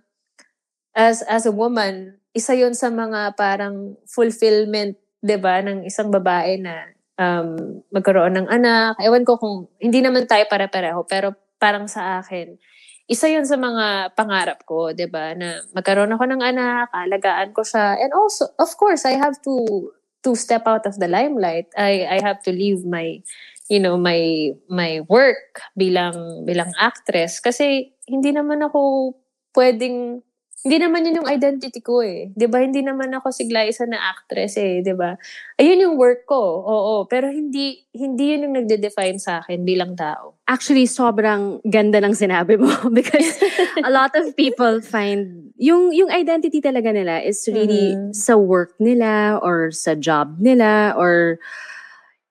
as 0.96 1.20
as 1.28 1.44
a 1.44 1.52
woman, 1.52 2.16
isa 2.32 2.56
yon 2.56 2.72
sa 2.72 2.88
mga 2.88 3.36
parang 3.36 4.00
fulfillment, 4.08 4.96
'di 5.20 5.36
ba, 5.36 5.60
ng 5.60 5.84
isang 5.84 6.08
babae 6.08 6.56
na 6.56 6.96
um, 7.20 7.84
magkaroon 7.92 8.40
ng 8.40 8.48
anak. 8.48 8.96
Ewan 9.04 9.28
ko 9.28 9.36
kung 9.36 9.68
hindi 9.76 10.00
naman 10.00 10.24
tayo 10.24 10.48
pare-pareho, 10.48 11.04
pero 11.04 11.36
parang 11.60 11.84
sa 11.84 12.24
akin, 12.24 12.56
isa 13.04 13.28
yun 13.28 13.44
sa 13.44 13.60
mga 13.60 14.16
pangarap 14.16 14.64
ko, 14.64 14.96
'di 14.96 15.12
ba? 15.12 15.36
Na 15.36 15.60
magkaroon 15.76 16.16
ako 16.16 16.24
ng 16.24 16.40
anak, 16.40 16.88
alagaan 16.88 17.52
ko 17.52 17.60
siya. 17.60 18.00
And 18.00 18.16
also, 18.16 18.48
of 18.56 18.72
course, 18.80 19.04
I 19.04 19.20
have 19.20 19.36
to 19.44 19.52
to 20.24 20.34
step 20.34 20.64
out 20.66 20.86
of 20.86 20.98
the 20.98 21.08
limelight. 21.08 21.66
I 21.76 22.06
I 22.06 22.18
have 22.22 22.42
to 22.46 22.52
leave 22.52 22.84
my 22.84 23.20
you 23.68 23.80
know, 23.80 23.98
my 23.98 24.52
my 24.70 25.02
work 25.10 25.62
bilang 25.74 26.46
bilang 26.46 26.70
actress 26.78 27.42
kasi 27.42 27.90
hindi 28.06 28.30
naman 28.30 28.62
ako 28.62 29.12
pwedeng 29.58 30.22
hindi 30.64 30.76
naman 30.80 31.04
yun 31.04 31.20
yung 31.20 31.28
identity 31.28 31.84
ko 31.84 32.00
eh. 32.00 32.32
'Di 32.32 32.48
ba? 32.48 32.64
Hindi 32.64 32.80
naman 32.80 33.12
ako 33.12 33.28
si 33.28 33.44
Glyza 33.44 33.84
na 33.84 34.00
actress 34.16 34.56
eh, 34.56 34.80
'di 34.80 34.96
ba? 34.96 35.12
Ayun 35.60 35.84
yung 35.84 35.96
work 36.00 36.24
ko. 36.24 36.40
Oo, 36.64 36.94
pero 37.04 37.28
hindi 37.28 37.84
hindi 37.92 38.32
yun 38.32 38.48
yung 38.48 38.56
nagde-define 38.64 39.20
sa 39.20 39.44
akin 39.44 39.68
bilang 39.68 39.92
tao. 39.92 40.40
Actually, 40.48 40.88
sobrang 40.88 41.60
ganda 41.68 42.00
ng 42.00 42.16
sinabi 42.16 42.56
mo 42.56 42.72
because 42.96 43.36
a 43.84 43.92
lot 43.92 44.16
of 44.16 44.32
people 44.32 44.80
find 44.80 45.52
yung 45.60 45.92
yung 45.92 46.08
identity 46.08 46.64
talaga 46.64 46.88
nila 46.88 47.20
is 47.20 47.44
really 47.52 47.92
mm-hmm. 47.92 48.16
sa 48.16 48.40
work 48.40 48.72
nila 48.80 49.36
or 49.44 49.68
sa 49.70 49.92
job 49.92 50.40
nila 50.40 50.96
or 50.96 51.36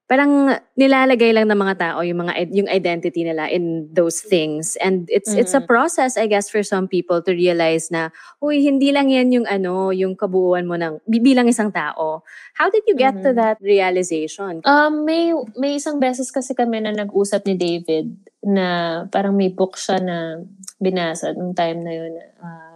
parang 0.06 0.54
nilalagay 0.78 1.34
lang 1.34 1.50
ng 1.50 1.58
mga 1.58 1.76
tao 1.82 2.06
yung 2.06 2.26
mga 2.26 2.34
yung 2.54 2.70
identity 2.70 3.26
nila 3.26 3.50
in 3.50 3.90
those 3.90 4.22
things 4.22 4.78
and 4.78 5.10
it's 5.10 5.34
mm-hmm. 5.34 5.42
it's 5.42 5.58
a 5.58 5.66
process 5.66 6.14
I 6.14 6.30
guess 6.30 6.46
for 6.46 6.62
some 6.62 6.86
people 6.86 7.26
to 7.26 7.34
realize 7.34 7.90
na 7.90 8.14
uy 8.38 8.62
hindi 8.62 8.94
lang 8.94 9.10
yan 9.10 9.34
yung 9.34 9.48
ano 9.50 9.90
yung 9.90 10.14
kabuuan 10.14 10.70
mo 10.70 10.78
ng 10.78 11.02
bilang 11.10 11.50
isang 11.50 11.74
tao 11.74 12.22
how 12.54 12.70
did 12.70 12.86
you 12.86 12.94
get 12.94 13.18
mm-hmm. 13.18 13.34
to 13.34 13.40
that 13.42 13.58
realization 13.66 14.62
um 14.70 15.10
may 15.10 15.34
may 15.58 15.82
isang 15.82 15.98
beses 15.98 16.30
kasi 16.30 16.54
kami 16.54 16.86
na 16.86 16.94
nag-usap 16.94 17.42
ni 17.50 17.58
David 17.58 18.14
na 18.46 19.02
parang 19.10 19.34
may 19.34 19.50
book 19.50 19.74
siya 19.74 19.98
na 19.98 20.38
binasa 20.78 21.34
nung 21.34 21.58
time 21.58 21.82
na 21.82 21.94
yun 21.98 22.14
uh, 22.46 22.75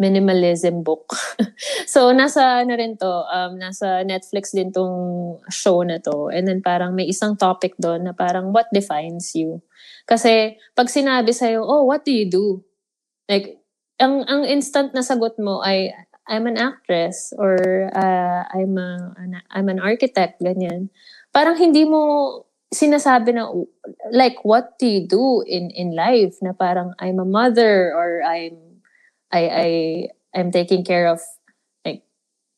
minimalism 0.00 0.82
book. 0.82 1.14
so, 1.86 2.10
nasa, 2.10 2.66
ano 2.66 2.74
rin 2.74 2.98
to, 2.98 3.12
um, 3.30 3.54
nasa 3.58 4.02
Netflix 4.02 4.50
din 4.50 4.74
tong 4.74 5.38
show 5.50 5.82
na 5.86 6.02
to. 6.02 6.30
And 6.34 6.50
then 6.50 6.62
parang 6.62 6.98
may 6.98 7.06
isang 7.06 7.38
topic 7.38 7.78
doon 7.78 8.10
na 8.10 8.12
parang 8.12 8.50
what 8.50 8.66
defines 8.74 9.34
you. 9.38 9.62
Kasi, 10.06 10.58
pag 10.74 10.90
sinabi 10.90 11.30
sa'yo, 11.30 11.62
oh, 11.62 11.86
what 11.86 12.02
do 12.02 12.10
you 12.10 12.26
do? 12.26 12.66
Like, 13.30 13.62
ang, 14.02 14.26
ang 14.26 14.42
instant 14.50 14.90
na 14.92 15.06
sagot 15.06 15.38
mo 15.38 15.62
ay, 15.62 15.94
I'm 16.26 16.48
an 16.48 16.56
actress 16.56 17.36
or 17.36 17.54
uh, 17.92 18.48
I'm, 18.48 18.74
a, 18.80 19.12
an, 19.20 19.32
I'm 19.52 19.68
an 19.68 19.78
architect, 19.78 20.40
ganyan. 20.40 20.88
Parang 21.30 21.54
hindi 21.54 21.84
mo 21.84 22.42
sinasabi 22.74 23.36
na, 23.36 23.46
like, 24.10 24.42
what 24.42 24.74
do 24.80 24.90
you 24.90 25.06
do 25.06 25.44
in, 25.46 25.70
in 25.70 25.94
life? 25.94 26.34
Na 26.42 26.50
parang, 26.50 26.96
I'm 26.98 27.20
a 27.20 27.28
mother 27.28 27.94
or 27.94 28.24
I'm 28.26 28.63
I 29.34 29.42
I 29.50 29.68
I'm 30.38 30.54
taking 30.54 30.86
care 30.86 31.10
of 31.10 31.18
like 31.82 32.06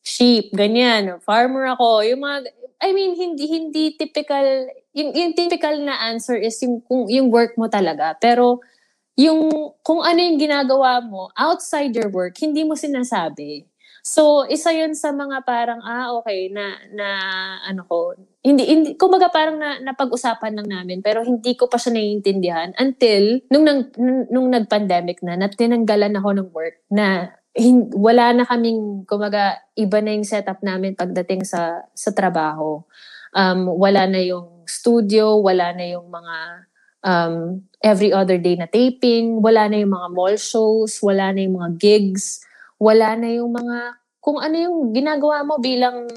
sheep, 0.04 0.52
ganyan, 0.52 1.16
farmer 1.24 1.64
ako. 1.72 2.04
Yung 2.04 2.20
mga 2.20 2.52
I 2.84 2.92
mean 2.92 3.16
hindi 3.16 3.48
hindi 3.48 3.96
typical 3.96 4.68
yung, 4.92 5.16
yung 5.16 5.32
typical 5.32 5.80
na 5.80 5.96
answer 6.12 6.36
is 6.36 6.60
yung 6.60 6.84
kung 6.84 7.08
yung 7.08 7.32
work 7.32 7.56
mo 7.56 7.72
talaga. 7.72 8.12
Pero 8.20 8.60
yung 9.16 9.48
kung 9.80 10.04
ano 10.04 10.20
yung 10.20 10.36
ginagawa 10.36 11.00
mo 11.00 11.32
outside 11.32 11.96
your 11.96 12.12
work, 12.12 12.36
hindi 12.36 12.68
mo 12.68 12.76
sinasabi. 12.76 13.64
So, 14.06 14.46
isa 14.46 14.70
yun 14.70 14.94
sa 14.94 15.10
mga 15.10 15.42
parang, 15.42 15.82
ah, 15.82 16.14
okay, 16.22 16.46
na, 16.46 16.78
na, 16.94 17.08
ano 17.66 17.82
ko, 17.90 18.14
hindi, 18.38 18.62
hindi, 18.62 18.88
kumbaga 18.94 19.26
parang 19.34 19.58
na, 19.58 19.82
napag-usapan 19.82 20.62
lang 20.62 20.70
namin, 20.70 21.02
pero 21.02 21.26
hindi 21.26 21.58
ko 21.58 21.66
pa 21.66 21.74
siya 21.74 21.98
naiintindihan 21.98 22.70
until, 22.78 23.42
nung, 23.50 23.66
nung, 23.66 23.82
nung 24.30 24.48
nag-pandemic 24.54 25.26
na, 25.26 25.34
na 25.34 25.50
tinanggalan 25.50 26.14
ako 26.14 26.38
ng 26.38 26.48
work, 26.54 26.78
na 26.86 27.34
hin, 27.50 27.90
wala 27.98 28.30
na 28.30 28.46
kaming, 28.46 29.02
kumbaga, 29.10 29.58
iba 29.74 29.98
na 29.98 30.14
yung 30.14 30.22
setup 30.22 30.62
namin 30.62 30.94
pagdating 30.94 31.42
sa, 31.42 31.82
sa 31.90 32.14
trabaho. 32.14 32.86
Um, 33.34 33.66
wala 33.74 34.06
na 34.06 34.22
yung 34.22 34.70
studio, 34.70 35.42
wala 35.42 35.74
na 35.74 35.82
yung 35.82 36.06
mga 36.06 36.36
um, 37.02 37.34
every 37.82 38.14
other 38.14 38.38
day 38.38 38.54
na 38.54 38.70
taping, 38.70 39.42
wala 39.42 39.66
na 39.66 39.82
yung 39.82 39.98
mga 39.98 40.08
mall 40.14 40.38
shows, 40.38 41.02
wala 41.02 41.34
na 41.34 41.42
yung 41.42 41.58
mga 41.58 41.70
gigs, 41.82 42.46
wala 42.76 43.16
na 43.16 43.28
yung 43.32 43.52
mga 43.52 43.78
kung 44.20 44.42
ano 44.42 44.56
yung 44.58 44.78
ginagawa 44.90 45.46
mo 45.46 45.62
bilang 45.62 46.10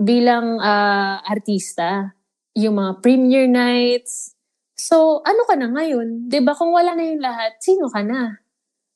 bilang 0.00 0.56
uh, 0.56 1.20
artista, 1.28 2.16
yung 2.56 2.80
mga 2.80 3.04
premiere 3.04 3.50
nights. 3.50 4.32
So, 4.80 5.20
ano 5.28 5.44
ka 5.44 5.60
na 5.60 5.68
ngayon? 5.68 6.32
'Di 6.32 6.40
ba 6.40 6.56
kung 6.56 6.72
wala 6.72 6.96
na 6.96 7.04
yung 7.04 7.20
lahat, 7.20 7.60
sino 7.60 7.92
ka 7.92 8.00
na? 8.00 8.40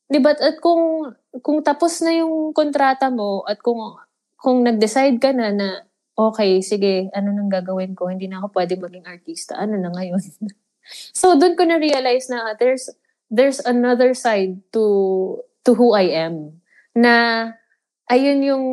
'Di 0.09 0.19
ba? 0.19 0.33
At 0.33 0.57
kung 0.65 1.13
kung 1.45 1.61
tapos 1.61 2.01
na 2.01 2.17
yung 2.25 2.57
kontrata 2.57 3.13
mo 3.13 3.45
at 3.45 3.61
kung 3.61 4.01
kung 4.41 4.65
nag-decide 4.65 5.21
ka 5.21 5.37
na 5.37 5.53
na 5.53 5.69
okay, 6.17 6.65
sige, 6.65 7.13
ano 7.13 7.37
nang 7.37 7.53
gagawin 7.53 7.93
ko? 7.93 8.09
Hindi 8.09 8.31
na 8.31 8.41
ako 8.41 8.55
pwede 8.57 8.81
maging 8.81 9.05
artista. 9.05 9.61
Ano 9.61 9.77
na 9.77 9.93
ngayon? 9.93 10.23
so, 11.21 11.37
doon 11.37 11.53
ko 11.59 11.69
na 11.69 11.77
realize 11.77 12.33
na 12.33 12.49
uh, 12.49 12.57
there's 12.57 12.89
there's 13.29 13.61
another 13.69 14.17
side 14.17 14.57
to 14.73 14.85
to 15.69 15.77
who 15.77 15.93
I 15.93 16.09
am 16.17 16.64
na 16.95 17.51
ayun 18.09 18.41
yung 18.43 18.65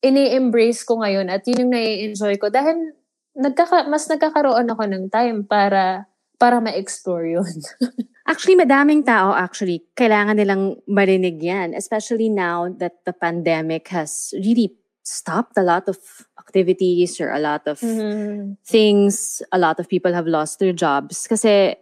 ini-embrace 0.00 0.82
ko 0.88 1.00
ngayon 1.04 1.28
at 1.28 1.44
yun 1.44 1.68
yung 1.68 1.72
nai-enjoy 1.76 2.40
ko 2.40 2.48
dahil 2.48 2.96
nagkaka, 3.36 3.86
mas 3.86 4.08
nagkakaroon 4.08 4.68
ako 4.68 4.84
ng 4.88 5.04
time 5.12 5.44
para 5.44 6.08
para 6.40 6.56
ma-explore 6.56 7.28
yun. 7.36 7.54
actually, 8.32 8.56
madaming 8.56 9.04
tao 9.04 9.36
actually 9.36 9.84
kailangan 9.92 10.40
nilang 10.40 10.80
marinig 10.88 11.36
yan, 11.36 11.76
especially 11.76 12.32
now 12.32 12.72
that 12.80 13.04
the 13.04 13.12
pandemic 13.12 13.92
has 13.92 14.32
really 14.40 14.72
stopped 15.04 15.60
a 15.60 15.64
lot 15.64 15.84
of 15.84 16.00
activities 16.40 17.20
or 17.20 17.28
a 17.28 17.38
lot 17.38 17.68
of 17.68 17.76
mm-hmm. 17.84 18.56
things. 18.64 19.44
A 19.52 19.60
lot 19.60 19.76
of 19.76 19.88
people 19.88 20.16
have 20.16 20.26
lost 20.26 20.58
their 20.64 20.72
jobs 20.72 21.28
kasi 21.28 21.76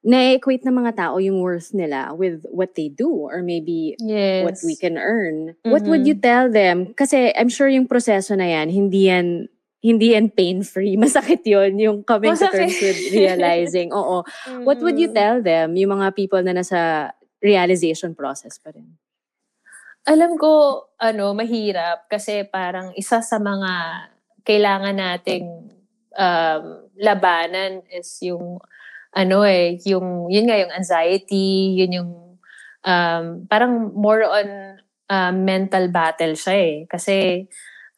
na-equate 0.00 0.64
ng 0.64 0.76
mga 0.80 0.92
tao 0.96 1.20
yung 1.20 1.44
worth 1.44 1.76
nila 1.76 2.16
with 2.16 2.48
what 2.48 2.72
they 2.72 2.88
do 2.88 3.08
or 3.08 3.44
maybe 3.44 3.92
yes. 4.00 4.48
what 4.48 4.56
we 4.64 4.72
can 4.72 4.96
earn. 4.96 5.52
Mm-hmm. 5.60 5.70
What 5.70 5.84
would 5.84 6.08
you 6.08 6.16
mm-hmm. 6.16 6.24
tell 6.24 6.46
them? 6.48 6.96
Kasi 6.96 7.36
I'm 7.36 7.52
sure 7.52 7.68
yung 7.68 7.84
proseso 7.84 8.32
na 8.32 8.48
yan, 8.48 8.72
hindi 8.72 9.12
yan 9.12 9.48
hindi 9.80 10.12
yan 10.12 10.32
pain-free. 10.32 10.96
Masakit 11.04 11.44
yon 11.44 11.76
yung 11.76 11.98
coming 12.04 12.32
Masakit. 12.32 12.52
to 12.52 12.56
terms 12.64 12.78
with 12.80 13.00
realizing. 13.12 13.92
Oo. 13.92 14.24
Mm-hmm. 14.24 14.64
What 14.64 14.80
would 14.80 14.96
you 14.96 15.12
mm-hmm. 15.12 15.20
tell 15.20 15.36
them, 15.44 15.76
yung 15.76 15.92
mga 16.00 16.16
people 16.16 16.40
na 16.40 16.56
nasa 16.56 17.12
realization 17.44 18.16
process 18.16 18.56
pa 18.56 18.72
rin? 18.72 18.96
Alam 20.08 20.40
ko, 20.40 20.84
ano, 20.96 21.36
mahirap 21.36 22.08
kasi 22.08 22.48
parang 22.48 22.96
isa 22.96 23.20
sa 23.20 23.36
mga 23.36 23.72
kailangan 24.48 24.96
nating 24.96 25.44
um, 26.16 26.64
labanan 26.96 27.84
is 27.92 28.08
yung 28.24 28.60
ano 29.10 29.42
eh, 29.42 29.78
yung, 29.86 30.30
yun 30.30 30.46
nga, 30.46 30.56
yung 30.58 30.72
anxiety, 30.74 31.78
yun 31.78 31.92
yung, 32.02 32.10
um, 32.86 33.24
parang 33.50 33.90
more 33.94 34.22
on 34.22 34.78
uh, 35.10 35.32
mental 35.34 35.90
battle 35.90 36.34
siya 36.38 36.54
eh. 36.54 36.76
Kasi, 36.86 37.46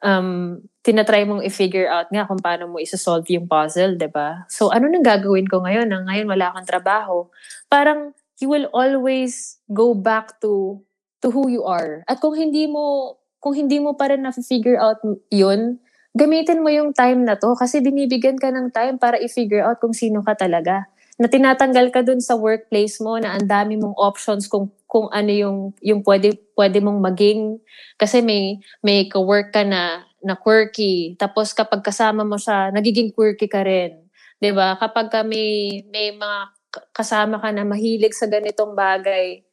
um, 0.01 0.59
tinatry 0.83 1.23
mong 1.23 1.45
i-figure 1.45 1.87
out 1.87 2.09
nga 2.11 2.27
kung 2.27 2.41
paano 2.41 2.67
mo 2.67 2.77
isa-solve 2.81 3.23
yung 3.31 3.47
puzzle, 3.47 3.95
ba? 4.11 4.43
So, 4.49 4.73
ano 4.73 4.89
nang 4.89 5.05
gagawin 5.05 5.47
ko 5.47 5.63
ngayon? 5.63 5.87
Na 5.87 6.03
ngayon 6.03 6.27
wala 6.27 6.51
kang 6.51 6.67
trabaho. 6.67 7.29
Parang, 7.69 8.11
you 8.41 8.51
will 8.51 8.67
always 8.75 9.61
go 9.71 9.95
back 9.95 10.41
to 10.43 10.83
to 11.23 11.31
who 11.31 11.47
you 11.47 11.63
are. 11.63 12.03
At 12.11 12.19
kung 12.19 12.35
hindi 12.35 12.67
mo 12.67 13.15
kung 13.39 13.55
hindi 13.55 13.79
mo 13.79 13.95
pa 13.95 14.11
rin 14.11 14.23
na-figure 14.23 14.79
out 14.79 14.99
yun, 15.31 15.79
gamitin 16.15 16.63
mo 16.63 16.71
yung 16.71 16.91
time 16.91 17.23
na 17.23 17.35
to 17.39 17.55
kasi 17.55 17.79
binibigyan 17.79 18.39
ka 18.39 18.51
ng 18.51 18.71
time 18.71 18.95
para 18.99 19.19
i-figure 19.19 19.63
out 19.63 19.79
kung 19.79 19.95
sino 19.95 20.23
ka 20.23 20.35
talaga 20.35 20.87
na 21.21 21.29
tinatanggal 21.29 21.93
ka 21.93 22.01
dun 22.01 22.19
sa 22.19 22.33
workplace 22.33 22.97
mo 22.97 23.21
na 23.21 23.37
ang 23.37 23.45
dami 23.45 23.77
mong 23.77 23.97
options 23.97 24.49
kung 24.49 24.73
kung 24.89 25.09
ano 25.13 25.29
yung 25.29 25.57
yung 25.81 26.01
pwede 26.01 26.33
pwede 26.57 26.81
mong 26.81 26.99
maging. 27.01 27.61
Kasi 27.97 28.21
may 28.25 28.57
may 28.81 29.05
ka-work 29.09 29.53
ka 29.53 29.61
na 29.65 30.05
na 30.23 30.35
quirky. 30.37 31.13
Tapos 31.17 31.53
kapag 31.53 31.85
kasama 31.85 32.25
mo 32.25 32.37
siya 32.41 32.73
nagiging 32.73 33.13
quirky 33.13 33.45
ka 33.45 33.61
rin. 33.65 34.03
'di 34.41 34.51
ba? 34.53 34.75
Kapag 34.81 35.07
ka 35.13 35.21
may 35.21 35.81
may 35.93 36.13
mga 36.13 36.39
kasama 36.95 37.37
ka 37.37 37.53
na 37.53 37.63
mahilig 37.67 38.17
sa 38.17 38.25
ganitong 38.25 38.73
bagay 38.73 39.45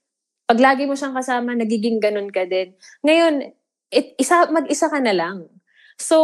pag 0.51 0.59
lagi 0.59 0.83
mo 0.83 0.99
siyang 0.99 1.15
kasama 1.15 1.55
nagiging 1.55 2.03
ganun 2.03 2.27
ka 2.27 2.43
din. 2.43 2.75
Ngayon 3.07 3.55
it, 3.95 4.19
isa 4.19 4.51
mag-isa 4.51 4.91
ka 4.91 4.99
na 4.99 5.15
lang. 5.15 5.47
So 5.95 6.19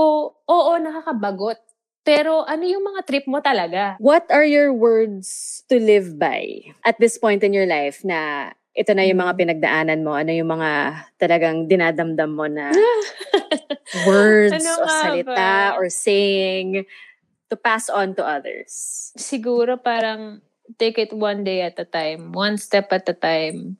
oo 0.50 0.72
nakakabagot 0.82 1.62
pero 2.06 2.46
ano 2.46 2.62
yung 2.62 2.86
mga 2.86 3.02
trip 3.02 3.26
mo 3.26 3.42
talaga? 3.42 3.98
What 3.98 4.30
are 4.30 4.46
your 4.46 4.70
words 4.70 5.60
to 5.66 5.82
live 5.82 6.14
by 6.14 6.70
at 6.86 6.94
this 7.02 7.18
point 7.18 7.42
in 7.42 7.50
your 7.50 7.66
life 7.66 8.06
na 8.06 8.54
ito 8.78 8.94
na 8.94 9.02
yung 9.02 9.18
mga 9.18 9.34
mm. 9.34 9.40
pinagdaanan 9.42 10.06
mo? 10.06 10.14
Ano 10.14 10.30
yung 10.30 10.46
mga 10.46 10.70
talagang 11.18 11.66
dinadamdam 11.66 12.30
mo 12.30 12.46
na 12.46 12.70
words 14.08 14.54
ano 14.54 14.70
o 14.78 14.86
salita 14.86 15.34
ba? 15.34 15.74
or 15.74 15.90
saying 15.90 16.86
to 17.50 17.58
pass 17.58 17.90
on 17.90 18.14
to 18.14 18.22
others? 18.22 19.10
Siguro 19.18 19.74
parang 19.74 20.38
take 20.78 21.02
it 21.02 21.10
one 21.10 21.42
day 21.42 21.66
at 21.66 21.74
a 21.82 21.86
time, 21.86 22.30
one 22.30 22.54
step 22.54 22.94
at 22.94 23.10
a 23.10 23.18
time 23.18 23.74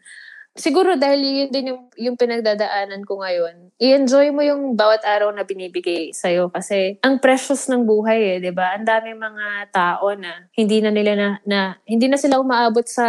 siguro 0.57 0.97
dahil 0.97 1.21
yun 1.23 1.51
din 1.53 1.71
yung, 1.71 1.83
yung 1.95 2.17
pinagdadaanan 2.17 3.05
ko 3.05 3.21
ngayon, 3.21 3.71
i-enjoy 3.77 4.33
mo 4.33 4.41
yung 4.41 4.75
bawat 4.75 5.05
araw 5.05 5.31
na 5.31 5.45
binibigay 5.45 6.11
sa'yo 6.11 6.49
kasi 6.49 6.97
ang 7.05 7.21
precious 7.21 7.69
ng 7.69 7.85
buhay 7.85 8.37
eh, 8.37 8.43
di 8.43 8.51
ba? 8.51 8.75
Ang 8.75 8.89
dami 8.89 9.13
mga 9.13 9.71
tao 9.71 10.17
na 10.17 10.49
hindi 10.57 10.81
na 10.81 10.91
nila 10.91 11.13
na, 11.15 11.29
na 11.45 11.61
hindi 11.85 12.09
na 12.09 12.17
sila 12.17 12.41
umaabot 12.41 12.85
sa 12.89 13.07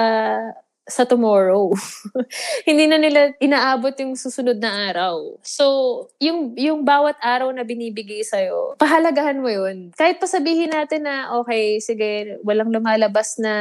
sa 0.88 1.04
tomorrow. 1.04 1.76
Hindi 2.68 2.88
na 2.88 2.98
nila 2.98 3.36
inaabot 3.44 3.92
yung 4.00 4.16
susunod 4.16 4.56
na 4.58 4.90
araw. 4.90 5.36
So, 5.44 5.66
yung, 6.24 6.56
yung 6.56 6.88
bawat 6.88 7.20
araw 7.20 7.52
na 7.52 7.68
binibigay 7.68 8.24
sa'yo, 8.24 8.80
pahalagahan 8.80 9.44
mo 9.44 9.52
yun. 9.52 9.92
Kahit 9.94 10.24
pa 10.24 10.26
sabihin 10.26 10.72
natin 10.72 11.04
na, 11.04 11.36
okay, 11.44 11.84
sige, 11.84 12.40
walang 12.48 12.72
lumalabas 12.72 13.36
na, 13.36 13.56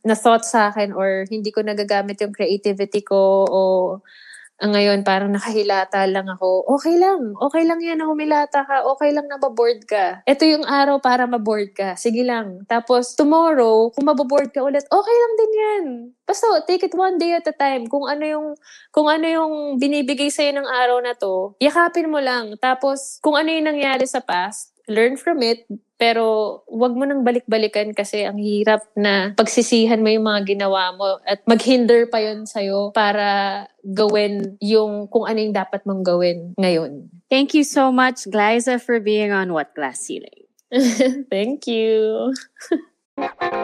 na 0.00 0.16
thought 0.16 0.48
sa 0.48 0.72
akin 0.72 0.96
or 0.96 1.28
hindi 1.28 1.52
ko 1.52 1.60
nagagamit 1.60 2.16
yung 2.24 2.32
creativity 2.32 3.04
ko 3.04 3.44
o 3.44 3.60
ang 4.60 4.76
ngayon, 4.76 5.00
parang 5.08 5.32
nakahilata 5.32 6.04
lang 6.04 6.28
ako. 6.28 6.68
Okay 6.76 7.00
lang. 7.00 7.32
Okay 7.40 7.64
lang 7.64 7.80
yan 7.80 7.96
na 7.96 8.04
humilata 8.04 8.60
ka. 8.68 8.84
Okay 8.92 9.08
lang 9.16 9.24
na 9.24 9.40
maboard 9.40 9.88
ka. 9.88 10.20
Ito 10.28 10.44
yung 10.44 10.68
araw 10.68 11.00
para 11.00 11.24
maboard 11.24 11.72
ka. 11.72 11.96
Sige 11.96 12.20
lang. 12.20 12.68
Tapos, 12.68 13.16
tomorrow, 13.16 13.88
kung 13.96 14.04
maboboard 14.04 14.52
ka 14.52 14.60
ulit, 14.60 14.84
okay 14.84 15.16
lang 15.16 15.32
din 15.40 15.52
yan. 15.56 15.84
Basta, 16.28 16.46
take 16.68 16.84
it 16.84 16.94
one 16.94 17.16
day 17.16 17.32
at 17.32 17.48
a 17.48 17.56
time. 17.56 17.88
Kung 17.88 18.04
ano 18.04 18.22
yung, 18.22 18.46
kung 18.92 19.08
ano 19.08 19.24
yung 19.24 19.80
binibigay 19.80 20.28
sa'yo 20.28 20.52
ng 20.52 20.68
araw 20.68 21.00
na 21.00 21.16
to, 21.16 21.56
yakapin 21.56 22.12
mo 22.12 22.20
lang. 22.20 22.52
Tapos, 22.60 23.16
kung 23.24 23.40
ano 23.40 23.48
yung 23.48 23.64
nangyari 23.64 24.04
sa 24.04 24.20
past, 24.20 24.69
learn 24.88 25.16
from 25.20 25.42
it, 25.44 25.66
pero 26.00 26.60
wag 26.64 26.96
mo 26.96 27.04
nang 27.04 27.20
balik-balikan 27.20 27.92
kasi 27.92 28.24
ang 28.24 28.40
hirap 28.40 28.80
na 28.96 29.36
pagsisihan 29.36 30.00
mo 30.00 30.08
yung 30.08 30.24
mga 30.24 30.56
ginawa 30.56 30.96
mo 30.96 31.20
at 31.28 31.44
maghinder 31.44 32.08
pa 32.08 32.24
yon 32.24 32.48
sa'yo 32.48 32.96
para 32.96 33.68
gawin 33.84 34.56
yung 34.64 35.12
kung 35.12 35.28
ano 35.28 35.38
yung 35.44 35.52
dapat 35.52 35.84
mong 35.84 36.00
gawin 36.00 36.56
ngayon. 36.56 37.12
Thank 37.28 37.52
you 37.52 37.62
so 37.68 37.92
much, 37.92 38.24
Glyza, 38.32 38.80
for 38.80 38.96
being 38.96 39.30
on 39.30 39.52
What 39.52 39.76
Glass 39.76 40.00
Ceiling. 40.08 40.48
Thank 41.32 41.68
you. 41.68 42.32